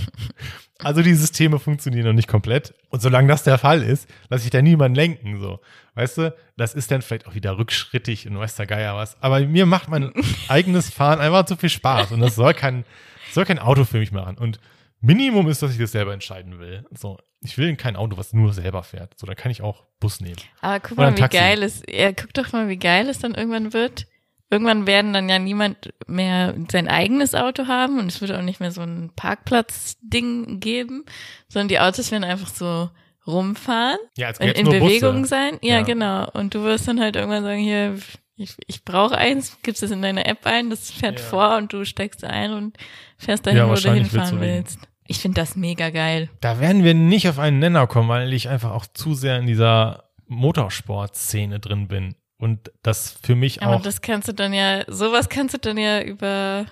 Also 0.85 1.03
die 1.03 1.14
Systeme 1.14 1.59
funktionieren 1.59 2.07
noch 2.07 2.12
nicht 2.12 2.29
komplett. 2.29 2.75
Und 2.90 3.01
solange 3.03 3.29
das 3.29 3.42
der 3.42 3.59
Fall 3.59 3.83
ist, 3.83 4.09
lasse 4.29 4.45
ich 4.45 4.51
da 4.51 4.62
niemanden 4.62 4.95
lenken, 4.97 5.40
so. 5.40 5.61
Weißt 5.95 6.18
du, 6.18 6.35
das 6.57 6.75
ist 6.75 6.90
dann 6.90 7.03
vielleicht 7.03 7.27
auch 7.27 7.35
wieder 7.35 7.59
rückschrittig 7.59 8.27
und 8.27 8.38
weiß 8.38 8.57
der 8.57 8.66
Geier 8.66 8.97
was. 8.97 9.21
Aber 9.23 9.40
mir 9.40 9.66
macht 9.66 9.88
mein 9.88 10.12
eigenes 10.49 10.90
Fahren 10.90 11.21
einfach 11.21 11.45
zu 11.45 11.57
viel 11.57 11.68
Spaß. 11.68 12.12
Und 12.12 12.21
das 12.21 12.35
soll 12.35 12.55
kein, 12.55 12.85
soll 13.31 13.45
kein 13.45 13.59
Auto 13.59 13.85
für 13.85 13.99
mich 13.99 14.12
machen. 14.12 14.38
Und 14.38 14.59
Minimum 15.01 15.49
ist, 15.49 15.62
dass 15.62 15.73
ich 15.73 15.79
das 15.79 15.92
selber 15.92 16.14
entscheiden 16.14 16.61
will. 16.61 16.85
So, 16.92 17.18
ich 17.40 17.59
will 17.59 17.75
kein 17.77 17.97
Auto, 17.97 18.16
was 18.16 18.33
nur 18.33 18.53
selber 18.53 18.85
fährt. 18.85 19.18
So, 19.18 19.27
dann 19.27 19.37
kann 19.37 19.51
ich 19.51 19.61
auch 19.61 19.85
Bus 19.99 20.21
nehmen. 20.21 20.37
Aber 20.61 20.81
guck 20.81 20.97
mal, 20.97 21.16
wie 21.16 21.29
geil 21.29 21.62
es, 21.62 21.83
ja, 21.88 22.12
guck 22.12 22.33
doch 22.35 22.53
mal, 22.53 22.68
wie 22.68 22.77
geil 22.77 23.09
es 23.09 23.18
dann 23.18 23.35
irgendwann 23.35 23.73
wird. 23.73 24.07
Irgendwann 24.53 24.87
werden 24.87 25.15
dann 25.15 25.31
ja 25.31 25.38
niemand 25.38 25.95
mehr 26.07 26.55
sein 26.71 26.87
eigenes 26.87 27.35
Auto 27.35 27.69
haben 27.69 27.99
und 27.99 28.09
es 28.09 28.21
wird 28.21 28.33
auch 28.33 28.43
nicht 28.43 28.61
mehr 28.61 28.71
so 28.71 28.83
ein 28.83 29.11
Parkplatz-Ding 29.17 30.61
geben, 30.61 31.07
sondern 31.49 31.69
die 31.69 31.81
Autos 31.81 32.11
werden 32.11 32.25
einfach 32.25 32.49
so 32.49 32.91
rumfahren, 33.27 33.97
ja, 34.19 34.29
in, 34.41 34.51
in 34.51 34.67
Bewegung 34.67 35.23
Busse. 35.23 35.31
sein. 35.31 35.59
Ja, 35.62 35.77
ja, 35.77 35.83
genau. 35.83 36.29
Und 36.33 36.55
du 36.55 36.65
wirst 36.65 36.87
dann 36.87 37.01
halt 37.01 37.17
irgendwann 37.17 37.45
sagen, 37.45 37.61
hier, 37.62 37.97
ich, 38.37 38.55
ich 38.67 38.85
brauche 38.85 39.17
eins, 39.17 39.57
gibst 39.62 39.83
es 39.83 39.91
in 39.91 40.03
deine 40.03 40.27
App 40.27 40.45
ein, 40.45 40.69
das 40.69 40.91
fährt 40.91 41.19
ja. 41.19 41.25
vor 41.25 41.57
und 41.57 41.73
du 41.73 41.87
steigst 41.87 42.23
ein 42.23 42.53
und 42.53 42.77
fährst 43.17 43.47
dahin, 43.47 43.57
ja, 43.57 43.71
wo 43.71 43.75
du 43.75 43.91
hinfahren 43.91 44.38
willst. 44.38 44.81
Ich 45.07 45.19
finde 45.19 45.41
das 45.41 45.57
mega 45.57 45.88
geil. 45.88 46.29
Da 46.43 46.61
werden 46.61 46.85
wir 46.85 46.93
nicht 46.93 47.27
auf 47.27 47.38
einen 47.38 47.59
Nenner 47.59 47.87
kommen, 47.87 48.11
weil 48.11 48.31
ich 48.35 48.51
einfach 48.51 48.73
auch 48.73 48.85
zu 48.85 49.15
sehr 49.15 49.38
in 49.38 49.47
dieser 49.47 50.11
Motorsport-Szene 50.27 51.59
drin 51.59 51.88
bin. 51.88 52.17
Und 52.43 52.73
das 52.83 53.17
für 53.23 53.37
mich 53.37 53.63
Aber 53.63 53.77
auch. 53.77 53.83
das 53.83 54.01
kannst 54.01 54.27
du 54.27 54.33
dann 54.33 54.53
ja, 54.53 54.83
sowas 54.89 55.29
kannst 55.29 55.55
du 55.55 55.59
dann 55.59 55.79
ja 55.79 56.03
über 56.03 56.67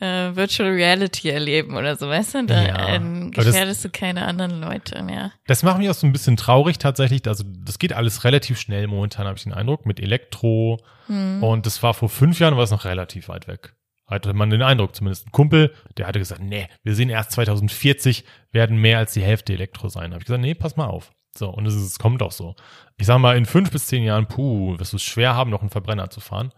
äh, 0.00 0.34
Virtual 0.34 0.68
Reality 0.68 1.28
erleben 1.28 1.76
oder 1.76 1.94
so, 1.94 2.08
weißt 2.08 2.34
du? 2.34 2.46
Da 2.46 2.62
ja, 2.66 2.88
ähm, 2.88 3.30
gefährdest 3.30 3.84
das, 3.84 3.92
du 3.92 3.96
keine 3.96 4.26
anderen 4.26 4.60
Leute 4.60 5.04
mehr. 5.04 5.30
Das 5.46 5.62
macht 5.62 5.78
mich 5.78 5.88
auch 5.88 5.94
so 5.94 6.08
ein 6.08 6.12
bisschen 6.12 6.36
traurig 6.36 6.78
tatsächlich. 6.78 7.28
Also 7.28 7.44
das 7.46 7.78
geht 7.78 7.92
alles 7.92 8.24
relativ 8.24 8.58
schnell 8.58 8.88
momentan, 8.88 9.28
habe 9.28 9.36
ich 9.36 9.44
den 9.44 9.52
Eindruck, 9.52 9.86
mit 9.86 10.00
Elektro. 10.00 10.80
Hm. 11.06 11.44
Und 11.44 11.64
das 11.64 11.80
war 11.84 11.94
vor 11.94 12.08
fünf 12.08 12.40
Jahren, 12.40 12.56
war 12.56 12.64
es 12.64 12.72
noch 12.72 12.84
relativ 12.84 13.28
weit 13.28 13.46
weg 13.46 13.76
hatte 14.06 14.34
man 14.34 14.50
den 14.50 14.60
Eindruck, 14.60 14.94
zumindest 14.94 15.26
ein 15.26 15.32
Kumpel, 15.32 15.72
der 15.96 16.06
hatte 16.06 16.18
gesagt, 16.18 16.42
nee, 16.42 16.68
wir 16.82 16.94
sehen 16.94 17.08
erst 17.08 17.32
2040 17.32 18.24
werden 18.52 18.76
mehr 18.76 18.98
als 18.98 19.14
die 19.14 19.22
Hälfte 19.22 19.54
Elektro 19.54 19.88
sein. 19.88 20.12
Habe 20.12 20.18
ich 20.18 20.26
gesagt, 20.26 20.42
nee, 20.42 20.54
pass 20.54 20.76
mal 20.76 20.86
auf. 20.86 21.10
So, 21.36 21.50
und 21.50 21.66
es, 21.66 21.74
es 21.74 21.98
kommt 21.98 22.22
auch 22.22 22.32
so. 22.32 22.54
Ich 22.96 23.06
sag 23.06 23.18
mal, 23.18 23.36
in 23.36 23.46
fünf 23.46 23.70
bis 23.70 23.86
zehn 23.86 24.04
Jahren, 24.04 24.26
puh, 24.26 24.78
wirst 24.78 24.92
du 24.92 24.96
es 24.96 25.02
schwer 25.02 25.34
haben, 25.34 25.50
noch 25.50 25.60
einen 25.60 25.70
Verbrenner 25.70 26.10
zu 26.10 26.20
fahren. 26.20 26.52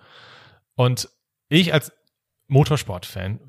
Und 0.75 1.09
ich 1.49 1.73
als 1.73 1.93
Motorsport-Fan, 2.49 3.41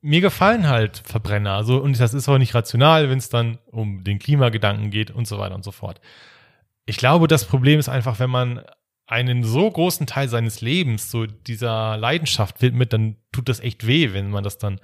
mir 0.00 0.20
gefallen 0.20 0.68
halt 0.68 1.02
Verbrenner. 1.04 1.52
Also, 1.52 1.78
und 1.78 1.98
das 1.98 2.14
ist 2.14 2.28
auch 2.28 2.38
nicht 2.38 2.54
rational, 2.54 3.10
wenn 3.10 3.18
es 3.18 3.28
dann 3.28 3.58
um 3.66 4.04
den 4.04 4.18
Klimagedanken 4.18 4.90
geht 4.90 5.10
und 5.10 5.26
so 5.26 5.38
weiter 5.38 5.54
und 5.54 5.64
so 5.64 5.72
fort. 5.72 6.00
Ich 6.84 6.96
glaube, 6.96 7.26
das 7.26 7.44
Problem 7.44 7.80
ist 7.80 7.88
einfach, 7.88 8.18
wenn 8.20 8.30
man 8.30 8.62
einen 9.06 9.44
so 9.44 9.70
großen 9.70 10.06
Teil 10.06 10.28
seines 10.28 10.60
Lebens 10.60 11.10
so 11.10 11.26
dieser 11.26 11.96
Leidenschaft 11.96 12.60
widmet, 12.62 12.92
dann 12.92 13.16
tut 13.32 13.48
das 13.48 13.60
echt 13.60 13.86
weh, 13.86 14.12
wenn 14.12 14.30
man 14.30 14.44
das 14.44 14.58
dann 14.58 14.80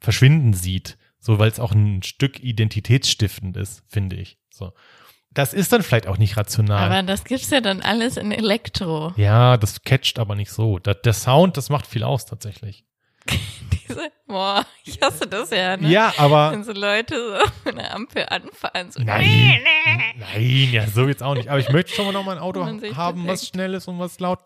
verschwinden 0.00 0.54
sieht. 0.54 0.98
So, 1.26 1.40
weil 1.40 1.50
es 1.50 1.58
auch 1.58 1.72
ein 1.72 2.04
Stück 2.04 2.38
identitätsstiftend 2.38 3.56
ist, 3.56 3.82
finde 3.88 4.14
ich. 4.14 4.38
So. 4.48 4.72
Das 5.34 5.54
ist 5.54 5.72
dann 5.72 5.82
vielleicht 5.82 6.06
auch 6.06 6.18
nicht 6.18 6.36
rational. 6.36 6.84
Aber 6.84 7.02
das 7.02 7.24
gibt's 7.24 7.50
ja 7.50 7.60
dann 7.60 7.82
alles 7.82 8.16
in 8.16 8.30
Elektro. 8.30 9.12
Ja, 9.16 9.56
das 9.56 9.82
catcht 9.82 10.20
aber 10.20 10.36
nicht 10.36 10.52
so. 10.52 10.78
Der, 10.78 10.94
der 10.94 11.12
Sound, 11.12 11.56
das 11.56 11.68
macht 11.68 11.88
viel 11.88 12.04
aus 12.04 12.26
tatsächlich. 12.26 12.84
Diese, 13.88 14.12
boah, 14.28 14.64
ich 14.84 15.00
hasse 15.02 15.26
das 15.26 15.50
ja, 15.50 15.76
ne? 15.76 15.88
Ja, 15.88 16.14
aber. 16.16 16.52
Wenn 16.52 16.62
so 16.62 16.70
Leute 16.70 17.40
so 17.64 17.70
eine 17.70 17.90
Ampel 17.90 18.24
anfahren, 18.28 18.92
so. 18.92 19.02
Nein, 19.02 19.58
nein, 20.16 20.68
ja, 20.70 20.86
so 20.86 21.08
jetzt 21.08 21.24
auch 21.24 21.34
nicht. 21.34 21.48
Aber 21.48 21.58
ich 21.58 21.70
möchte 21.70 21.92
schon 21.92 22.06
mal 22.06 22.12
noch 22.12 22.24
mal 22.24 22.36
ein 22.36 22.42
Auto 22.42 22.64
haben, 22.64 23.26
was 23.26 23.48
schnell 23.48 23.74
ist 23.74 23.88
und 23.88 23.98
was 23.98 24.20
laut 24.20 24.38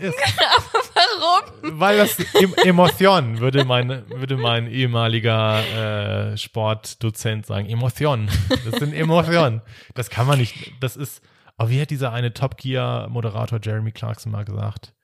ist. 0.00 0.16
aber 0.56 0.82
warum? 0.94 1.80
Weil 1.80 1.98
das 1.98 2.18
Emotion, 2.64 3.40
würde 3.40 3.64
mein, 3.64 3.88
würde 4.08 4.36
mein 4.36 4.70
ehemaliger 4.70 6.32
äh, 6.32 6.36
Sportdozent 6.36 7.46
sagen. 7.46 7.66
Emotion. 7.66 8.28
Das 8.64 8.80
sind 8.80 8.92
Emotionen. 8.92 9.62
Das 9.94 10.10
kann 10.10 10.26
man 10.26 10.38
nicht, 10.38 10.72
das 10.80 10.96
ist, 10.96 11.22
aber 11.56 11.70
wie 11.70 11.80
hat 11.80 11.90
dieser 11.90 12.12
eine 12.12 12.32
Top 12.32 12.56
Gear 12.56 13.08
Moderator 13.08 13.58
Jeremy 13.62 13.92
Clarkson 13.92 14.32
mal 14.32 14.44
gesagt? 14.44 14.94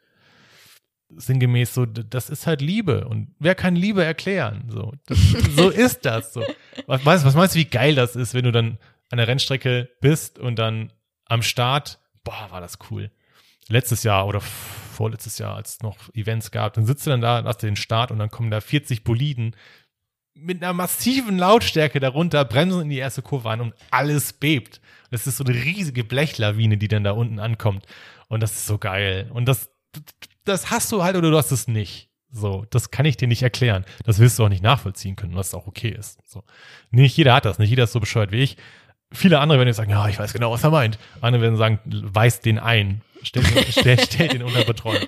sinngemäß 1.17 1.75
so, 1.75 1.87
das 1.87 2.31
ist 2.31 2.47
halt 2.47 2.61
Liebe. 2.61 3.07
Und 3.07 3.35
wer 3.39 3.55
kann 3.55 3.77
Liebe 3.77 4.05
erklären? 4.05 4.65
So, 4.69 4.93
das, 5.07 5.19
so 5.57 5.71
ist 5.71 6.05
das. 6.05 6.33
So. 6.33 6.45
Was, 6.87 7.05
was 7.25 7.35
meinst 7.35 7.55
du, 7.55 7.61
wie 7.61 7.65
geil 7.67 7.95
das 7.95 8.17
ist, 8.17 8.35
wenn 8.35 8.45
du 8.45 8.53
dann 8.53 8.79
an 9.11 9.19
der 9.19 9.29
Rennstrecke 9.29 9.91
bist 10.01 10.39
und 10.39 10.59
dann 10.59 10.93
am 11.27 11.43
Start, 11.43 12.01
boah, 12.25 12.49
war 12.51 12.61
das 12.61 12.79
cool. 12.91 13.11
Letztes 13.69 14.03
Jahr 14.03 14.27
oder 14.27 14.41
vorletztes 14.41 15.39
Jahr, 15.39 15.57
als 15.57 15.75
es 15.75 15.83
noch 15.83 15.97
Events 16.15 16.51
gab, 16.51 16.75
dann 16.75 16.87
sitzt 16.87 17.07
du 17.07 17.11
dann 17.11 17.21
da, 17.21 17.43
hast 17.45 17.63
du 17.63 17.67
den 17.67 17.77
Start 17.77 18.11
und 18.11 18.19
dann 18.19 18.31
kommen 18.31 18.51
da 18.51 18.61
40 18.61 19.05
Boliden 19.05 19.57
mit 20.35 20.63
einer 20.63 20.73
massiven 20.73 21.39
Lautstärke 21.39 22.01
darunter, 22.01 22.45
bremsen 22.45 22.83
in 22.83 22.89
die 22.89 22.99
erste 22.99 23.23
Kurve 23.23 23.51
ein 23.51 23.61
und 23.61 23.75
alles 23.91 24.33
bebt. 24.33 24.81
Das 25.11 25.27
ist 25.27 25.37
so 25.37 25.45
eine 25.45 25.55
riesige 25.55 26.03
Blechlawine, 26.03 26.77
die 26.77 26.89
dann 26.89 27.05
da 27.05 27.13
unten 27.13 27.39
ankommt. 27.39 27.87
Und 28.29 28.43
das 28.43 28.53
ist 28.53 28.67
so 28.67 28.79
geil. 28.79 29.31
Und 29.33 29.47
das, 29.47 29.71
das 30.45 30.71
hast 30.71 30.91
du 30.91 31.05
halt 31.05 31.17
oder 31.17 31.31
du 31.31 31.37
hast 31.37 31.53
es 31.53 31.69
nicht. 31.69 32.11
So, 32.33 32.67
das 32.71 32.91
kann 32.91 33.07
ich 33.07 33.17
dir 33.17 33.29
nicht 33.29 33.45
erklären. 33.45 33.85
Das 34.05 34.19
wirst 34.19 34.39
du 34.39 34.45
auch 34.45 34.49
nicht 34.49 34.63
nachvollziehen 34.63 35.15
können, 35.15 35.37
was 35.37 35.55
auch 35.55 35.69
okay 35.69 35.91
ist. 35.91 36.19
So. 36.29 36.43
Nicht 36.91 37.17
jeder 37.17 37.33
hat 37.33 37.45
das, 37.45 37.61
nicht 37.61 37.71
jeder 37.71 37.85
ist 37.85 37.93
so 37.93 38.01
bescheuert 38.01 38.33
wie 38.33 38.43
ich. 38.43 38.57
Viele 39.13 39.39
andere 39.39 39.59
werden 39.61 39.69
jetzt 39.69 39.77
sagen, 39.77 39.93
ja, 39.93 40.09
ich 40.09 40.19
weiß 40.19 40.33
genau, 40.33 40.51
was 40.51 40.65
er 40.65 40.71
meint. 40.71 40.99
Andere 41.21 41.43
werden 41.43 41.57
sagen, 41.57 41.79
weis 41.85 42.41
den 42.41 42.59
ein. 42.59 43.03
Stell, 43.25 43.45
stell, 43.71 43.99
stell 43.99 44.29
den 44.29 44.43
unter 44.43 44.65
Betreuung. 44.65 45.07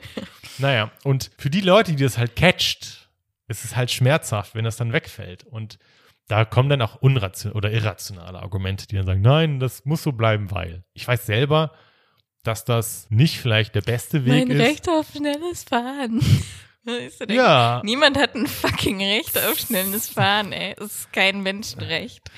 Naja, 0.58 0.90
und 1.04 1.30
für 1.38 1.50
die 1.50 1.60
Leute, 1.60 1.92
die 1.92 2.02
das 2.02 2.18
halt 2.18 2.36
catcht, 2.36 3.08
ist 3.48 3.64
es 3.64 3.76
halt 3.76 3.90
schmerzhaft, 3.90 4.54
wenn 4.54 4.64
das 4.64 4.76
dann 4.76 4.92
wegfällt. 4.92 5.44
Und 5.44 5.78
da 6.28 6.44
kommen 6.44 6.68
dann 6.68 6.82
auch 6.82 6.96
unrationale 6.96 7.56
oder 7.56 7.70
irrationale 7.70 8.40
Argumente, 8.40 8.86
die 8.86 8.96
dann 8.96 9.06
sagen, 9.06 9.20
nein, 9.20 9.60
das 9.60 9.84
muss 9.84 10.02
so 10.02 10.12
bleiben, 10.12 10.50
weil. 10.50 10.84
Ich 10.92 11.06
weiß 11.06 11.26
selber, 11.26 11.72
dass 12.42 12.64
das 12.64 13.06
nicht 13.10 13.38
vielleicht 13.38 13.74
der 13.74 13.82
beste 13.82 14.24
Weg 14.24 14.32
mein 14.32 14.50
ist. 14.50 14.58
Mein 14.58 14.66
Recht 14.66 14.88
auf 14.88 15.06
schnelles 15.14 15.64
Fahren. 15.64 16.20
ja. 17.28 17.80
Niemand 17.84 18.18
hat 18.18 18.34
ein 18.34 18.46
fucking 18.46 18.98
Recht 19.02 19.38
auf 19.38 19.58
schnelles 19.58 20.08
Fahren, 20.08 20.52
ey. 20.52 20.74
Es 20.78 20.84
ist 20.84 21.12
kein 21.12 21.42
Menschenrecht. 21.42 22.30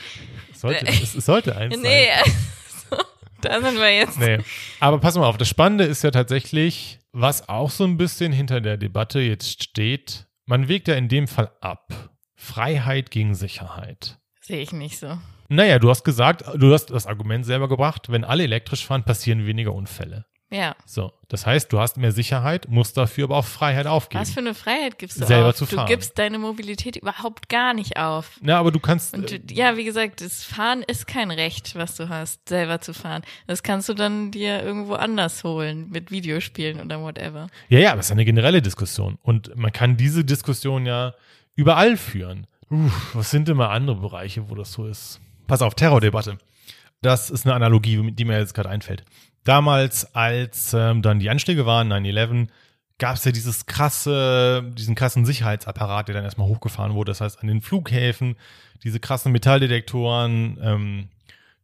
Sollte, 0.54 0.86
es, 0.86 1.14
es 1.14 1.24
sollte 1.24 1.56
eins 1.56 1.76
nee, 1.76 2.08
sein. 2.24 2.34
Da 3.42 3.60
sind 3.60 3.78
wir 3.78 3.94
jetzt. 3.94 4.18
Nee. 4.18 4.38
Aber 4.80 4.98
pass 4.98 5.16
mal 5.16 5.26
auf, 5.26 5.36
das 5.38 5.48
Spannende 5.48 5.84
ist 5.84 6.02
ja 6.02 6.10
tatsächlich, 6.10 6.98
was 7.12 7.48
auch 7.48 7.70
so 7.70 7.84
ein 7.84 7.96
bisschen 7.96 8.32
hinter 8.32 8.60
der 8.60 8.76
Debatte 8.76 9.20
jetzt 9.20 9.62
steht, 9.62 10.26
man 10.44 10.68
wägt 10.68 10.88
ja 10.88 10.94
in 10.94 11.08
dem 11.08 11.28
Fall 11.28 11.52
ab. 11.60 12.10
Freiheit 12.34 13.10
gegen 13.10 13.34
Sicherheit. 13.34 14.18
Sehe 14.40 14.60
ich 14.60 14.72
nicht 14.72 14.98
so. 14.98 15.18
Naja, 15.48 15.78
du 15.78 15.88
hast 15.88 16.04
gesagt, 16.04 16.44
du 16.56 16.72
hast 16.72 16.86
das 16.86 17.06
Argument 17.06 17.44
selber 17.46 17.68
gebracht, 17.68 18.10
wenn 18.10 18.24
alle 18.24 18.44
elektrisch 18.44 18.84
fahren, 18.84 19.04
passieren 19.04 19.46
weniger 19.46 19.72
Unfälle. 19.72 20.26
Ja. 20.50 20.76
So, 20.86 21.12
das 21.28 21.44
heißt, 21.44 21.70
du 21.72 21.78
hast 21.78 21.98
mehr 21.98 22.12
Sicherheit, 22.12 22.68
musst 22.70 22.96
dafür 22.96 23.24
aber 23.24 23.36
auch 23.36 23.44
Freiheit 23.44 23.86
aufgeben. 23.86 24.22
Was 24.22 24.30
für 24.30 24.40
eine 24.40 24.54
Freiheit 24.54 24.98
gibst 24.98 25.20
du 25.20 25.26
selber 25.26 25.50
auf? 25.50 25.56
zu 25.56 25.66
fahren. 25.66 25.86
Du 25.86 25.92
gibst 25.92 26.18
deine 26.18 26.38
Mobilität 26.38 26.96
überhaupt 26.96 27.50
gar 27.50 27.74
nicht 27.74 27.98
auf. 27.98 28.38
Na, 28.40 28.58
aber 28.58 28.72
du 28.72 28.80
kannst. 28.80 29.14
Und 29.14 29.30
du, 29.30 29.54
ja, 29.54 29.76
wie 29.76 29.84
gesagt, 29.84 30.22
das 30.22 30.44
Fahren 30.44 30.82
ist 30.82 31.06
kein 31.06 31.30
Recht, 31.30 31.74
was 31.74 31.96
du 31.96 32.08
hast, 32.08 32.48
selber 32.48 32.80
zu 32.80 32.94
fahren. 32.94 33.22
Das 33.46 33.62
kannst 33.62 33.90
du 33.90 33.94
dann 33.94 34.30
dir 34.30 34.62
irgendwo 34.62 34.94
anders 34.94 35.44
holen, 35.44 35.90
mit 35.90 36.10
Videospielen 36.10 36.80
oder 36.80 37.02
whatever. 37.02 37.48
Ja, 37.68 37.78
ja, 37.78 37.90
aber 37.90 38.00
es 38.00 38.06
ist 38.06 38.12
eine 38.12 38.24
generelle 38.24 38.62
Diskussion. 38.62 39.18
Und 39.22 39.54
man 39.54 39.72
kann 39.72 39.98
diese 39.98 40.24
Diskussion 40.24 40.86
ja 40.86 41.12
überall 41.56 41.98
führen. 41.98 42.46
Uff, 42.70 43.14
was 43.14 43.30
sind 43.30 43.50
immer 43.50 43.70
andere 43.70 43.96
Bereiche, 43.96 44.48
wo 44.48 44.54
das 44.54 44.72
so 44.72 44.86
ist? 44.86 45.20
Pass 45.46 45.60
auf, 45.60 45.74
Terrordebatte. 45.74 46.38
Das 47.00 47.30
ist 47.30 47.46
eine 47.46 47.54
Analogie, 47.54 48.10
die 48.12 48.24
mir 48.24 48.38
jetzt 48.38 48.54
gerade 48.54 48.68
einfällt. 48.68 49.04
Damals, 49.44 50.14
als 50.14 50.74
ähm, 50.74 51.02
dann 51.02 51.18
die 51.20 51.30
Anschläge 51.30 51.64
waren, 51.66 51.90
9-11, 51.92 52.48
gab 52.98 53.16
es 53.16 53.24
ja 53.24 53.32
dieses 53.32 53.66
krasse, 53.66 54.64
diesen 54.76 54.94
krassen 54.94 55.24
Sicherheitsapparat, 55.24 56.08
der 56.08 56.16
dann 56.16 56.24
erstmal 56.24 56.48
hochgefahren 56.48 56.94
wurde. 56.94 57.10
Das 57.12 57.20
heißt, 57.20 57.40
an 57.40 57.46
den 57.48 57.60
Flughäfen, 57.62 58.36
diese 58.84 59.00
krassen 59.00 59.32
Metalldetektoren, 59.32 60.58
ähm, 60.62 61.08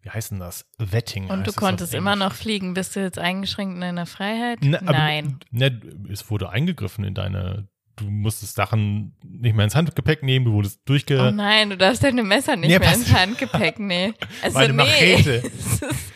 wie 0.03 0.11
heißt 0.11 0.31
denn 0.33 0.39
das? 0.39 0.67
Wetting. 0.79 1.31
Und 1.31 1.47
du 1.47 1.53
konntest 1.53 1.95
immer 1.95 2.15
noch 2.15 2.35
fliegen. 2.35 2.75
Bist 2.75 2.95
du 2.95 3.01
jetzt 3.01 3.19
eingeschränkt 3.19 3.75
in 3.75 3.81
deiner 3.81 4.07
Freiheit? 4.07 4.63
Ne, 4.63 4.79
aber- 4.81 4.93
Nein. 4.93 5.39
Ne, 5.51 5.81
es 6.13 6.31
wurde 6.31 6.51
eingegriffen 6.51 7.05
in 7.05 7.15
deine, 7.15 7.69
du 7.97 8.05
musstest 8.11 8.55
Sachen 8.55 9.15
nicht 9.25 9.57
mehr 9.57 9.65
ins 9.65 9.75
Handgepäck 9.75 10.23
nehmen, 10.23 10.45
du 10.45 10.53
wurdest 10.53 10.81
durchge... 10.85 11.19
Oh 11.21 11.31
nein, 11.31 11.71
du 11.71 11.77
darfst 11.79 12.05
deine 12.05 12.23
Messer 12.23 12.55
nicht 12.57 12.71
Nee, 12.71 12.79
mehr 12.79 12.95
ins 12.95 13.13
Handgepäck 13.13 13.79
nehmen. 13.79 14.15
Also 14.43 14.59
Meine 14.59 14.73
nee. 14.75 14.83
Machete. 14.83 15.43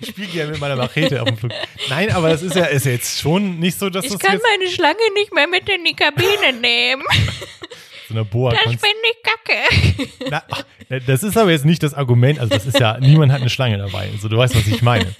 Ich 0.00 0.08
spiele 0.08 0.26
gerne 0.28 0.52
mit 0.52 0.60
meiner 0.60 0.76
Machete 0.76 1.22
auf 1.22 1.28
dem 1.28 1.36
Flug. 1.38 1.52
Nein, 1.88 2.10
aber 2.10 2.30
es 2.30 2.42
ist 2.42 2.56
ja 2.56 2.64
ist 2.66 2.86
ja 2.86 2.92
jetzt 2.92 3.20
schon 3.20 3.58
nicht 3.60 3.78
so, 3.78 3.88
dass 3.90 4.04
Ich 4.04 4.10
das 4.12 4.18
kann 4.20 4.32
jetzt 4.34 4.42
meine 4.44 4.68
Schlange 4.70 4.98
nicht 5.14 5.32
mehr 5.32 5.46
mit 5.46 5.68
in 5.68 5.84
die 5.84 5.94
Kabine 5.94 6.52
nehmen. 6.60 7.02
so 8.08 8.14
eine 8.14 8.24
Boa 8.24 8.50
Das 8.52 8.62
konntest- 8.62 8.84
finde 8.84 9.08
ich 9.12 9.22
kacke. 9.22 10.28
Na, 10.30 10.42
ach, 10.50 10.64
das 11.06 11.22
ist 11.22 11.36
aber 11.36 11.50
jetzt 11.52 11.64
nicht 11.64 11.82
das 11.82 11.94
Argument, 11.94 12.38
also 12.40 12.52
das 12.52 12.66
ist 12.66 12.78
ja, 12.80 12.98
niemand 12.98 13.32
hat 13.32 13.40
eine 13.40 13.50
Schlange 13.50 13.78
dabei. 13.78 14.08
Also 14.12 14.28
du 14.28 14.36
weißt, 14.36 14.54
was 14.56 14.66
ich 14.66 14.82
meine. 14.82 15.14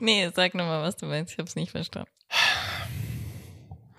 Nee, 0.00 0.30
sag 0.34 0.54
nochmal, 0.54 0.82
was 0.82 0.96
du 0.96 1.06
meinst. 1.06 1.32
Ich 1.32 1.38
hab's 1.38 1.56
nicht 1.56 1.70
verstanden. 1.72 2.08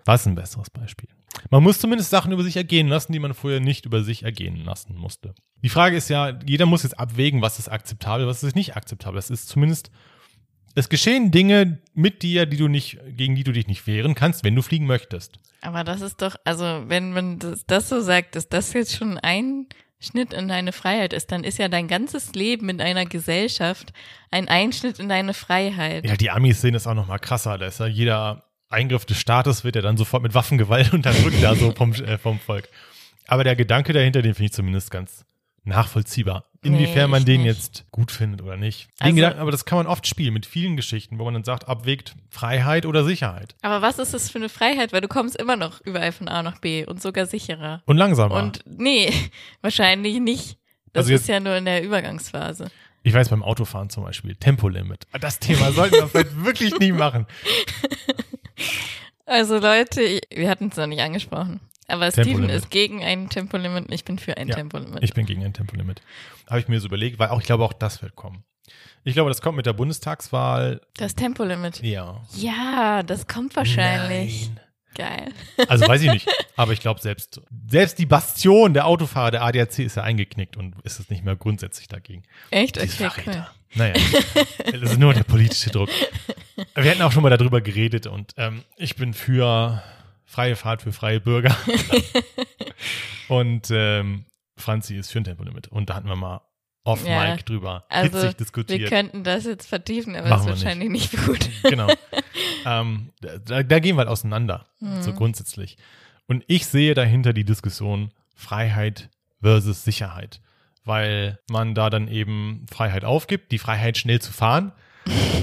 Was 0.05 0.25
ein 0.25 0.35
besseres 0.35 0.69
Beispiel? 0.69 1.09
Man 1.49 1.63
muss 1.63 1.79
zumindest 1.79 2.09
Sachen 2.09 2.31
über 2.31 2.43
sich 2.43 2.57
ergehen 2.57 2.87
lassen, 2.87 3.13
die 3.13 3.19
man 3.19 3.33
vorher 3.33 3.59
nicht 3.59 3.85
über 3.85 4.03
sich 4.03 4.23
ergehen 4.23 4.63
lassen 4.63 4.95
musste. 4.95 5.35
Die 5.63 5.69
Frage 5.69 5.97
ist 5.97 6.09
ja, 6.09 6.37
jeder 6.45 6.65
muss 6.65 6.83
jetzt 6.83 6.99
abwägen, 6.99 7.41
was 7.41 7.59
ist 7.59 7.69
akzeptabel, 7.69 8.27
was 8.27 8.43
ist 8.43 8.55
nicht 8.55 8.75
akzeptabel. 8.75 9.17
Es 9.17 9.29
ist 9.29 9.49
zumindest, 9.49 9.91
es 10.75 10.89
geschehen 10.89 11.31
Dinge 11.31 11.79
mit 11.93 12.21
dir, 12.21 12.45
die 12.45 12.57
du 12.57 12.67
nicht, 12.67 12.99
gegen 13.07 13.35
die 13.35 13.43
du 13.43 13.51
dich 13.51 13.67
nicht 13.67 13.87
wehren 13.87 14.15
kannst, 14.15 14.43
wenn 14.43 14.55
du 14.55 14.61
fliegen 14.61 14.85
möchtest. 14.85 15.39
Aber 15.61 15.83
das 15.83 16.01
ist 16.01 16.21
doch, 16.21 16.35
also 16.43 16.83
wenn 16.87 17.13
man 17.13 17.39
das, 17.39 17.65
das 17.65 17.89
so 17.89 18.01
sagt, 18.01 18.35
dass 18.35 18.49
das 18.49 18.73
jetzt 18.73 18.95
schon 18.95 19.17
ein 19.17 19.67
Schnitt 19.99 20.33
in 20.33 20.47
deine 20.47 20.71
Freiheit 20.71 21.13
ist, 21.13 21.31
dann 21.31 21.43
ist 21.43 21.57
ja 21.57 21.69
dein 21.69 21.87
ganzes 21.87 22.33
Leben 22.35 22.69
in 22.69 22.81
einer 22.81 23.05
Gesellschaft 23.05 23.93
ein 24.29 24.47
Einschnitt 24.47 24.99
in 24.99 25.09
deine 25.09 25.33
Freiheit. 25.33 26.05
Ja, 26.05 26.15
die 26.15 26.29
Amis 26.29 26.61
sehen 26.61 26.73
das 26.73 26.85
auch 26.85 26.93
noch 26.93 27.07
mal 27.07 27.17
krasser. 27.17 27.57
Da 27.57 27.67
ist 27.67 27.79
ja 27.79 27.87
jeder 27.87 28.43
Eingriff 28.75 29.05
des 29.05 29.19
Staates 29.19 29.63
wird 29.63 29.75
ja 29.75 29.81
dann 29.81 29.97
sofort 29.97 30.21
mit 30.23 30.33
Waffengewalt 30.33 30.93
unterdrückt 30.93 31.41
da 31.41 31.55
so 31.55 31.71
vom, 31.71 31.93
äh, 31.93 32.17
vom 32.17 32.39
Volk. 32.39 32.69
Aber 33.27 33.43
der 33.43 33.55
Gedanke 33.55 33.93
dahinter, 33.93 34.21
den 34.21 34.33
finde 34.35 34.45
ich 34.47 34.53
zumindest 34.53 34.91
ganz 34.91 35.25
nachvollziehbar. 35.63 36.43
Inwiefern 36.61 37.05
Nee, 37.05 37.11
man 37.11 37.25
den 37.25 37.41
nicht. 37.41 37.47
jetzt 37.55 37.85
gut 37.91 38.11
findet 38.11 38.41
oder 38.43 38.55
nicht. 38.55 38.87
Den 38.99 39.05
Also- 39.05 39.15
Gedanken, 39.15 39.39
aber 39.39 39.51
das 39.51 39.65
kann 39.65 39.79
man 39.79 39.87
oft 39.87 40.05
spielen 40.05 40.33
mit 40.33 40.45
vielen 40.45 40.75
Geschichten, 40.75 41.17
wo 41.17 41.25
man 41.25 41.33
dann 41.33 41.43
sagt, 41.43 41.67
abwägt 41.67 42.13
Freiheit 42.29 42.85
oder 42.85 43.03
Sicherheit. 43.03 43.55
Aber 43.63 43.81
was 43.81 43.97
ist 43.97 44.13
das 44.13 44.29
für 44.29 44.37
eine 44.37 44.49
Freiheit? 44.49 44.93
Weil 44.93 45.01
du 45.01 45.07
kommst 45.07 45.35
immer 45.35 45.55
noch 45.55 45.81
überall 45.81 46.11
von 46.11 46.27
A 46.27 46.43
nach 46.43 46.59
B 46.59 46.85
und 46.85 47.01
sogar 47.01 47.25
sicherer. 47.25 47.81
Und 47.85 47.97
langsamer. 47.97 48.35
Und 48.35 48.59
nee, 48.67 49.11
wahrscheinlich 49.61 50.19
nicht. 50.19 50.57
Das 50.93 51.01
Also 51.01 51.11
jetzt- 51.13 51.21
ist 51.21 51.27
ja 51.29 51.39
nur 51.39 51.55
in 51.55 51.65
der 51.65 51.83
Übergangsphase. 51.83 52.69
ich 53.01 53.13
weiß 53.13 53.29
beim 53.29 53.41
Autofahren 53.43 53.89
zum 53.89 54.03
Beispiel, 54.03 54.35
Tempolimit. 54.35 55.07
Das 55.19 55.39
Thema 55.39 55.71
sollten 55.71 55.95
wir 55.95 56.07
vielleicht 56.07 56.43
wirklich 56.45 56.77
nie 56.79 56.91
machen. 56.91 57.25
Also 59.25 59.57
Leute, 59.57 60.19
wir 60.33 60.49
hatten 60.49 60.69
es 60.69 60.77
noch 60.77 60.87
nicht 60.87 61.01
angesprochen. 61.01 61.59
Aber 61.87 62.11
Steven 62.11 62.49
ist 62.49 62.71
gegen 62.71 63.03
ein 63.03 63.29
Tempolimit 63.29 63.85
und 63.87 63.91
ich 63.93 64.03
bin 64.05 64.17
für 64.17 64.37
ein 64.37 64.47
Ja, 64.47 64.55
Tempolimit. 64.55 65.03
Ich 65.03 65.13
bin 65.13 65.25
gegen 65.25 65.43
ein 65.43 65.53
Tempolimit. 65.53 66.01
Habe 66.49 66.59
ich 66.59 66.67
mir 66.67 66.79
so 66.79 66.87
überlegt, 66.87 67.19
weil 67.19 67.29
auch 67.29 67.39
ich 67.39 67.45
glaube, 67.45 67.63
auch 67.63 67.73
das 67.73 68.01
wird 68.01 68.15
kommen. 68.15 68.43
Ich 69.03 69.13
glaube, 69.13 69.29
das 69.29 69.41
kommt 69.41 69.57
mit 69.57 69.67
der 69.67 69.73
Bundestagswahl. 69.73 70.81
das 70.97 71.13
Tempolimit. 71.13 71.81
Ja. 71.83 72.23
Ja, 72.35 73.03
das 73.03 73.27
kommt 73.27 73.55
wahrscheinlich. 73.55 74.47
Nein. 74.49 74.59
Geil. 74.95 75.33
Also 75.67 75.87
weiß 75.87 76.01
ich 76.03 76.09
nicht. 76.09 76.27
Aber 76.55 76.71
ich 76.71 76.79
glaube, 76.79 77.01
selbst, 77.01 77.41
selbst 77.67 77.99
die 77.99 78.05
Bastion 78.05 78.73
der 78.73 78.87
Autofahrer, 78.87 79.31
der 79.31 79.43
ADAC, 79.43 79.79
ist 79.79 79.97
ja 79.97 80.03
eingeknickt 80.03 80.55
und 80.57 80.73
ist 80.83 80.99
es 80.99 81.09
nicht 81.09 81.23
mehr 81.23 81.35
grundsätzlich 81.35 81.87
dagegen. 81.89 82.23
Echt? 82.49 82.81
Diese 82.81 83.05
Okay, 83.05 83.13
cool. 83.17 83.33
Verräter. 83.33 83.51
Naja, 83.75 83.93
das 84.71 84.91
ist 84.91 84.97
nur 84.97 85.13
der 85.13 85.23
politische 85.23 85.69
Druck. 85.69 85.89
Wir 86.75 86.91
hatten 86.91 87.01
auch 87.01 87.11
schon 87.11 87.23
mal 87.23 87.29
darüber 87.35 87.61
geredet 87.61 88.05
und 88.07 88.33
ähm, 88.37 88.63
ich 88.77 88.95
bin 88.95 89.13
für 89.13 89.81
freie 90.25 90.55
Fahrt 90.55 90.81
für 90.81 90.91
freie 90.91 91.19
Bürger. 91.21 91.55
und 93.27 93.67
ähm, 93.71 94.25
Franzi 94.57 94.95
ist 94.97 95.11
für 95.11 95.19
ein 95.19 95.23
Tempolimit. 95.23 95.67
Und 95.69 95.89
da 95.89 95.95
hatten 95.95 96.07
wir 96.07 96.15
mal 96.15 96.41
off 96.83 97.05
Ja. 97.05 97.31
Mic 97.31 97.43
drüber 97.45 97.85
Also, 97.89 98.17
hitzig 98.17 98.23
Wir 98.23 98.33
diskutiert. 98.37 98.89
könnten 98.89 99.23
das 99.23 99.45
jetzt 99.45 99.67
vertiefen, 99.67 100.15
aber 100.15 100.29
Machen 100.29 100.47
das 100.47 100.57
ist 100.57 100.61
wir 100.63 100.65
wahrscheinlich 100.67 100.89
nicht, 100.89 101.25
gut. 101.25 101.49
genau. 101.63 101.87
ähm, 102.65 103.09
da, 103.21 103.63
da 103.63 103.79
gehen 103.79 103.95
wir 103.95 103.99
halt 103.99 104.09
auseinander, 104.09 104.67
so 105.01 105.11
Mhm. 105.11 105.15
grundsätzlich. 105.15 105.77
Und 106.27 106.43
ich 106.47 106.65
sehe 106.65 106.93
dahinter 106.93 107.33
die 107.33 107.43
Diskussion 107.45 108.11
Freiheit 108.35 109.09
versus 109.41 109.83
Sicherheit, 109.83 110.41
weil 110.83 111.39
man 111.49 111.73
da 111.75 111.89
dann 111.89 112.07
eben 112.07 112.65
Freiheit 112.71 113.03
aufgibt, 113.05 113.51
die 113.51 113.59
Freiheit 113.59 113.97
schnell 113.97 114.19
zu 114.21 114.31
fahren. 114.33 114.71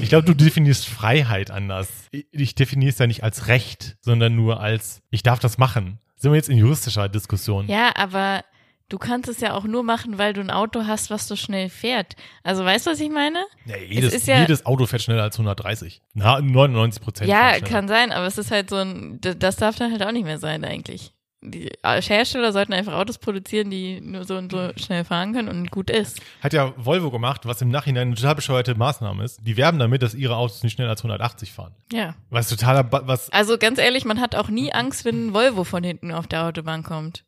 Ich 0.01 0.09
glaube, 0.09 0.25
du 0.27 0.35
definierst 0.35 0.89
Freiheit 0.89 1.51
anders. 1.51 1.89
Ich, 2.31 2.55
definiere 2.55 2.91
es 2.91 2.99
ja 2.99 3.07
nicht 3.07 3.23
als 3.23 3.47
Recht, 3.49 3.97
sondern 4.01 4.35
nur 4.35 4.61
als, 4.61 5.03
ich 5.11 5.23
darf 5.23 5.39
das 5.39 5.59
machen. 5.59 5.99
Sind 6.17 6.33
wir 6.33 6.37
jetzt 6.37 6.49
in 6.49 6.59
juristischer 6.59 7.09
Diskussion? 7.09 7.67
Ja, 7.69 7.93
aber 7.97 8.45
du 8.89 8.99
kannst 8.99 9.29
es 9.29 9.41
ja 9.41 9.55
auch 9.55 9.65
nur 9.65 9.83
machen, 9.85 10.19
weil 10.19 10.33
du 10.33 10.41
ein 10.41 10.51
Auto 10.51 10.87
hast, 10.87 11.11
was 11.11 11.27
so 11.29 11.37
schnell 11.37 11.69
fährt. 11.69 12.15
Also 12.43 12.65
weißt 12.65 12.87
du, 12.87 12.91
was 12.91 13.01
ich 13.01 13.11
meine? 13.11 13.45
Ja, 13.65 13.77
jedes, 13.77 14.13
ist 14.13 14.27
ja- 14.27 14.41
jedes 14.41 14.67
Auto 14.67 14.87
fährt 14.87 15.03
schneller 15.03 15.23
als 15.23 15.37
130. 15.39 16.03
Na, 16.15 16.41
99 16.41 17.03
Prozent. 17.03 17.31
Ja, 17.31 17.59
kann 17.61 17.89
sein, 17.89 18.13
aber 18.13 18.27
es 18.27 18.39
ist 18.39 18.51
halt 18.51 18.69
so 18.71 18.77
ein, 18.77 19.21
das 19.21 19.57
darf 19.57 19.77
dann 19.77 19.91
halt 19.93 20.03
auch 20.03 20.13
nicht 20.13 20.25
mehr 20.25 20.39
sein 20.39 20.65
eigentlich. 20.65 21.13
Die 21.45 21.71
Hersteller 21.83 22.53
sollten 22.53 22.73
einfach 22.73 22.93
Autos 22.95 23.19
produzieren, 23.19 23.69
die 23.69 24.01
nur 24.01 24.25
so 24.25 24.37
und 24.37 24.53
so 24.53 24.71
schnell 24.77 25.05
fahren 25.05 25.33
können 25.33 25.49
und 25.49 25.73
gut 25.73 25.91
ist. 25.91 26.21
Hat 26.41 26.53
ja 26.53 26.73
Volvo 26.77 27.11
gemacht, 27.11 27.47
was 27.47 27.61
im 27.63 27.69
Nachhinein 27.69 28.09
eine 28.09 28.15
total 28.17 28.37
bescheuerte 28.37 28.77
Maßnahme 28.77 29.25
ist. 29.25 29.41
Die 29.45 29.57
werben 29.57 29.81
damit, 29.81 30.03
dass 30.03 30.15
ihre 30.15 30.37
Autos 30.37 30.63
nicht 30.63 30.75
schneller 30.75 30.91
als 30.91 31.01
180 31.01 31.51
fahren. 31.53 31.75
Ja. 31.93 32.15
Was 32.31 32.49
totaler, 32.49 32.85
Ba- 32.85 33.03
was, 33.07 33.29
Also 33.31 33.59
ganz 33.59 33.79
ehrlich, 33.81 34.05
man 34.05 34.21
hat 34.21 34.37
auch 34.37 34.49
nie 34.51 34.73
Angst, 34.73 35.05
wenn 35.05 35.27
ein 35.29 35.35
Volvo 35.35 35.65
von 35.65 35.83
hinten 35.83 36.13
auf 36.13 36.29
der 36.29 36.45
Autobahn 36.47 36.85
kommt. 36.85 37.25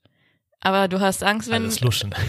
Aber 0.61 0.87
du 0.87 1.01
hast 1.01 1.25
Angst, 1.25 1.51
wenn. 1.51 1.65
alles 1.65 1.81
luschen. 1.81 2.15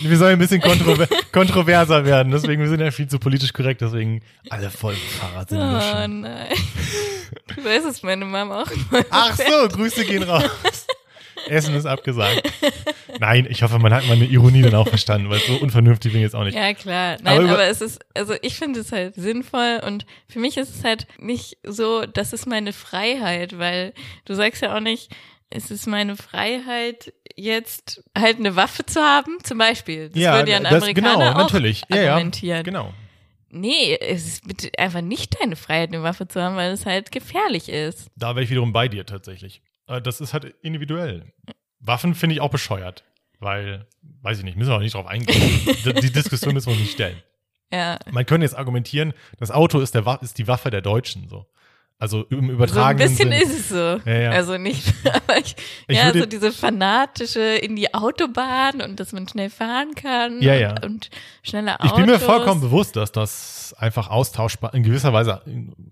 Wir 0.00 0.16
sollen 0.16 0.32
ein 0.34 0.38
bisschen 0.38 0.60
kontrover 0.60 1.06
kontroverser 1.32 2.04
werden, 2.04 2.30
deswegen, 2.32 2.62
wir 2.62 2.68
sind 2.68 2.80
ja 2.80 2.90
viel 2.90 3.08
zu 3.08 3.18
politisch 3.18 3.52
korrekt, 3.52 3.80
deswegen 3.80 4.22
alle 4.48 4.70
Volvo-Fahrer 4.70 5.46
sind 5.48 5.58
Oh 5.58 5.72
luschen. 5.72 6.20
nein. 6.22 6.46
Du 7.56 7.64
weißt, 7.64 7.86
dass 7.86 8.02
meine 8.02 8.24
Mama 8.24 8.62
auch 8.62 8.70
Ach 9.10 9.36
so, 9.36 9.68
Grüße 9.68 10.04
gehen 10.04 10.22
raus. 10.24 10.44
Essen 11.48 11.74
ist 11.74 11.86
abgesagt. 11.86 12.42
Nein, 13.18 13.46
ich 13.48 13.62
hoffe, 13.62 13.78
man 13.78 13.94
hat 13.94 14.06
meine 14.06 14.24
Ironie 14.26 14.62
dann 14.62 14.74
auch 14.74 14.88
verstanden, 14.88 15.30
weil 15.30 15.40
so 15.40 15.54
unvernünftig 15.54 16.12
bin 16.12 16.20
ich 16.20 16.24
jetzt 16.26 16.34
auch 16.36 16.44
nicht. 16.44 16.54
Ja, 16.54 16.74
klar. 16.74 17.16
Nein, 17.22 17.38
Aber 17.38 17.50
aber, 17.50 17.64
es 17.64 17.80
ist, 17.80 18.00
also 18.14 18.34
ich 18.42 18.56
finde 18.56 18.80
es 18.80 18.92
halt 18.92 19.14
sinnvoll 19.14 19.80
und 19.86 20.04
für 20.28 20.38
mich 20.38 20.56
ist 20.58 20.74
es 20.76 20.84
halt 20.84 21.06
nicht 21.18 21.56
so, 21.64 22.04
das 22.04 22.32
ist 22.32 22.46
meine 22.46 22.72
Freiheit, 22.72 23.58
weil 23.58 23.94
du 24.26 24.34
sagst 24.34 24.62
ja 24.62 24.76
auch 24.76 24.80
nicht, 24.80 25.10
es 25.50 25.70
ist 25.70 25.86
meine 25.86 26.16
Freiheit, 26.16 27.12
jetzt 27.36 28.02
halt 28.16 28.38
eine 28.38 28.56
Waffe 28.56 28.86
zu 28.86 29.00
haben, 29.00 29.38
zum 29.42 29.58
Beispiel. 29.58 30.08
Das 30.08 30.16
würde 30.16 30.50
ja 30.52 30.56
ein 30.58 30.64
das- 30.64 30.74
Amerikaner 30.82 31.16
genau, 31.16 31.30
auch 31.32 31.36
natürlich. 31.38 31.82
Ja, 31.88 31.96
ja, 31.96 32.12
argumentieren. 32.14 32.64
genau. 32.64 32.94
Nee, 33.52 33.96
es 34.00 34.26
ist 34.28 34.46
bitte 34.46 34.70
einfach 34.78 35.00
nicht 35.00 35.40
deine 35.40 35.56
Freiheit, 35.56 35.88
eine 35.88 36.04
Waffe 36.04 36.28
zu 36.28 36.40
haben, 36.40 36.54
weil 36.54 36.70
es 36.70 36.86
halt 36.86 37.10
gefährlich 37.10 37.68
ist. 37.68 38.08
Da 38.14 38.36
wäre 38.36 38.44
ich 38.44 38.50
wiederum 38.50 38.72
bei 38.72 38.86
dir 38.88 39.04
tatsächlich. 39.04 39.60
Äh, 39.88 40.00
Das 40.00 40.20
ist 40.20 40.32
halt 40.32 40.54
individuell. 40.62 41.32
Waffen 41.80 42.14
finde 42.14 42.34
ich 42.36 42.40
auch 42.40 42.50
bescheuert, 42.50 43.02
weil, 43.40 43.88
weiß 44.22 44.38
ich 44.38 44.44
nicht, 44.44 44.56
müssen 44.56 44.70
wir 44.70 44.76
auch 44.76 44.80
nicht 44.80 44.94
drauf 44.94 45.06
eingehen. 45.06 45.60
die, 45.84 46.12
Diskussion 46.12 46.54
müssen 46.54 46.66
wir 46.68 46.72
uns 46.74 46.82
nicht 46.82 46.92
stellen. 46.92 47.20
Ja. 47.72 48.00
Man 48.10 48.26
könnte 48.26 48.44
jetzt 48.44 48.56
argumentieren, 48.58 49.14
das 49.38 49.52
Auto 49.52 49.78
ist, 49.78 49.94
der, 49.94 50.18
ist 50.22 50.38
die 50.38 50.48
Waffe 50.48 50.70
der 50.72 50.80
Deutschen, 50.82 51.28
so. 51.28 51.46
Also 52.00 52.24
im 52.30 52.30
So 52.30 52.36
ein 52.38 52.50
übertragenen 52.50 53.08
bisschen 53.08 53.30
Sinn. 53.30 53.40
ist 53.42 53.60
es 53.60 53.68
so. 53.68 54.00
Ja, 54.10 54.18
ja. 54.18 54.30
Also 54.30 54.56
nicht, 54.58 54.92
aber 55.04 55.38
ich, 55.38 55.54
Ich 55.86 55.96
ja, 55.98 56.12
so 56.12 56.24
diese 56.26 56.50
fanatische 56.50 57.40
in 57.40 57.76
die 57.76 57.92
Autobahn 57.94 58.80
und 58.80 58.98
dass 58.98 59.12
man 59.12 59.28
schnell 59.28 59.50
fahren 59.50 59.94
kann 59.94 60.40
Ja, 60.40 60.54
und, 60.54 60.60
ja. 60.60 60.74
und 60.82 61.10
schnelle 61.42 61.74
Autos. 61.78 61.90
Ich 61.90 61.96
bin 61.96 62.06
mir 62.06 62.18
vollkommen 62.18 62.60
bewusst, 62.62 62.96
dass 62.96 63.12
das 63.12 63.74
einfach 63.78 64.08
austauschbar, 64.10 64.74
in 64.74 64.82
gewisser 64.82 65.12
Weise 65.12 65.42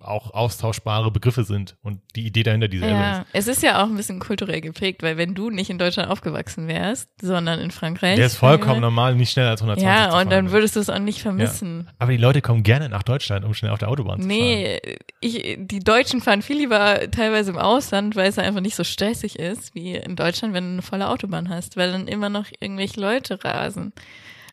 auch 0.01 0.33
austauschbare 0.35 1.11
Begriffe 1.13 1.45
sind 1.45 1.77
und 1.83 2.01
die 2.17 2.27
Idee 2.27 2.43
dahinter 2.43 2.67
dieselbe 2.69 2.95
ist. 2.95 3.01
Ja, 3.01 3.25
es 3.33 3.47
ist 3.47 3.63
ja 3.63 3.83
auch 3.83 3.87
ein 3.87 3.95
bisschen 3.97 4.19
kulturell 4.19 4.61
geprägt, 4.63 5.03
weil 5.03 5.17
wenn 5.19 5.35
du 5.35 5.51
nicht 5.51 5.71
in 5.71 5.79
Deutschland 5.79 6.11
aufgewachsen 6.11 6.67
wärst, 6.69 7.09
sondern 7.21 7.61
in 7.61 7.71
Frankreich. 7.71 8.17
Der 8.17 8.27
ist 8.27 8.37
vollkommen 8.37 8.81
normal, 8.81 9.15
nicht 9.15 9.31
schneller 9.31 9.51
als 9.51 9.61
120 9.61 9.87
Ja, 9.87 10.05
zu 10.07 10.11
fahren. 10.13 10.27
und 10.27 10.33
dann 10.33 10.51
würdest 10.53 10.75
du 10.75 10.81
es 10.81 10.89
auch 10.91 10.99
nicht 10.99 11.21
vermissen. 11.21 11.89
Aber 11.99 12.11
die 12.13 12.17
Leute 12.19 12.41
kommen 12.41 12.63
gerne 12.63 12.89
nach 12.89 13.03
Deutschland, 13.03 13.45
um 13.45 13.53
schnell 13.55 13.71
auf 13.71 13.79
der 13.79 13.89
Autobahn 13.91 14.23
zu 14.23 14.27
fahren. 14.29 14.39
Nee, 14.39 14.81
ich, 15.21 15.57
die 15.61 15.81
Deutschen 15.81 15.98
fahren 16.07 16.43
viel 16.43 16.59
lieber 16.59 17.11
teilweise 17.11 17.51
im 17.51 17.59
Ausland, 17.59 18.17
weil 18.17 18.29
es 18.29 18.39
einfach 18.39 18.61
nicht 18.61 18.77
so 18.77 18.85
stressig 18.85 19.39
ist 19.39 19.75
wie 19.75 19.95
in 19.95 20.17
Deutschland, 20.17 20.55
wenn 20.55 20.65
du 20.65 20.71
eine 20.71 20.83
volle 20.83 21.09
Autobahn 21.09 21.49
hast, 21.49 21.77
weil 21.77 21.93
dann 21.93 22.09
immer 22.09 22.29
noch 22.29 22.47
irgendwelche 22.61 23.01
Leute 23.01 23.43
rasen. 23.45 23.93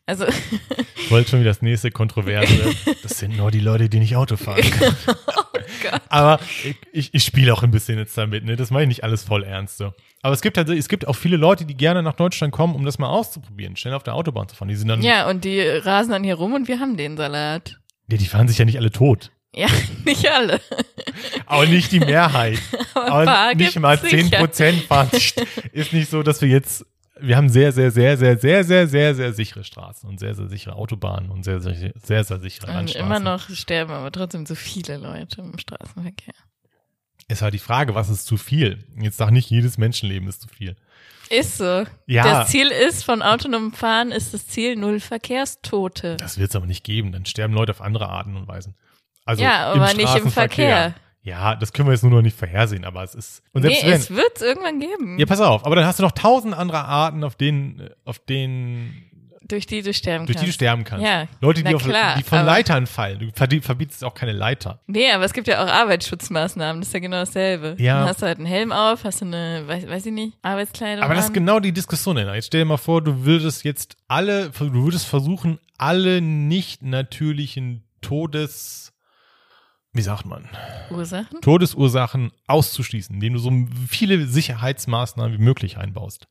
Also, 0.06 0.24
Ich 0.96 1.10
wollte 1.10 1.30
schon 1.30 1.40
wieder 1.40 1.50
das 1.50 1.62
nächste 1.62 1.90
Kontroverse. 1.90 2.74
Das 3.02 3.18
sind 3.18 3.36
nur 3.36 3.50
die 3.50 3.60
Leute, 3.60 3.88
die 3.88 3.98
nicht 3.98 4.16
Auto 4.16 4.36
fahren 4.36 4.62
können. 4.62 4.96
Gott. 5.82 6.00
Aber 6.08 6.40
ich, 6.92 7.12
ich, 7.12 7.22
spiele 7.24 7.52
auch 7.52 7.62
ein 7.62 7.70
bisschen 7.70 7.98
jetzt 7.98 8.16
damit, 8.16 8.44
ne? 8.44 8.56
Das 8.56 8.70
mache 8.70 8.82
ich 8.82 8.88
nicht 8.88 9.04
alles 9.04 9.22
voll 9.22 9.44
ernst. 9.44 9.78
So. 9.78 9.92
Aber 10.22 10.34
es 10.34 10.40
gibt 10.40 10.58
halt, 10.58 10.68
es 10.68 10.88
gibt 10.88 11.06
auch 11.06 11.14
viele 11.14 11.36
Leute, 11.36 11.64
die 11.64 11.76
gerne 11.76 12.02
nach 12.02 12.14
Deutschland 12.14 12.52
kommen, 12.52 12.74
um 12.74 12.84
das 12.84 12.98
mal 12.98 13.08
auszuprobieren, 13.08 13.76
schnell 13.76 13.94
auf 13.94 14.02
der 14.02 14.14
Autobahn 14.14 14.48
zu 14.48 14.56
fahren. 14.56 14.68
Die 14.68 14.76
sind 14.76 14.88
dann, 14.88 15.02
ja, 15.02 15.18
Ja, 15.20 15.30
und 15.30 15.44
die 15.44 15.60
rasen 15.60 16.12
dann 16.12 16.24
hier 16.24 16.34
rum 16.34 16.54
und 16.54 16.68
wir 16.68 16.80
haben 16.80 16.96
den 16.96 17.16
Salat. 17.16 17.78
die 18.08 18.18
fahren 18.26 18.48
sich 18.48 18.58
ja 18.58 18.64
nicht 18.64 18.78
alle 18.78 18.90
tot. 18.90 19.30
Ja, 19.54 19.68
nicht 20.04 20.28
alle. 20.30 20.60
Aber 21.46 21.66
nicht 21.66 21.92
die 21.92 22.00
Mehrheit. 22.00 22.58
Aber 22.94 23.54
nicht 23.54 23.78
mal 23.78 24.00
10 24.00 24.24
sicher. 24.26 24.38
Prozent 24.38 24.82
fahren. 24.82 25.10
Ist 25.72 25.92
nicht 25.92 26.10
so, 26.10 26.22
dass 26.22 26.40
wir 26.40 26.48
jetzt, 26.48 26.84
wir 27.20 27.36
haben 27.36 27.48
sehr, 27.48 27.72
sehr, 27.72 27.90
sehr, 27.90 28.16
sehr, 28.18 28.36
sehr, 28.38 28.64
sehr, 28.64 28.86
sehr, 28.88 29.14
sehr 29.14 29.32
sichere 29.32 29.64
Straßen 29.64 30.08
und 30.08 30.18
sehr, 30.18 30.34
sehr 30.34 30.48
sichere 30.48 30.74
Autobahnen 30.76 31.30
und 31.30 31.44
sehr, 31.44 31.60
sehr, 31.60 31.74
sehr, 32.02 32.24
sehr 32.24 32.40
sichere 32.40 32.66
Und 32.68 32.74
Landstraßen. 32.74 33.06
immer 33.06 33.20
noch 33.20 33.48
sterben 33.50 33.92
aber 33.92 34.10
trotzdem 34.12 34.44
so 34.46 34.54
viele 34.54 34.96
Leute 34.96 35.40
im 35.40 35.58
Straßenverkehr. 35.58 36.34
Ist 37.28 37.42
halt 37.42 37.54
die 37.54 37.58
Frage, 37.58 37.94
was 37.94 38.08
ist 38.08 38.26
zu 38.26 38.36
viel? 38.36 38.84
Jetzt 39.00 39.16
sag 39.16 39.30
nicht, 39.32 39.50
jedes 39.50 39.78
Menschenleben 39.78 40.28
ist 40.28 40.42
zu 40.42 40.48
viel. 40.48 40.76
Ist 41.28 41.58
so. 41.58 41.84
Ja. 42.06 42.22
Das 42.22 42.50
Ziel 42.50 42.68
ist, 42.68 43.02
von 43.04 43.20
autonomem 43.20 43.72
Fahren 43.72 44.12
ist 44.12 44.32
das 44.32 44.46
Ziel 44.46 44.76
null 44.76 45.00
Verkehrstote. 45.00 46.16
Das 46.18 46.38
wird 46.38 46.50
es 46.50 46.56
aber 46.56 46.66
nicht 46.66 46.84
geben. 46.84 47.10
Dann 47.10 47.26
sterben 47.26 47.52
Leute 47.52 47.72
auf 47.72 47.80
andere 47.80 48.08
Arten 48.08 48.36
und 48.36 48.46
Weisen. 48.46 48.76
Also 49.24 49.42
Ja, 49.42 49.72
aber 49.72 49.92
nicht 49.94 50.14
im. 50.16 50.30
Verkehr. 50.30 50.94
Ja, 51.26 51.56
das 51.56 51.72
können 51.72 51.88
wir 51.88 51.92
jetzt 51.92 52.02
nur 52.02 52.12
noch 52.12 52.22
nicht 52.22 52.38
vorhersehen, 52.38 52.84
aber 52.84 53.02
es 53.02 53.16
ist. 53.16 53.42
Und 53.52 53.64
Nee, 53.64 53.70
selbst 53.74 53.84
wenn. 53.84 53.92
es 53.94 54.10
wird 54.10 54.36
es 54.36 54.42
irgendwann 54.42 54.78
geben, 54.78 55.18
ja, 55.18 55.26
pass 55.26 55.40
auf, 55.40 55.66
aber 55.66 55.74
dann 55.74 55.84
hast 55.84 55.98
du 55.98 56.04
noch 56.04 56.12
tausend 56.12 56.54
andere 56.54 56.84
Arten, 56.84 57.24
auf 57.24 57.34
denen, 57.34 57.90
auf 58.04 58.20
denen, 58.20 59.02
durch 59.42 59.66
die 59.66 59.82
du 59.82 59.92
sterben 59.92 60.26
durch 60.26 60.36
die 60.36 60.40
du 60.42 60.46
kannst. 60.46 60.54
sterben 60.54 60.84
kannst. 60.84 61.04
Ja, 61.04 61.26
Leute, 61.40 61.64
die, 61.64 61.74
auf, 61.74 61.82
klar, 61.82 62.16
die 62.16 62.22
von 62.22 62.44
Leitern 62.44 62.86
fallen. 62.86 63.18
Du 63.18 63.60
verbietest 63.60 64.04
auch 64.04 64.14
keine 64.14 64.32
Leiter. 64.32 64.80
Nee, 64.86 65.10
aber 65.10 65.24
es 65.24 65.32
gibt 65.32 65.48
ja 65.48 65.64
auch 65.64 65.68
Arbeitsschutzmaßnahmen, 65.68 66.80
das 66.80 66.88
ist 66.88 66.94
ja 66.94 67.00
genau 67.00 67.16
dasselbe. 67.18 67.74
Ja. 67.78 67.98
Dann 68.00 68.08
hast 68.08 68.22
du 68.22 68.26
halt 68.26 68.38
einen 68.38 68.46
Helm 68.46 68.70
auf, 68.70 69.02
hast 69.02 69.20
du 69.20 69.24
eine, 69.24 69.64
weiß, 69.66 69.88
weiß 69.88 70.06
ich 70.06 70.12
nicht, 70.12 70.36
Arbeitskleidung 70.42 71.04
Aber 71.04 71.14
das 71.14 71.26
ist 71.26 71.34
genau 71.34 71.58
die 71.58 71.72
Diskussion. 71.72 72.16
Jetzt 72.18 72.46
stell 72.46 72.60
dir 72.60 72.66
mal 72.66 72.76
vor, 72.76 73.02
du 73.02 73.24
würdest 73.24 73.64
jetzt 73.64 73.96
alle, 74.06 74.50
du 74.50 74.72
würdest 74.84 75.06
versuchen, 75.06 75.58
alle 75.76 76.20
nicht 76.20 76.82
natürlichen 76.82 77.82
Todes, 78.00 78.92
wie 79.96 80.02
sagt 80.02 80.26
man, 80.26 80.48
Ursachen? 80.90 81.40
Todesursachen 81.40 82.32
auszuschließen, 82.46 83.14
indem 83.14 83.34
du 83.34 83.38
so 83.38 83.52
viele 83.88 84.26
Sicherheitsmaßnahmen 84.26 85.38
wie 85.38 85.42
möglich 85.42 85.78
einbaust. 85.78 86.28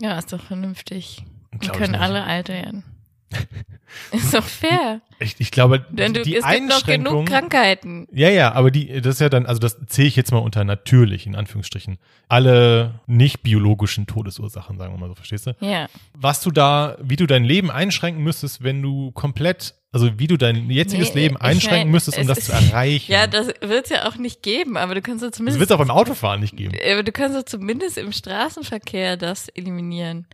Ja, 0.00 0.18
ist 0.18 0.32
doch 0.32 0.42
vernünftig. 0.42 1.24
Wir 1.58 1.70
können 1.70 1.94
alle 1.94 2.24
alt 2.24 2.48
werden. 2.48 2.84
ist 4.12 4.34
doch 4.34 4.44
fair. 4.44 5.00
Ich, 5.18 5.36
ich 5.38 5.50
glaube, 5.50 5.84
Denn 5.90 6.14
du, 6.14 6.22
die 6.22 6.36
es 6.36 6.46
gibt 6.46 6.68
noch 6.68 6.84
genug 6.84 6.86
Einschränkung. 6.86 7.24
Krankheiten. 7.26 8.08
Ja, 8.12 8.28
ja, 8.30 8.52
aber 8.52 8.70
die, 8.70 9.00
das 9.00 9.16
ist 9.16 9.20
ja 9.20 9.28
dann, 9.28 9.46
also 9.46 9.60
das 9.60 9.76
zähle 9.86 10.08
ich 10.08 10.16
jetzt 10.16 10.32
mal 10.32 10.38
unter 10.38 10.64
natürlich, 10.64 11.26
in 11.26 11.34
Anführungsstrichen. 11.36 11.98
Alle 12.28 13.00
nicht 13.06 13.42
biologischen 13.42 14.06
Todesursachen, 14.06 14.78
sagen 14.78 14.94
wir 14.94 14.98
mal 14.98 15.08
so, 15.08 15.14
verstehst 15.14 15.46
du? 15.46 15.56
Ja. 15.60 15.86
Was 16.14 16.40
du 16.40 16.50
da, 16.50 16.96
wie 17.02 17.16
du 17.16 17.26
dein 17.26 17.44
Leben 17.44 17.70
einschränken 17.70 18.22
müsstest, 18.22 18.62
wenn 18.64 18.80
du 18.82 19.10
komplett, 19.12 19.74
also 19.92 20.18
wie 20.18 20.26
du 20.26 20.36
dein 20.36 20.70
jetziges 20.70 21.14
Nee, 21.14 21.22
Leben 21.22 21.36
einschränken 21.36 21.88
mein, 21.88 21.90
müsstest, 21.92 22.18
um 22.18 22.26
das 22.26 22.38
ist- 22.38 22.46
zu 22.46 22.52
erreichen. 22.52 23.12
Ja, 23.12 23.26
das 23.26 23.48
wird 23.60 23.84
es 23.84 23.90
ja 23.90 24.08
auch 24.08 24.16
nicht 24.16 24.42
geben, 24.42 24.76
aber 24.76 24.94
du 24.94 25.02
kannst 25.02 25.22
das 25.22 25.32
zumindest, 25.32 25.60
wird 25.60 25.70
es 25.70 25.74
auch 25.74 25.78
beim 25.80 25.90
Autofahren 25.90 26.40
nicht 26.40 26.56
geben. 26.56 26.74
aber 26.90 27.02
du 27.02 27.12
kannst 27.12 27.36
doch 27.36 27.44
zumindest 27.44 27.98
im 27.98 28.12
Straßenverkehr 28.12 29.16
das 29.16 29.48
eliminieren. 29.48 30.26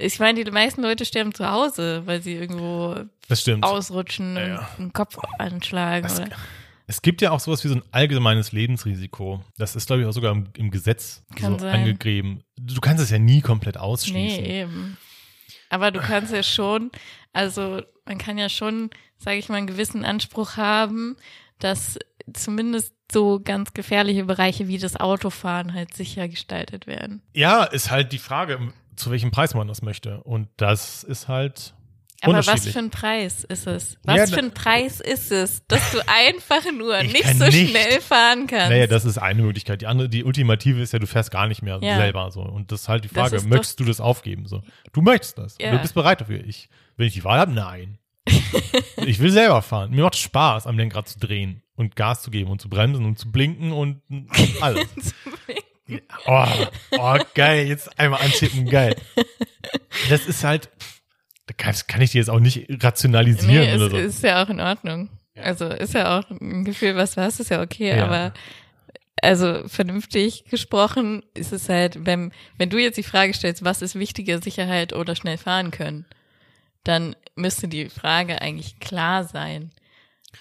Ich 0.00 0.18
meine, 0.18 0.42
die 0.42 0.50
meisten 0.50 0.82
Leute 0.82 1.04
sterben 1.04 1.34
zu 1.34 1.50
Hause, 1.50 2.02
weil 2.06 2.22
sie 2.22 2.34
irgendwo 2.34 2.96
Das 3.28 3.46
ausrutschen 3.62 4.36
Ja, 4.36 4.42
und 4.42 4.48
ja. 4.48 4.68
einen 4.78 4.92
Kopf 4.92 5.18
anschlagen. 5.38 6.06
Es, 6.06 6.18
oder. 6.20 6.30
es 6.86 7.02
gibt 7.02 7.22
ja 7.22 7.30
auch 7.30 7.40
sowas 7.40 7.62
wie 7.64 7.68
so 7.68 7.74
ein 7.74 7.82
allgemeines 7.92 8.52
Lebensrisiko. 8.52 9.44
Das 9.58 9.76
ist, 9.76 9.86
glaube 9.86 10.02
ich, 10.02 10.08
auch 10.08 10.12
sogar 10.12 10.32
im, 10.32 10.48
im 10.56 10.70
Gesetz 10.70 11.22
Kann 11.36 11.52
so 11.52 11.58
sein. 11.60 11.80
angegeben. 11.80 12.42
Du 12.56 12.80
kannst 12.80 13.02
es 13.02 13.10
ja 13.10 13.18
nie 13.18 13.40
komplett 13.40 13.76
ausschließen. 13.76 14.42
Nee, 14.42 14.62
eben. 14.62 14.96
Aber 15.68 15.90
du 15.90 16.00
kannst 16.00 16.32
ja 16.32 16.42
schon, 16.42 16.90
also 17.32 17.82
man 18.04 18.18
kann 18.18 18.38
ja 18.38 18.48
schon, 18.48 18.90
sage 19.18 19.38
ich 19.38 19.48
mal, 19.48 19.56
einen 19.56 19.66
gewissen 19.68 20.04
Anspruch 20.04 20.56
haben, 20.56 21.16
dass 21.60 21.98
zumindest 22.32 22.92
so 23.12 23.40
ganz 23.40 23.72
gefährliche 23.74 24.24
Bereiche 24.24 24.68
wie 24.68 24.78
das 24.78 24.96
Autofahren 24.96 25.74
halt 25.74 25.94
sicher 25.94 26.28
gestaltet 26.28 26.86
werden. 26.86 27.22
Ja, 27.34 27.64
ist 27.64 27.90
halt 27.90 28.12
die 28.12 28.18
Frage, 28.18 28.72
zu 29.00 29.10
welchem 29.10 29.30
Preis 29.30 29.54
man 29.54 29.68
das 29.68 29.82
möchte. 29.82 30.22
Und 30.22 30.48
das 30.56 31.02
ist 31.04 31.28
halt 31.28 31.74
Aber 32.22 32.34
was 32.46 32.68
für 32.68 32.78
ein 32.78 32.90
Preis 32.90 33.44
ist 33.44 33.66
es? 33.66 33.96
Was 34.04 34.16
Ja, 34.16 34.26
für 34.26 34.38
ein 34.44 34.52
Preis 34.52 35.00
ist 35.00 35.32
es, 35.32 35.66
dass 35.68 35.90
du 35.92 35.98
einfach 36.06 36.62
nur 36.76 37.00
Ich 37.00 37.12
nicht 37.12 37.34
so 37.38 37.44
nicht. 37.46 37.70
schnell 37.70 38.00
fahren 38.00 38.46
kannst? 38.46 38.70
Naja, 38.70 38.86
das 38.86 39.04
ist 39.04 39.18
eine 39.18 39.42
Möglichkeit. 39.42 39.80
Die 39.80 39.86
andere, 39.86 40.08
die 40.08 40.24
ultimative 40.24 40.80
ist 40.82 40.92
ja, 40.92 40.98
du 40.98 41.06
fährst 41.06 41.30
gar 41.30 41.46
nicht 41.48 41.62
mehr 41.62 41.78
Ja. 41.82 41.96
selber 41.96 42.30
so. 42.30 42.42
Und 42.42 42.72
das 42.72 42.82
ist 42.82 42.88
halt 42.88 43.04
die 43.04 43.08
Frage, 43.08 43.40
möchtest 43.42 43.80
du 43.80 43.84
das 43.84 44.00
aufgeben? 44.00 44.46
So, 44.46 44.62
du 44.92 45.00
möchtest 45.02 45.38
das. 45.38 45.56
Ja. 45.60 45.72
Du 45.72 45.78
bist 45.78 45.94
bereit 45.94 46.20
dafür. 46.20 46.44
Ich, 46.44 46.68
wenn 46.96 47.06
ich 47.06 47.14
die 47.14 47.24
Wahl 47.24 47.38
habe, 47.38 47.52
nein. 47.52 47.96
ich 49.06 49.18
will 49.18 49.30
selber 49.30 49.62
fahren. 49.62 49.90
Mir 49.90 50.02
macht 50.04 50.16
Spaß, 50.16 50.66
am 50.66 50.76
Lenkrad 50.76 51.08
zu 51.08 51.18
drehen 51.18 51.62
und 51.74 51.96
Gas 51.96 52.20
zu 52.22 52.30
geben 52.30 52.50
und 52.50 52.60
zu 52.60 52.68
bremsen 52.68 53.06
und 53.06 53.18
zu 53.18 53.32
blinken 53.32 53.72
und 53.72 54.02
alles. 54.60 54.86
Oh, 56.26 56.46
oh, 56.98 57.18
geil. 57.34 57.66
Jetzt 57.66 57.98
einmal 57.98 58.20
antippen, 58.22 58.66
geil. 58.66 58.96
Das 60.08 60.26
ist 60.26 60.44
halt, 60.44 60.70
das 61.58 61.86
kann, 61.86 62.02
ich 62.02 62.12
dir 62.12 62.18
jetzt 62.18 62.30
auch 62.30 62.40
nicht 62.40 62.66
rationalisieren 62.82 63.66
nee, 63.68 63.74
oder 63.74 63.90
so. 63.90 63.96
ist 63.96 64.22
ja 64.22 64.42
auch 64.42 64.48
in 64.48 64.60
Ordnung. 64.60 65.08
Also 65.36 65.66
ist 65.66 65.94
ja 65.94 66.18
auch 66.18 66.30
ein 66.30 66.64
Gefühl, 66.64 66.96
was 66.96 67.14
du 67.14 67.22
hast, 67.22 67.40
ist 67.40 67.50
ja 67.50 67.62
okay, 67.62 67.96
Ja. 67.96 68.04
aber 68.04 68.34
also 69.22 69.66
vernünftig 69.68 70.44
gesprochen 70.44 71.22
ist 71.34 71.52
es 71.52 71.68
halt, 71.68 72.06
wenn, 72.06 72.32
wenn 72.56 72.70
du 72.70 72.78
jetzt 72.78 72.96
die 72.96 73.02
Frage 73.02 73.34
stellst, 73.34 73.64
was 73.64 73.82
ist 73.82 73.98
wichtiger, 73.98 74.40
Sicherheit 74.40 74.92
oder 74.92 75.14
schnell 75.14 75.36
fahren 75.38 75.70
können, 75.70 76.06
dann 76.84 77.14
müsste 77.34 77.68
die 77.68 77.90
Frage 77.90 78.40
eigentlich 78.40 78.80
klar 78.80 79.24
sein. 79.24 79.70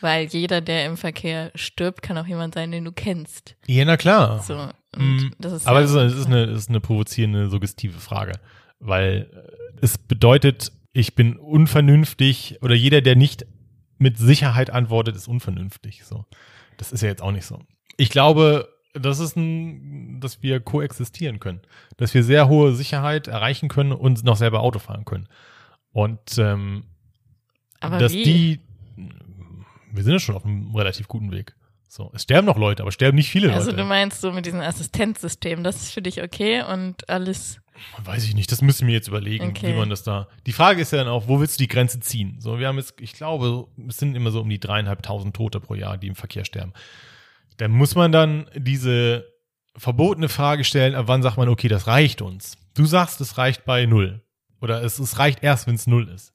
Weil 0.02 0.28
jeder, 0.28 0.62
der 0.62 0.86
im 0.86 0.98
Verkehr 0.98 1.52
stirbt, 1.56 2.02
kann 2.04 2.18
auch 2.18 2.28
jemand 2.28 2.54
sein, 2.54 2.72
den 2.72 2.86
du 2.86 2.92
kennst. 2.92 3.56
ja, 3.66 3.84
na 3.86 3.98
klar. 3.98 4.42
So. 4.44 4.70
Ist 4.98 5.68
Aber 5.68 5.82
ja, 5.82 5.86
das 5.86 6.14
ist, 6.14 6.20
ist 6.20 6.26
eine, 6.28 6.48
das 6.48 6.64
ist 6.64 6.70
eine 6.70 6.80
provozierende, 6.80 7.50
suggestive 7.50 8.00
Frage. 8.00 8.34
Weil 8.80 9.30
äh, 9.34 9.78
es 9.82 9.98
bedeutet, 9.98 10.72
ich 10.94 11.16
bin 11.16 11.38
unvernünftig 11.38 12.60
oder 12.62 12.76
jeder, 12.76 13.02
der 13.02 13.16
nicht 13.16 13.46
mit 13.98 14.18
Sicherheit 14.18 14.70
antwortet, 14.70 15.16
ist 15.16 15.28
unvernünftig. 15.28 16.06
So. 16.06 16.26
Das 16.78 16.92
ist 16.92 17.02
ja 17.02 17.10
jetzt 17.10 17.22
auch 17.22 17.32
nicht 17.32 17.46
so. 17.46 17.60
Ich 17.98 18.10
glaube, 18.10 18.70
das 18.94 19.20
ist 19.20 19.36
ein, 19.36 20.20
dass 20.20 20.42
wir 20.42 20.60
koexistieren 20.60 21.40
können. 21.40 21.62
Dass 21.98 22.14
wir 22.14 22.24
sehr 22.24 22.48
hohe 22.48 22.74
Sicherheit 22.74 23.28
erreichen 23.28 23.70
können 23.70 23.92
und 23.92 24.24
noch 24.24 24.38
selber 24.38 24.62
Auto 24.62 24.80
fahren 24.80 25.06
können. 25.06 25.28
Und 25.92 26.38
ähm, 26.38 26.86
aber 27.80 27.98
dass 27.98 28.14
wie? 28.14 28.24
die, 28.24 28.60
wir 29.92 30.04
sind 30.04 30.14
ja 30.14 30.20
schon 30.20 30.36
auf 30.36 30.46
einem 30.46 30.76
relativ 30.76 31.08
guten 31.08 31.32
Weg. 31.32 31.56
So, 31.92 32.12
es 32.14 32.22
sterben 32.22 32.46
noch 32.46 32.58
Leute, 32.58 32.84
aber 32.84 32.92
sterben 32.92 33.16
nicht 33.16 33.32
viele 33.32 33.52
also 33.52 33.72
Leute. 33.72 33.82
du 33.82 33.86
meinst 33.86 34.22
so 34.22 34.32
mit 34.32 34.46
diesem 34.46 34.60
Assistenzsystem, 34.62 35.64
das 35.64 35.78
ist 35.82 35.92
für 35.92 36.04
dich 36.04 36.22
okay 36.22 36.62
und 36.62 37.10
alles. 37.10 37.60
Weiß 38.04 38.26
ich 38.26 38.36
nicht, 38.36 38.52
das 38.52 38.62
müssen 38.62 38.88
wir 38.88 38.94
jetzt 38.94 39.08
überlegen, 39.08 39.48
Okay. 39.48 39.74
wie 39.74 39.78
man 39.78 39.90
das 39.90 40.04
da. 40.04 40.28
Die 40.46 40.52
Frage 40.52 40.82
ist 40.84 40.92
ja 40.92 41.00
dann 41.00 41.08
auch, 41.08 41.28
wo 41.28 41.40
willst 41.40 41.60
du 41.60 41.64
die 41.64 41.68
Grenze 41.68 42.00
ziehen? 42.00 42.38
So, 42.40 42.60
wir 42.60 42.68
haben 42.68 42.78
jetzt, 42.78 42.94
ich 43.02 43.14
glaube, 43.14 43.66
es 43.88 43.98
sind 43.98 44.16
immer 44.16 44.30
so 44.30 44.42
um 44.42 44.50
die 44.50 44.60
dreieinhalbtausend 44.60 45.36
Tote 45.36 45.60
pro 45.60 45.74
Jahr, 45.74 45.98
die 45.98 46.08
im 46.08 46.16
Verkehr 46.16 46.46
sterben. 46.46 46.74
Dann 47.58 47.72
muss 47.72 47.96
man 47.96 48.12
dann 48.12 48.48
diese 48.56 49.26
verbotene 49.76 50.30
Frage 50.30 50.66
stellen, 50.66 50.94
ab 50.94 51.06
wann 51.08 51.24
sagt 51.24 51.38
man, 51.38 51.50
okay, 51.50 51.70
das 51.70 51.88
reicht 51.88 52.22
uns. 52.22 52.56
Du 52.76 52.86
sagst, 52.86 53.20
es 53.22 53.40
reicht 53.40 53.66
bei 53.66 53.88
null. 53.88 54.22
Oder 54.62 54.84
es, 54.84 55.00
es 55.00 55.18
reicht 55.18 55.42
erst, 55.42 55.66
wenn 55.66 55.76
es 55.76 55.88
null 55.88 56.08
ist. 56.10 56.34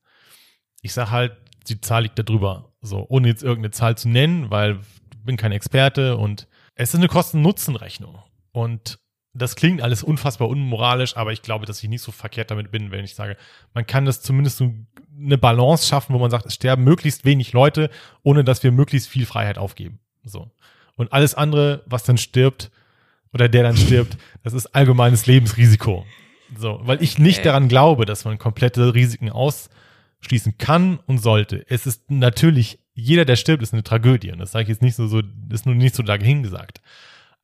Ich 0.82 0.92
sag 0.94 1.10
halt, 1.10 1.36
die 1.68 1.80
Zahl 1.80 2.02
liegt 2.02 2.18
da 2.18 2.22
drüber. 2.24 2.72
So, 2.80 3.06
ohne 3.08 3.28
jetzt 3.28 3.42
irgendeine 3.42 3.70
Zahl 3.70 3.96
zu 3.96 4.08
nennen, 4.08 4.50
weil 4.50 4.80
bin 5.24 5.36
kein 5.36 5.52
Experte 5.52 6.16
und 6.16 6.48
es 6.74 6.90
ist 6.90 6.96
eine 6.96 7.08
Kosten-Nutzen-Rechnung. 7.08 8.18
Und 8.52 8.98
das 9.32 9.56
klingt 9.56 9.82
alles 9.82 10.02
unfassbar 10.02 10.48
unmoralisch, 10.48 11.16
aber 11.16 11.32
ich 11.32 11.42
glaube, 11.42 11.66
dass 11.66 11.82
ich 11.82 11.88
nicht 11.88 12.02
so 12.02 12.12
verkehrt 12.12 12.50
damit 12.50 12.70
bin, 12.70 12.90
wenn 12.92 13.04
ich 13.04 13.14
sage, 13.14 13.36
man 13.74 13.86
kann 13.86 14.04
das 14.04 14.22
zumindest 14.22 14.62
eine 15.18 15.38
Balance 15.38 15.86
schaffen, 15.88 16.14
wo 16.14 16.18
man 16.18 16.30
sagt, 16.30 16.46
es 16.46 16.54
sterben 16.54 16.84
möglichst 16.84 17.24
wenig 17.24 17.52
Leute, 17.52 17.90
ohne 18.22 18.44
dass 18.44 18.62
wir 18.62 18.70
möglichst 18.70 19.08
viel 19.08 19.26
Freiheit 19.26 19.58
aufgeben. 19.58 19.98
So. 20.24 20.50
Und 20.96 21.12
alles 21.12 21.34
andere, 21.34 21.82
was 21.86 22.04
dann 22.04 22.18
stirbt, 22.18 22.70
oder 23.32 23.48
der 23.48 23.64
dann 23.64 23.76
stirbt, 23.76 24.16
das 24.44 24.52
ist 24.52 24.66
allgemeines 24.74 25.26
Lebensrisiko. 25.26 26.06
So, 26.56 26.80
weil 26.84 27.02
ich 27.02 27.18
nicht 27.18 27.38
Okay. 27.38 27.46
daran 27.48 27.68
glaube, 27.68 28.06
dass 28.06 28.24
man 28.24 28.38
komplette 28.38 28.94
Risiken 28.94 29.30
ausschließen 29.30 30.56
kann 30.58 31.00
und 31.06 31.18
sollte. 31.18 31.64
Es 31.68 31.86
ist 31.86 32.10
natürlich, 32.10 32.78
jeder, 32.94 33.24
der 33.24 33.36
stirbt, 33.36 33.62
ist 33.62 33.72
eine 33.72 33.82
Tragödie. 33.82 34.32
Und 34.32 34.38
das 34.38 34.52
sage 34.52 34.64
ich 34.64 34.68
jetzt 34.68 34.82
nicht 34.82 34.94
so, 34.96 35.06
so, 35.06 35.20
ist 35.50 35.66
nur 35.66 35.74
nicht 35.74 35.94
so 35.94 36.02
dahingesagt. 36.02 36.80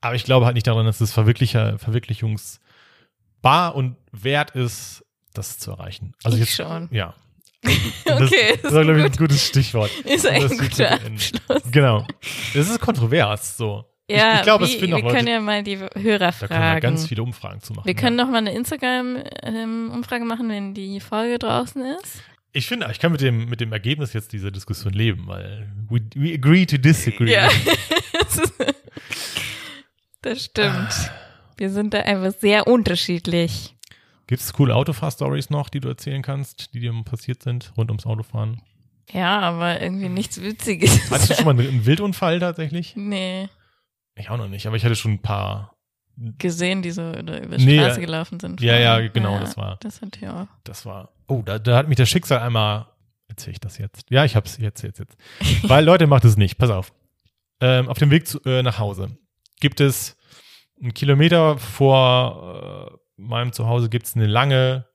Aber 0.00 0.14
ich 0.14 0.24
glaube 0.24 0.46
halt 0.46 0.54
nicht 0.54 0.66
daran, 0.66 0.86
dass 0.86 1.00
es 1.00 1.12
Verwirklicher, 1.12 1.78
verwirklichungsbar 1.78 3.74
und 3.74 3.96
wert 4.12 4.52
ist, 4.52 5.04
das 5.34 5.58
zu 5.58 5.72
erreichen. 5.72 6.14
Also 6.24 6.36
Ich 6.36 6.44
jetzt, 6.44 6.54
schon. 6.56 6.88
Ja. 6.90 7.14
Okay, 8.06 8.52
das, 8.54 8.62
das 8.62 8.74
war, 8.74 8.82
glaube 8.82 9.00
ich, 9.00 9.04
ein 9.04 9.12
gutes 9.12 9.46
Stichwort. 9.46 9.90
Ist 10.04 10.26
ein 10.26 10.42
das 10.42 10.58
guter. 10.58 10.92
Abschluss. 10.92 11.62
Genau. 11.70 12.06
Das 12.54 12.68
ist 12.68 12.80
kontrovers, 12.80 13.56
so. 13.56 13.84
Ja, 14.10 14.32
ich, 14.32 14.38
ich 14.38 14.42
glaube, 14.42 14.64
es 14.64 14.74
finden 14.74 14.94
auch 14.94 14.98
wir 14.98 15.02
Leute, 15.04 15.16
können 15.16 15.28
ja 15.28 15.40
mal 15.40 15.62
die 15.62 15.78
Hörer 15.78 15.88
da 15.92 15.98
können 16.00 16.50
wir 16.50 16.56
fragen. 16.56 16.80
ganz 16.80 17.06
viele 17.06 17.22
Umfragen 17.22 17.60
zu 17.60 17.74
machen. 17.74 17.86
wir 17.86 17.94
können 17.94 18.18
ja. 18.18 18.24
noch 18.24 18.32
mal 18.32 18.38
eine 18.38 18.52
Instagram-Umfrage 18.54 20.24
machen, 20.24 20.48
wenn 20.48 20.74
die 20.74 20.98
Folge 20.98 21.38
draußen 21.38 21.84
ist. 22.02 22.22
Ich 22.52 22.66
finde, 22.66 22.88
ich 22.90 22.98
kann 22.98 23.12
mit 23.12 23.20
dem, 23.20 23.48
mit 23.48 23.60
dem 23.60 23.72
Ergebnis 23.72 24.12
jetzt 24.12 24.32
dieser 24.32 24.50
Diskussion 24.50 24.92
leben, 24.92 25.26
weil 25.28 25.70
we, 25.88 26.00
we 26.16 26.34
agree 26.34 26.66
to 26.66 26.76
disagree. 26.78 27.32
Ja. 27.32 27.48
Das 30.22 30.44
stimmt. 30.44 31.10
Wir 31.56 31.70
sind 31.70 31.94
da 31.94 32.00
einfach 32.00 32.32
sehr 32.38 32.66
unterschiedlich. 32.66 33.74
Gibt 34.26 34.42
es 34.42 34.52
coole 34.52 34.74
Autofahr-Stories 34.74 35.50
noch, 35.50 35.70
die 35.70 35.80
du 35.80 35.88
erzählen 35.88 36.22
kannst, 36.22 36.74
die 36.74 36.80
dir 36.80 36.92
passiert 37.04 37.42
sind, 37.42 37.72
rund 37.76 37.90
ums 37.90 38.04
Autofahren? 38.06 38.60
Ja, 39.10 39.40
aber 39.40 39.80
irgendwie 39.80 40.08
nichts 40.08 40.40
Witziges. 40.42 41.10
Hattest 41.10 41.30
du 41.30 41.34
schon 41.34 41.44
mal 41.46 41.50
einen, 41.52 41.68
einen 41.68 41.86
Wildunfall 41.86 42.38
tatsächlich? 42.38 42.94
nee, 42.96 43.48
Ich 44.14 44.30
auch 44.30 44.36
noch 44.36 44.48
nicht, 44.48 44.66
aber 44.66 44.76
ich 44.76 44.84
hatte 44.84 44.94
schon 44.94 45.12
ein 45.12 45.22
paar. 45.22 45.76
Gesehen, 46.38 46.82
die 46.82 46.90
so 46.90 47.10
über 47.10 47.22
die 47.56 47.64
Nee, 47.64 47.78
Straße 47.78 48.00
ja. 48.00 48.06
gelaufen 48.06 48.40
sind. 48.40 48.60
Ja, 48.60 48.76
ja, 48.78 49.08
genau, 49.08 49.38
das 49.38 49.56
war- 49.56 49.78
Das 49.80 50.00
ich 50.02 50.28
auch. 50.28 50.46
Das 50.64 50.84
war. 50.86 51.10
Oh, 51.28 51.42
da, 51.44 51.58
da 51.58 51.76
hat 51.76 51.88
mich 51.88 51.96
das 51.96 52.08
Schicksal 52.08 52.40
einmal. 52.40 52.86
Erzähle 53.28 53.52
ich 53.52 53.60
das 53.60 53.78
jetzt? 53.78 54.10
Ja, 54.10 54.24
ich 54.24 54.34
hab's 54.36 54.58
jetzt, 54.58 54.82
jetzt, 54.82 54.98
jetzt. 54.98 55.16
Weil 55.68 55.84
Leute, 55.84 56.06
macht 56.06 56.24
es 56.24 56.36
nicht. 56.36 56.58
Pass 56.58 56.70
auf. 56.70 56.92
Ähm, 57.60 57.88
auf 57.88 57.98
dem 57.98 58.10
Weg 58.10 58.26
zu, 58.26 58.40
äh, 58.44 58.62
nach 58.62 58.78
Hause 58.78 59.16
gibt 59.60 59.80
es 59.80 60.16
einen 60.82 60.94
Kilometer 60.94 61.58
vor 61.58 62.90
äh, 62.92 62.96
meinem 63.20 63.52
Zuhause 63.52 63.88
gibt 63.90 64.06
es 64.06 64.16
eine 64.16 64.26
lange, 64.26 64.86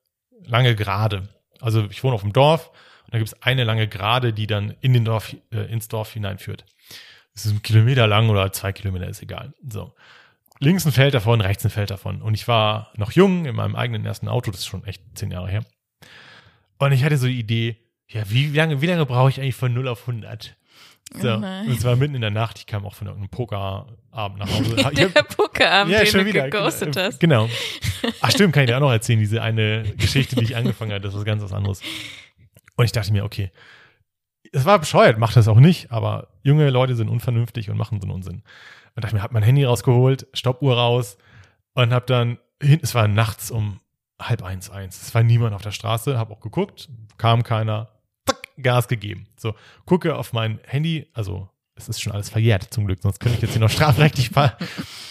lange 0.43 0.75
Gerade. 0.75 1.29
Also 1.61 1.85
ich 1.89 2.03
wohne 2.03 2.15
auf 2.15 2.21
dem 2.21 2.33
Dorf 2.33 2.69
und 3.05 3.13
da 3.13 3.19
gibt 3.19 3.27
es 3.29 3.41
eine 3.43 3.63
lange 3.63 3.87
Gerade, 3.87 4.33
die 4.33 4.47
dann 4.47 4.75
in 4.81 4.93
den 4.93 5.05
Dorf, 5.05 5.35
äh, 5.51 5.71
ins 5.71 5.87
Dorf 5.87 6.11
hineinführt. 6.13 6.65
Das 7.35 7.45
ist 7.45 7.51
ein 7.51 7.61
Kilometer 7.61 8.07
lang 8.07 8.29
oder 8.29 8.51
zwei 8.51 8.73
Kilometer, 8.73 9.07
ist 9.07 9.21
egal. 9.21 9.53
So. 9.69 9.93
Links 10.59 10.85
ein 10.85 10.91
Feld 10.91 11.13
davon, 11.13 11.41
rechts 11.41 11.63
ein 11.65 11.69
Feld 11.71 11.89
davon. 11.89 12.21
Und 12.21 12.33
ich 12.33 12.47
war 12.47 12.91
noch 12.95 13.11
jung 13.11 13.45
in 13.45 13.55
meinem 13.55 13.75
eigenen 13.75 14.05
ersten 14.05 14.27
Auto, 14.27 14.51
das 14.51 14.61
ist 14.61 14.67
schon 14.67 14.85
echt 14.85 15.01
zehn 15.15 15.31
Jahre 15.31 15.49
her. 15.49 15.65
Und 16.77 16.91
ich 16.91 17.03
hatte 17.03 17.17
so 17.17 17.27
die 17.27 17.39
Idee, 17.39 17.77
ja, 18.07 18.23
wie 18.29 18.47
lange, 18.47 18.81
wie 18.81 18.85
lange 18.87 19.05
brauche 19.05 19.29
ich 19.29 19.39
eigentlich 19.39 19.55
von 19.55 19.73
0 19.73 19.87
auf 19.87 20.01
100? 20.07 20.55
So, 21.13 21.29
Oh 21.35 21.71
es 21.71 21.83
war 21.83 21.95
mitten 21.95 22.15
in 22.15 22.21
der 22.21 22.31
Nacht, 22.31 22.57
ich 22.57 22.65
kam 22.65 22.85
auch 22.85 22.95
von 22.95 23.07
irgendeinem 23.07 23.29
Pokerabend 23.29 24.39
nach 24.39 24.49
Hause. 24.49 24.75
Der 24.95 25.13
hab- 25.13 25.35
Pokerabend, 25.37 25.93
ja, 25.93 25.99
den 25.99 26.07
schon 26.07 26.19
du 26.21 26.25
wieder. 26.25 26.49
geghostet 26.49 26.93
genau, 26.93 27.05
hast. 27.05 27.19
Genau. 27.19 27.49
Ach 28.21 28.31
stimmt, 28.31 28.53
kann 28.53 28.63
ich 28.63 28.69
dir 28.69 28.77
auch 28.77 28.81
noch 28.81 28.91
erzählen, 28.91 29.19
diese 29.19 29.41
eine 29.41 29.83
Geschichte, 29.97 30.35
die 30.35 30.43
ich 30.45 30.55
angefangen 30.55 30.91
habe, 30.91 31.01
das 31.01 31.13
ist 31.13 31.19
was 31.19 31.25
ganz 31.25 31.43
was 31.43 31.53
anderes. 31.53 31.81
Und 32.75 32.85
ich 32.85 32.91
dachte 32.91 33.13
mir, 33.13 33.23
okay, 33.23 33.51
es 34.55 34.63
war 34.63 34.79
bescheuert, 34.79 35.17
macht 35.17 35.35
das 35.35 35.49
auch 35.49 35.59
nicht, 35.59 35.91
aber 35.91 36.29
junge 36.41 36.69
Leute 36.69 36.95
sind 36.95 37.09
unvernünftig 37.09 37.69
und 37.69 37.77
machen 37.77 37.99
so 37.99 38.05
einen 38.05 38.15
Unsinn. 38.15 38.41
Und 38.95 39.03
dachte 39.03 39.13
mir, 39.13 39.21
hab 39.21 39.33
mein 39.33 39.43
Handy 39.43 39.65
rausgeholt, 39.65 40.27
Stoppuhr 40.31 40.77
raus 40.77 41.17
und 41.73 41.93
hab 41.93 42.07
dann, 42.07 42.37
es 42.59 42.95
war 42.95 43.09
nachts 43.09 43.51
um 43.51 43.81
halb 44.17 44.43
eins, 44.43 44.69
eins. 44.69 45.01
Es 45.01 45.13
war 45.13 45.23
niemand 45.23 45.53
auf 45.53 45.61
der 45.61 45.71
Straße, 45.71 46.17
hab 46.17 46.31
auch 46.31 46.39
geguckt, 46.39 46.87
kam 47.17 47.43
keiner, 47.43 47.89
zack, 48.25 48.47
Gas 48.61 48.87
gegeben. 48.87 49.27
So, 49.35 49.55
gucke 49.85 50.15
auf 50.15 50.31
mein 50.31 50.61
Handy, 50.63 51.07
also 51.13 51.49
es 51.75 51.89
ist 51.89 52.01
schon 52.01 52.13
alles 52.13 52.29
verjährt 52.29 52.73
zum 52.73 52.85
Glück, 52.85 53.01
sonst 53.01 53.19
könnte 53.19 53.35
ich 53.35 53.41
jetzt 53.41 53.51
hier 53.51 53.59
noch 53.59 53.69
strafrechtlich 53.69 54.29
fall. 54.29 54.55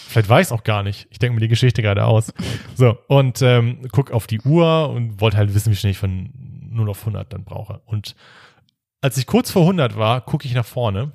Vielleicht 0.09 0.31
weiß 0.31 0.53
auch 0.53 0.65
gar 0.65 0.83
nicht. 0.83 1.07
Ich 1.11 1.19
denke 1.19 1.35
mir 1.35 1.41
die 1.41 1.49
Geschichte 1.49 1.83
gerade 1.83 2.07
aus. 2.07 2.33
So, 2.77 2.97
und 3.09 3.43
ähm, 3.43 3.87
guck 3.93 4.11
auf 4.11 4.27
die 4.27 4.41
Uhr 4.41 4.89
und 4.89 5.21
wollte 5.21 5.37
halt 5.37 5.53
wissen, 5.53 5.71
wie 5.71 5.77
schnell 5.77 5.91
ich 5.91 5.99
von 5.99 6.33
0 6.71 6.89
auf 6.89 7.01
100 7.01 7.31
dann 7.31 7.45
brauche. 7.45 7.83
Und 7.85 8.17
als 9.05 9.19
ich 9.19 9.27
kurz 9.27 9.51
vor 9.51 9.63
100 9.63 9.97
war, 9.99 10.23
gucke 10.23 10.47
ich 10.47 10.55
nach 10.55 10.65
vorne 10.65 11.13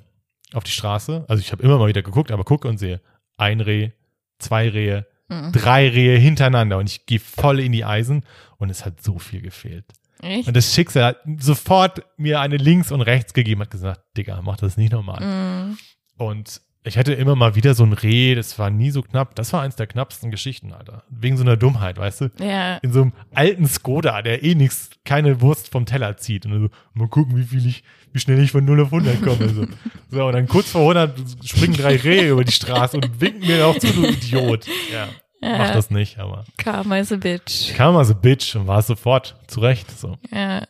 auf 0.52 0.62
die 0.62 0.70
Straße. 0.70 1.24
Also 1.28 1.40
ich 1.40 1.50
habe 1.50 1.62
immer 1.64 1.76
mal 1.76 1.88
wieder 1.88 2.02
geguckt, 2.02 2.30
aber 2.30 2.44
gucke 2.44 2.68
und 2.68 2.78
sehe 2.78 3.00
ein 3.36 3.60
Reh, 3.60 3.90
zwei 4.38 4.68
Rehe, 4.68 5.06
Mhm. 5.28 5.52
drei 5.52 5.88
Rehe 5.88 6.18
hintereinander 6.18 6.78
und 6.78 6.88
ich 6.90 7.06
gehe 7.06 7.20
voll 7.20 7.60
in 7.60 7.70
die 7.72 7.84
Eisen 7.84 8.24
und 8.58 8.68
es 8.70 8.84
hat 8.84 9.00
so 9.02 9.18
viel 9.20 9.40
gefehlt. 9.42 9.84
Echt? 10.22 10.48
Und 10.48 10.56
das 10.56 10.74
Schicksal 10.74 11.04
hat 11.04 11.18
sofort 11.38 12.02
mir 12.16 12.40
eine 12.40 12.56
links 12.56 12.90
und 12.92 13.00
rechts 13.00 13.32
gegeben, 13.32 13.60
hat 13.62 13.70
gesagt, 13.70 14.00
Digga, 14.16 14.40
mach 14.42 14.56
das 14.56 14.76
nicht 14.76 14.92
normal. 14.92 15.20
Mhm. 15.24 15.78
Und 16.16 16.60
ich 16.82 16.96
hatte 16.96 17.12
immer 17.12 17.36
mal 17.36 17.54
wieder 17.54 17.74
so 17.74 17.84
ein 17.84 17.92
Reh, 17.92 18.34
das 18.34 18.58
war 18.58 18.70
nie 18.70 18.90
so 18.90 19.02
knapp. 19.02 19.34
Das 19.34 19.52
war 19.52 19.60
eins 19.62 19.76
der 19.76 19.86
knappsten 19.86 20.30
Geschichten, 20.30 20.72
Alter. 20.72 21.02
Wegen 21.10 21.36
so 21.36 21.42
einer 21.42 21.56
Dummheit, 21.56 21.98
weißt 21.98 22.20
du? 22.22 22.30
Ja, 22.40 22.76
In 22.78 22.92
so 22.92 23.02
einem 23.02 23.12
alten 23.34 23.66
Skoda, 23.66 24.22
der 24.22 24.42
eh 24.42 24.54
nichts, 24.54 24.90
keine 25.04 25.40
Wurst 25.42 25.70
vom 25.70 25.84
Teller 25.86 26.16
zieht. 26.16 26.46
Und 26.46 26.52
so, 26.58 26.68
mal 26.94 27.08
gucken, 27.08 27.36
wie 27.36 27.44
viel 27.44 27.66
ich, 27.66 27.84
wie 28.12 28.18
schnell 28.20 28.42
ich 28.42 28.52
von 28.52 28.64
0 28.64 28.80
auf 28.80 28.92
100 28.92 29.22
komme. 29.22 29.48
So, 29.50 29.66
so 30.10 30.24
und 30.26 30.32
dann 30.32 30.48
kurz 30.48 30.70
vor 30.70 30.80
100 30.94 31.18
springen 31.44 31.74
drei 31.74 31.96
Rehe 31.96 32.30
über 32.30 32.44
die 32.44 32.52
Straße 32.52 32.96
und 32.96 33.20
winken 33.20 33.46
mir 33.46 33.66
auch 33.66 33.78
zu, 33.78 33.92
du 33.92 34.06
Idiot. 34.06 34.66
Ja, 34.90 35.08
Ja. 35.42 35.58
mach 35.58 35.72
das 35.72 35.90
nicht, 35.90 36.18
aber 36.18 36.44
Karma 36.56 36.98
is 36.98 37.12
a 37.12 37.16
bitch. 37.16 37.74
kam 37.74 37.94
mal 37.94 38.04
so 38.04 38.14
Bitch 38.14 38.56
und 38.56 38.66
war 38.66 38.78
es 38.78 38.86
sofort 38.86 39.36
zurecht. 39.48 39.90
So. 39.98 40.16
Ja. 40.32 40.66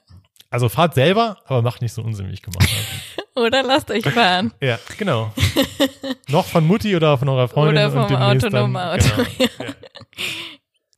Also 0.51 0.69
fahrt 0.69 0.95
selber, 0.95 1.39
aber 1.47 1.63
macht 1.63 1.83
nicht 1.83 1.93
so 1.93 2.03
Unsinn, 2.03 2.29
wie 2.29 2.33
ich 2.35 2.43
gemacht 2.43 2.69
habe. 2.69 3.20
Oder 3.37 3.63
lasst 3.63 3.91
euch 3.91 4.05
fahren. 4.05 4.53
Ja, 4.61 4.79
genau. 4.99 5.33
Noch 6.29 6.47
von 6.47 6.67
Mutti 6.67 6.95
oder 6.97 7.17
von 7.17 7.29
eurer 7.29 7.49
Freundin 7.49 7.77
Oder 7.77 7.91
vom 7.91 8.17
autonomen 8.17 8.75
dann, 8.75 9.01
Auto. 9.01 9.09
Genau. 9.17 9.49
Ja. 9.59 9.67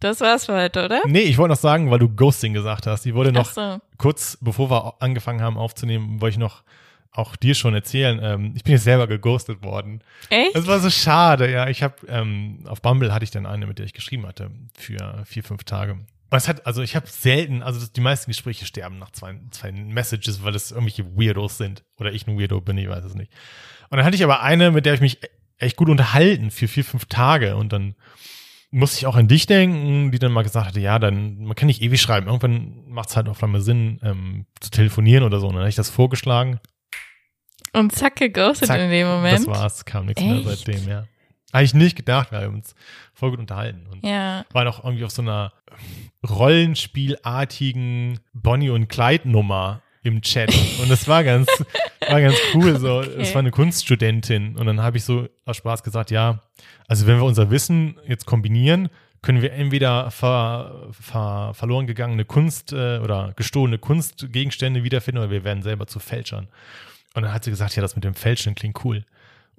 Das 0.01 0.20
war's 0.20 0.47
für 0.47 0.55
heute, 0.55 0.85
oder? 0.85 1.03
Nee, 1.07 1.20
ich 1.20 1.39
wollte 1.39 1.51
noch 1.51 1.61
sagen, 1.61 1.89
weil 1.93 2.01
du 2.01 2.09
Ghosting 2.09 2.53
gesagt 2.53 2.89
hast. 2.89 3.07
Ich 3.07 3.14
wollte 3.14 3.30
noch 3.30 3.47
so. 3.47 3.78
kurz, 3.99 4.37
bevor 4.41 4.68
wir 4.68 4.95
angefangen 4.99 5.41
haben 5.41 5.57
aufzunehmen, 5.57 6.20
wollte 6.20 6.33
ich 6.35 6.39
noch 6.39 6.64
auch 7.12 7.37
dir 7.37 7.55
schon 7.55 7.72
erzählen. 7.74 8.18
Ähm, 8.20 8.53
ich 8.57 8.64
bin 8.64 8.72
jetzt 8.72 8.83
selber 8.83 9.07
geghostet 9.07 9.62
worden. 9.62 10.03
Echt? 10.28 10.57
Das 10.57 10.66
war 10.66 10.80
so 10.80 10.91
schade, 10.91 11.49
ja. 11.53 11.68
Ich 11.68 11.85
habe 11.85 11.95
ähm, 12.09 12.64
auf 12.66 12.83
Bumble 12.83 13.14
hatte 13.14 13.22
ich 13.22 13.30
dann 13.30 13.47
eine, 13.47 13.66
mit 13.68 13.78
der 13.78 13.87
ich 13.87 13.93
geschrieben 13.93 14.26
hatte 14.26 14.51
für 14.76 15.22
vier, 15.24 15.45
fünf 15.45 15.62
Tage. 15.62 15.99
Und 16.33 16.39
es 16.39 16.49
hat, 16.49 16.66
also 16.66 16.80
ich 16.80 16.97
habe 16.97 17.07
selten, 17.07 17.62
also 17.62 17.78
das, 17.78 17.93
die 17.93 18.01
meisten 18.01 18.30
Gespräche 18.30 18.64
sterben 18.64 18.99
nach 18.99 19.11
zwei, 19.11 19.39
zwei 19.51 19.70
Messages, 19.70 20.43
weil 20.43 20.55
es 20.55 20.70
irgendwelche 20.70 21.05
Weirdos 21.14 21.59
sind. 21.59 21.85
Oder 21.99 22.11
ich 22.11 22.26
ein 22.26 22.41
Weirdo 22.41 22.62
bin, 22.62 22.78
ich 22.78 22.89
weiß 22.89 23.05
es 23.05 23.14
nicht. 23.14 23.30
Und 23.91 23.99
dann 23.99 24.07
hatte 24.07 24.16
ich 24.16 24.24
aber 24.24 24.41
eine, 24.41 24.70
mit 24.70 24.87
der 24.87 24.95
ich 24.95 25.03
mich 25.03 25.20
echt 25.59 25.76
gut 25.76 25.91
unterhalten 25.91 26.51
für 26.51 26.68
vier, 26.68 26.87
fünf 26.87 27.05
Tage. 27.05 27.57
Und 27.57 27.74
dann 27.74 27.97
musste 28.70 28.97
ich 28.97 29.07
auch 29.07 29.16
an 29.16 29.28
dich 29.28 29.45
denken, 29.45 30.11
die 30.11 30.18
dann 30.18 30.33
mal 30.33 30.41
gesagt 30.41 30.68
hatte, 30.68 30.80
ja, 30.80 30.99
dann, 30.99 31.45
man 31.45 31.55
kann 31.55 31.66
nicht 31.66 31.83
ewig 31.83 32.01
schreiben. 32.01 32.28
Irgendwann 32.28 32.89
macht 32.89 33.11
es 33.11 33.16
halt 33.16 33.28
auf 33.28 33.43
einmal 33.43 33.61
Sinn, 33.61 34.01
ähm, 34.03 34.47
zu 34.59 34.70
telefonieren 34.70 35.24
oder 35.24 35.39
so. 35.39 35.49
Und 35.49 35.53
dann 35.53 35.64
habe 35.64 35.68
ich 35.68 35.76
das 35.76 35.91
vorgeschlagen. 35.91 36.61
Und 37.74 37.93
zack, 37.93 38.16
geghostet 38.16 38.68
Zack, 38.68 38.80
in 38.80 38.91
dem 38.91 39.07
Moment. 39.07 39.41
Das 39.41 39.47
war's, 39.47 39.85
kam 39.85 40.07
nichts 40.07 40.22
mehr 40.22 40.37
Echt? 40.37 40.47
seitdem, 40.47 40.89
ja. 40.89 41.05
Habe 41.53 41.64
ich 41.64 41.74
nicht 41.74 41.96
gedacht, 41.96 42.32
wir 42.32 42.40
haben 42.40 42.55
uns 42.55 42.74
voll 43.12 43.30
gut 43.30 43.38
unterhalten. 43.40 43.86
Und 43.90 44.05
Ja. 44.07 44.44
waren 44.53 44.66
auch 44.68 44.82
irgendwie 44.84 45.05
auf 45.05 45.11
so 45.11 45.22
einer 45.22 45.53
Rollenspielartigen 46.28 48.20
Bonnie 48.32 48.70
und 48.70 48.88
Clyde 48.88 49.28
Nummer 49.28 49.82
im 50.03 50.20
Chat. 50.22 50.53
Und 50.80 50.90
das 50.90 51.07
war 51.07 51.22
ganz, 51.22 51.46
war 52.09 52.20
ganz 52.20 52.36
cool. 52.55 52.78
So, 52.78 52.98
Okay. 53.00 53.20
es 53.20 53.34
war 53.34 53.40
eine 53.40 53.50
Kunststudentin. 53.50 54.57
Und 54.57 54.66
dann 54.66 54.80
habe 54.82 54.96
ich 54.96 55.05
so 55.05 55.28
aus 55.44 55.57
Spaß 55.59 55.82
gesagt, 55.82 56.11
ja, 56.11 56.40
also 56.88 57.07
wenn 57.07 57.16
wir 57.18 57.24
unser 57.24 57.50
Wissen 57.50 57.96
jetzt 58.07 58.26
kombinieren, 58.26 58.88
können 59.22 59.40
wir 59.42 59.53
entweder 59.53 60.11
ver, 60.11 60.88
ver, 60.90 61.53
verloren 61.55 61.86
gegangene 61.86 62.24
Kunst 62.24 62.72
äh, 62.72 62.98
oder 62.98 63.32
gestohlene 63.36 63.78
Kunstgegenstände 63.78 64.82
wiederfinden 64.82 65.20
oder 65.22 65.30
wir 65.30 65.44
werden 65.44 65.62
selber 65.62 65.86
zu 65.86 66.00
Fälschern. 66.00 66.48
Und 67.14 67.22
dann 67.22 67.32
hat 67.32 67.44
sie 67.44 67.50
gesagt, 67.50 67.76
ja, 67.76 67.82
das 67.82 67.94
mit 67.94 68.03
dem 68.05 68.14
Fälschen 68.14 68.57
klingt 68.57 68.84
cool. 68.84 69.05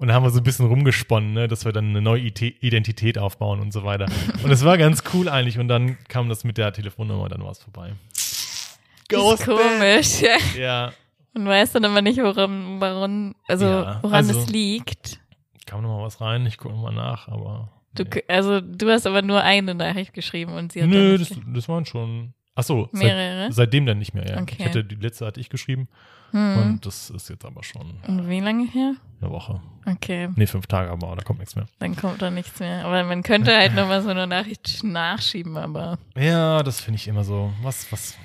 Und 0.04 0.08
dann 0.08 0.16
haben 0.16 0.24
wir 0.24 0.30
so 0.30 0.40
ein 0.40 0.42
bisschen 0.44 0.66
rumgesponnen, 0.66 1.32
ne, 1.32 1.48
dass 1.48 1.64
wir 1.64 1.72
dann 1.72 1.88
eine 1.88 2.02
neue 2.02 2.20
Identität 2.20 3.16
aufbauen 3.16 3.60
und 3.60 3.72
so 3.72 3.84
weiter. 3.84 4.04
Und 4.42 4.50
es 4.50 4.62
war 4.62 4.76
ganz 4.76 5.02
cool 5.14 5.30
eigentlich. 5.30 5.58
Und 5.58 5.68
dann 5.68 5.96
kam 6.08 6.28
das 6.28 6.44
mit 6.44 6.58
der 6.58 6.74
Telefonnummer, 6.74 7.30
dann 7.30 7.42
war 7.42 7.52
es 7.52 7.62
vorbei. 7.62 7.94
Ist 8.12 8.78
komisch. 9.08 10.20
Ja. 10.20 10.36
Ja, 10.60 10.92
Und 11.32 11.46
weiß 11.46 11.72
dann 11.72 11.86
aber 11.86 12.02
nicht, 12.02 12.18
woran, 12.18 12.82
warum, 12.82 13.34
also 13.48 13.64
Ja, 13.64 13.98
woran 14.02 14.16
also- 14.28 14.38
es 14.38 14.50
liegt. 14.50 15.20
kam 15.64 15.80
noch 15.80 15.96
mal 15.96 16.04
was 16.04 16.20
rein. 16.20 16.44
Ich 16.44 16.58
gucke 16.58 16.74
noch 16.74 16.82
mal 16.82 16.92
nach, 16.94 17.26
aber. 17.28 17.70
Du, 17.94 18.02
nee. 18.04 18.24
also 18.28 18.60
du 18.60 18.90
hast 18.90 19.06
aber 19.06 19.22
nur 19.22 19.40
eine 19.40 19.74
Nachricht 19.74 20.12
geschrieben 20.12 20.52
und 20.52 20.72
sie 20.72 20.82
hat 20.82 20.90
Nö, 20.90 21.16
dann 21.16 21.26
das, 21.26 21.38
das 21.54 21.68
waren 21.70 21.86
schon. 21.86 22.34
Ach 22.56 22.62
so, 22.62 22.90
seit, 22.92 23.02
mehrere. 23.04 23.50
seitdem 23.52 23.86
dann 23.86 23.98
nicht 23.98 24.12
mehr, 24.12 24.26
ja. 24.28 24.42
Okay. 24.42 24.56
Ich 24.58 24.64
hatte, 24.66 24.84
die 24.84 24.96
letzte 24.96 25.24
hatte 25.26 25.40
ich 25.40 25.48
geschrieben 25.48 25.88
Hm. 26.30 26.58
und 26.58 26.86
das 26.86 27.10
ist 27.10 27.28
jetzt 27.30 27.44
aber 27.44 27.62
schon 27.62 27.94
Und 28.08 28.28
wie 28.28 28.40
lange 28.40 28.66
her? 28.68 28.94
Eine 29.24 29.32
Woche. 29.32 29.60
Okay, 29.86 30.28
Nee, 30.36 30.46
fünf 30.46 30.66
Tage, 30.66 30.90
aber 30.90 31.14
da 31.16 31.22
kommt 31.22 31.40
nichts 31.40 31.56
mehr. 31.56 31.66
dann 31.78 31.94
kommt 31.96 32.22
da 32.22 32.30
nichts 32.30 32.58
mehr. 32.60 32.84
Aber 32.84 33.02
man 33.04 33.22
könnte 33.22 33.54
halt 33.56 33.74
nochmal 33.74 34.02
so 34.02 34.08
eine 34.10 34.26
Nachricht 34.26 34.82
nachschieben, 34.82 35.56
aber 35.56 35.98
Ja, 36.16 36.62
das 36.62 36.80
finde 36.80 36.96
ich 36.96 37.08
immer 37.08 37.24
so. 37.24 37.52
Was, 37.62 37.90
was. 37.92 38.16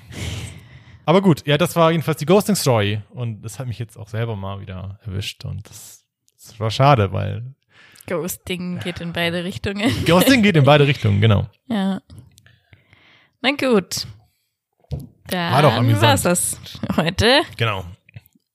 Aber 1.04 1.20
gut, 1.22 1.46
ja, 1.46 1.58
das 1.58 1.76
war 1.76 1.90
jedenfalls 1.90 2.18
die 2.18 2.26
Ghosting 2.26 2.54
Story 2.54 3.00
und 3.10 3.42
das 3.42 3.58
hat 3.58 3.66
mich 3.66 3.78
jetzt 3.78 3.96
auch 3.98 4.08
selber 4.08 4.36
mal 4.36 4.60
wieder 4.60 4.98
erwischt 5.04 5.44
und 5.44 5.68
das, 5.68 6.04
das 6.38 6.58
war 6.60 6.70
schade, 6.70 7.12
weil 7.12 7.54
Ghosting 8.06 8.78
geht 8.80 9.00
in 9.00 9.12
beide 9.12 9.44
Richtungen. 9.44 9.90
Ghosting 10.06 10.42
geht 10.42 10.56
in 10.56 10.64
beide 10.64 10.86
Richtungen, 10.86 11.20
genau. 11.20 11.46
Ja. 11.68 12.00
Na 13.42 13.50
gut. 13.52 14.06
Dann 15.28 15.52
War 15.52 15.62
doch 15.62 15.72
amüsant. 15.74 16.02
war's 16.02 16.22
das 16.22 16.60
heute. 16.96 17.42
Genau. 17.56 17.84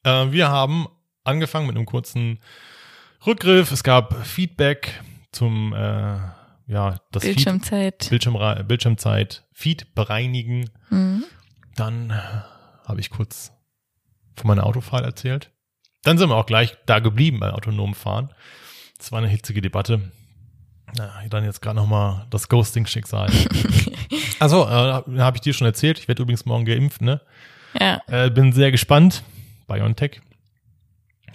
Äh, 0.04 0.32
wir 0.32 0.50
haben 0.50 0.88
angefangen 1.26 1.68
mit 1.68 1.76
einem 1.76 1.86
kurzen 1.86 2.40
Rückgriff. 3.26 3.72
Es 3.72 3.84
gab 3.84 4.26
Feedback 4.26 5.02
zum, 5.32 5.74
äh, 5.74 6.18
ja, 6.68 7.00
das 7.12 7.24
Feed, 7.24 7.36
Bildschirmzeit. 7.36 8.04
Bildschirmra- 8.12 8.64
Bildschirmzeit, 8.64 9.44
Feed 9.54 9.94
bereinigen. 9.96 10.70
Mhm. 10.90 11.24
Dann 11.76 12.14
habe 12.88 13.00
ich 13.00 13.10
kurz 13.10 13.52
von 14.38 14.48
meiner 14.48 14.66
Autofahrt 14.66 15.04
erzählt. 15.06 15.52
Dann 16.04 16.18
sind 16.18 16.30
wir 16.30 16.36
auch 16.36 16.46
gleich 16.46 16.78
da 16.86 17.00
geblieben 17.00 17.40
bei 17.40 17.52
autonomem 17.52 17.96
Fahren. 17.96 18.30
Das 18.98 19.12
war 19.12 19.20
eine 19.20 19.28
hitzige 19.28 19.62
Debatte. 19.62 20.12
Na, 20.98 21.12
dann 21.30 21.44
jetzt 21.44 21.62
gerade 21.62 21.76
nochmal 21.76 22.26
das 22.30 22.48
Ghosting-Schicksal. 22.48 23.30
also, 24.40 24.64
äh, 24.66 25.20
habe 25.20 25.38
ich 25.38 25.42
dir 25.42 25.54
schon 25.54 25.66
erzählt. 25.68 26.00
Ich 26.00 26.08
werde 26.08 26.22
übrigens 26.22 26.46
morgen 26.46 26.64
geimpft, 26.64 27.02
ne? 27.02 27.22
Ja. 27.80 28.02
Äh, 28.08 28.30
bin 28.30 28.54
sehr 28.54 28.72
gespannt. 28.72 29.24
BioNTech. 29.68 30.22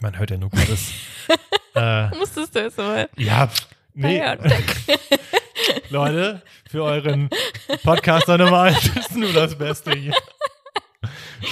Man 0.00 0.18
hört 0.18 0.30
ja 0.30 0.38
nur 0.38 0.50
Gutes. 0.50 0.92
äh, 1.74 2.08
Musstest 2.16 2.54
du 2.54 2.60
es 2.60 2.76
mal. 2.76 3.08
ja, 3.16 3.48
nee. 3.94 4.22
Leute, 5.90 6.42
für 6.68 6.82
euren 6.84 7.28
Podcaster 7.82 8.38
nochmal, 8.38 8.72
das 8.72 8.86
ist 9.08 9.16
nur 9.16 9.32
das 9.32 9.56
Beste 9.56 9.92
hier. 9.92 10.14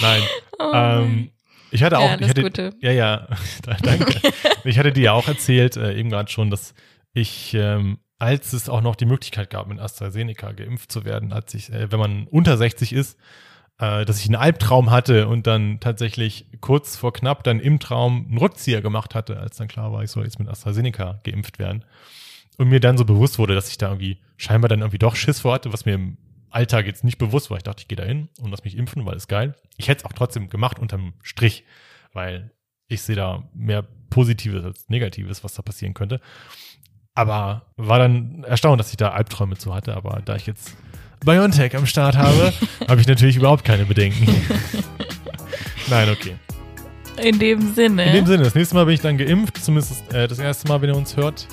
Nein. 0.01 0.21
Oh 0.57 0.71
ähm, 0.73 1.31
ich 1.71 1.83
hatte 1.83 1.99
auch, 1.99 2.09
Ja, 2.09 2.19
ich 2.19 2.29
hatte, 2.29 2.41
Gute. 2.41 2.73
ja, 2.81 2.91
ja, 2.91 3.27
da- 3.63 3.77
danke. 3.81 4.19
ich 4.63 4.79
hatte 4.79 4.91
dir 4.91 5.03
ja 5.03 5.11
auch 5.13 5.27
erzählt, 5.27 5.77
äh, 5.77 5.93
eben 5.95 6.09
gerade 6.09 6.31
schon, 6.31 6.49
dass 6.49 6.73
ich, 7.13 7.53
ähm, 7.53 7.99
als 8.17 8.53
es 8.53 8.69
auch 8.69 8.81
noch 8.81 8.95
die 8.95 9.05
Möglichkeit 9.05 9.49
gab, 9.49 9.67
mit 9.67 9.79
AstraZeneca 9.79 10.51
geimpft 10.53 10.91
zu 10.91 11.05
werden, 11.05 11.31
als 11.31 11.53
ich, 11.53 11.71
äh, 11.71 11.91
wenn 11.91 11.99
man 11.99 12.27
unter 12.27 12.57
60 12.57 12.93
ist, 12.93 13.17
äh, 13.79 14.05
dass 14.05 14.19
ich 14.19 14.25
einen 14.25 14.35
Albtraum 14.35 14.91
hatte 14.91 15.27
und 15.27 15.47
dann 15.47 15.79
tatsächlich 15.79 16.45
kurz 16.61 16.95
vor 16.97 17.13
knapp 17.13 17.43
dann 17.43 17.59
im 17.59 17.79
Traum 17.79 18.25
einen 18.27 18.37
Rückzieher 18.37 18.81
gemacht 18.81 19.15
hatte, 19.15 19.39
als 19.39 19.57
dann 19.57 19.67
klar 19.67 19.91
war, 19.91 20.03
ich 20.03 20.11
soll 20.11 20.25
jetzt 20.25 20.39
mit 20.39 20.49
AstraZeneca 20.49 21.21
geimpft 21.23 21.59
werden. 21.59 21.85
Und 22.57 22.67
mir 22.67 22.81
dann 22.81 22.97
so 22.97 23.05
bewusst 23.05 23.39
wurde, 23.39 23.55
dass 23.55 23.69
ich 23.69 23.77
da 23.77 23.87
irgendwie 23.87 24.17
scheinbar 24.35 24.67
dann 24.67 24.81
irgendwie 24.81 24.99
doch 24.99 25.15
Schiss 25.15 25.39
vor 25.39 25.53
hatte, 25.53 25.71
was 25.71 25.85
mir 25.85 25.93
im 25.93 26.17
Alltag 26.49 26.87
jetzt 26.87 27.05
nicht 27.05 27.17
bewusst 27.17 27.49
war. 27.49 27.57
Ich 27.57 27.63
dachte, 27.63 27.81
ich 27.81 27.87
gehe 27.87 27.95
da 27.95 28.03
hin 28.03 28.27
und 28.41 28.51
lass 28.51 28.65
mich 28.65 28.77
impfen, 28.77 29.05
weil 29.05 29.15
ist 29.15 29.29
geil. 29.29 29.55
Ich 29.77 29.87
hätte 29.87 29.99
es 29.99 30.05
auch 30.05 30.13
trotzdem 30.13 30.49
gemacht 30.49 30.77
unterm 30.77 31.13
Strich, 31.21 31.63
weil 32.11 32.51
ich 32.87 33.01
sehe 33.01 33.15
da 33.15 33.47
mehr 33.53 33.85
Positives 34.09 34.65
als 34.65 34.89
Negatives, 34.89 35.43
was 35.43 35.53
da 35.53 35.61
passieren 35.61 35.93
könnte. 35.93 36.19
Aber 37.13 37.67
war 37.77 37.99
dann 37.99 38.43
erstaunt, 38.43 38.79
dass 38.79 38.91
ich 38.91 38.97
da 38.97 39.11
Albträume 39.11 39.57
zu 39.57 39.73
hatte. 39.73 39.95
Aber 39.95 40.21
da 40.25 40.35
ich 40.35 40.47
jetzt 40.47 40.75
BioNTech 41.25 41.75
am 41.75 41.85
Start 41.85 42.17
habe, 42.17 42.53
habe 42.87 43.01
ich 43.01 43.07
natürlich 43.07 43.35
überhaupt 43.35 43.63
keine 43.65 43.85
Bedenken. 43.85 44.27
Nein, 45.89 46.09
okay. 46.09 46.35
In 47.21 47.37
dem 47.39 47.73
Sinne. 47.73 48.05
In 48.05 48.13
dem 48.13 48.25
Sinne, 48.25 48.43
das 48.43 48.55
nächste 48.55 48.75
Mal 48.75 48.85
bin 48.85 48.93
ich 48.95 49.01
dann 49.01 49.17
geimpft, 49.17 49.63
zumindest 49.63 50.13
äh, 50.13 50.27
das 50.27 50.39
erste 50.39 50.67
Mal, 50.69 50.81
wenn 50.81 50.89
ihr 50.89 50.95
uns 50.95 51.17
hört. 51.17 51.47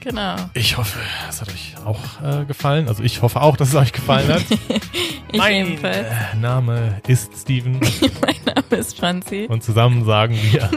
Genau. 0.00 0.36
Ich 0.54 0.76
hoffe, 0.76 0.98
es 1.28 1.40
hat 1.40 1.48
euch 1.48 1.74
auch 1.84 1.98
äh, 2.22 2.44
gefallen. 2.44 2.86
Also 2.88 3.02
ich 3.02 3.20
hoffe 3.22 3.40
auch, 3.40 3.56
dass 3.56 3.70
es 3.70 3.74
euch 3.74 3.92
gefallen 3.92 4.28
hat. 4.28 4.42
Ich 5.30 5.44
ebenfalls. 5.44 6.06
äh, 6.08 6.36
Name 6.40 7.02
ist 7.06 7.30
Steven 7.38 7.78
Mein 8.22 8.36
Name 8.46 8.76
ist 8.80 8.96
Franzi. 8.98 9.44
und 9.46 9.62
zusammen 9.62 10.06
sagen 10.06 10.38
wir 10.50 10.70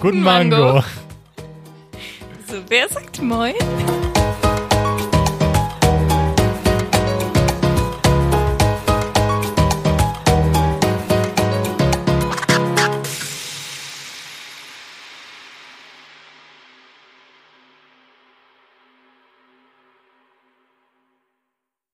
Guten 0.00 0.22
Mango. 0.22 0.84
So, 2.48 2.58
wer 2.68 2.88
sagt 2.88 3.20
Moin? 3.20 3.54